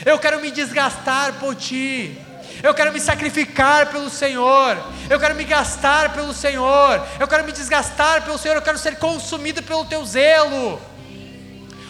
Eu 0.05 0.19
quero 0.19 0.41
me 0.41 0.51
desgastar 0.51 1.35
por 1.35 1.55
Ti. 1.55 2.19
Eu 2.63 2.75
quero 2.75 2.93
me 2.93 3.01
sacrificar 3.01 3.87
pelo 3.87 4.11
Senhor. 4.11 4.77
Eu 5.09 5.19
quero 5.19 5.35
me 5.35 5.45
gastar 5.45 6.13
pelo 6.13 6.33
Senhor. 6.35 7.05
Eu 7.19 7.27
quero 7.27 7.45
me 7.45 7.53
desgastar 7.53 8.23
pelo 8.23 8.39
Senhor. 8.39 8.55
Eu 8.55 8.63
quero 8.63 8.79
ser 8.79 8.97
consumido 8.97 9.63
pelo 9.63 9.85
Teu 9.85 10.05
zelo. 10.05 10.81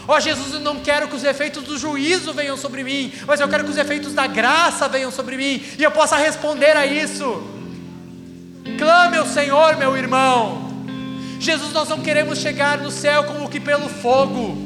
Ó 0.07 0.17
oh, 0.17 0.21
Jesus, 0.21 0.55
eu 0.55 0.61
não 0.61 0.81
quero 0.81 1.07
que 1.09 1.15
os 1.15 1.23
efeitos 1.23 1.63
do 1.63 1.79
juízo 1.79 2.33
venham 2.33 2.57
sobre 2.57 2.83
mim, 2.83 3.13
mas 3.27 3.39
eu 3.39 3.49
quero 3.49 3.65
que 3.65 3.71
os 3.71 3.79
efeitos 3.79 4.13
da 4.13 4.27
graça 4.27 4.89
venham 4.89 5.13
sobre 5.13 5.37
mim 5.37 5.63
e 5.79 5.83
eu 5.83 5.91
possa 5.93 6.17
responder 6.17 6.77
a 6.77 6.85
isso. 6.85 7.43
Clame 8.79 9.17
ao 9.17 9.27
Senhor, 9.27 9.77
meu 9.77 9.97
irmão. 9.97 10.71
Jesus, 11.39 11.73
nós 11.73 11.89
não 11.89 12.01
queremos 12.01 12.39
chegar 12.39 12.79
no 12.79 12.91
céu 12.91 13.25
como 13.25 13.49
que 13.49 13.59
pelo 13.59 13.89
fogo, 13.89 14.57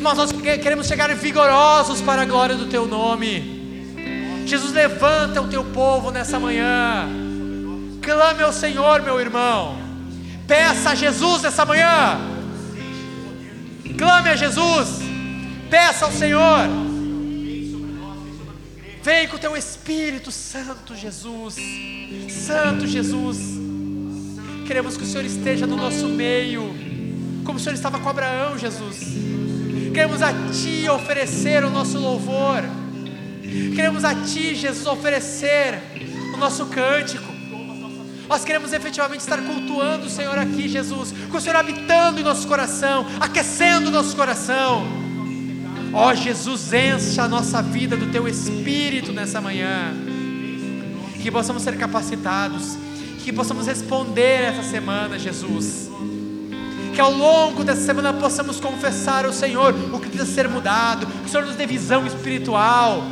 mas 0.00 0.16
nós 0.16 0.32
queremos 0.32 0.86
chegar 0.86 1.14
vigorosos 1.14 2.00
para 2.00 2.22
a 2.22 2.24
glória 2.24 2.54
do 2.54 2.66
Teu 2.66 2.86
nome. 2.86 3.62
Jesus, 4.46 4.72
levanta 4.72 5.40
o 5.40 5.48
Teu 5.48 5.64
povo 5.64 6.10
nessa 6.10 6.38
manhã. 6.38 7.08
Clame 8.02 8.42
ao 8.42 8.52
Senhor, 8.52 9.02
meu 9.02 9.20
irmão. 9.20 9.76
Peça 10.46 10.90
a 10.90 10.94
Jesus 10.94 11.42
nessa 11.42 11.64
manhã. 11.64 12.18
Clame 13.96 14.30
a 14.30 14.36
Jesus. 14.36 15.00
Peça 15.70 16.04
ao 16.04 16.12
Senhor. 16.12 16.68
Vem 19.02 19.26
com 19.26 19.36
o 19.36 19.38
teu 19.38 19.56
Espírito 19.56 20.30
Santo, 20.30 20.94
Jesus. 20.94 21.56
Santo 22.30 22.86
Jesus. 22.86 23.38
Queremos 24.66 24.96
que 24.96 25.02
o 25.02 25.06
Senhor 25.06 25.24
esteja 25.24 25.66
no 25.66 25.76
nosso 25.76 26.08
meio, 26.08 26.72
como 27.44 27.58
o 27.58 27.60
Senhor 27.60 27.74
estava 27.74 27.98
com 27.98 28.08
Abraão, 28.08 28.56
Jesus. 28.56 28.98
Queremos 29.92 30.22
a 30.22 30.32
Ti 30.32 30.88
oferecer 30.88 31.64
o 31.64 31.70
nosso 31.70 31.98
louvor. 31.98 32.62
Queremos 33.74 34.04
a 34.04 34.14
Ti, 34.14 34.54
Jesus, 34.54 34.86
oferecer 34.86 35.80
o 36.32 36.36
nosso 36.36 36.66
cântico. 36.66 37.31
Nós 38.32 38.46
queremos 38.46 38.72
efetivamente 38.72 39.20
estar 39.20 39.42
cultuando 39.42 40.06
o 40.06 40.08
Senhor 40.08 40.38
aqui, 40.38 40.66
Jesus, 40.66 41.12
com 41.30 41.36
o 41.36 41.40
Senhor 41.40 41.54
habitando 41.54 42.18
em 42.18 42.22
nosso 42.22 42.48
coração, 42.48 43.04
aquecendo 43.20 43.90
nosso 43.90 44.16
coração. 44.16 44.86
Ó 45.92 46.08
oh, 46.08 46.14
Jesus, 46.14 46.72
encha 46.72 47.24
a 47.24 47.28
nossa 47.28 47.60
vida 47.60 47.94
do 47.94 48.10
Teu 48.10 48.26
Espírito 48.26 49.12
nessa 49.12 49.38
manhã. 49.38 49.94
Que 51.22 51.30
possamos 51.30 51.62
ser 51.62 51.76
capacitados, 51.76 52.78
que 53.22 53.30
possamos 53.34 53.66
responder 53.66 54.44
essa 54.44 54.62
semana, 54.62 55.18
Jesus. 55.18 55.90
Que 56.94 57.02
ao 57.02 57.12
longo 57.12 57.62
dessa 57.62 57.82
semana 57.82 58.14
possamos 58.14 58.58
confessar 58.58 59.26
ao 59.26 59.32
Senhor 59.34 59.74
o 59.92 60.00
que 60.00 60.08
precisa 60.08 60.24
ser 60.24 60.48
mudado, 60.48 61.06
que 61.06 61.26
o 61.26 61.28
Senhor 61.28 61.44
nos 61.44 61.56
dê 61.56 61.66
visão 61.66 62.06
espiritual, 62.06 63.04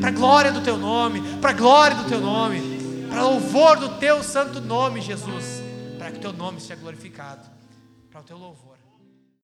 para 0.00 0.08
a 0.08 0.12
glória 0.12 0.50
do 0.50 0.60
Teu 0.60 0.76
nome, 0.76 1.22
para 1.40 1.50
a 1.50 1.54
glória 1.54 1.96
do 1.96 2.08
Teu 2.08 2.20
nome 2.20 2.69
para 3.10 3.22
louvor 3.22 3.76
do 3.76 3.98
teu 3.98 4.22
santo 4.22 4.60
nome, 4.60 5.00
Jesus, 5.00 5.62
para 5.98 6.12
que 6.12 6.18
o 6.18 6.20
teu 6.20 6.32
nome 6.32 6.60
seja 6.60 6.76
glorificado, 6.76 7.46
para 8.10 8.20
o 8.20 8.24
teu 8.24 8.38
louvor. 8.38 8.69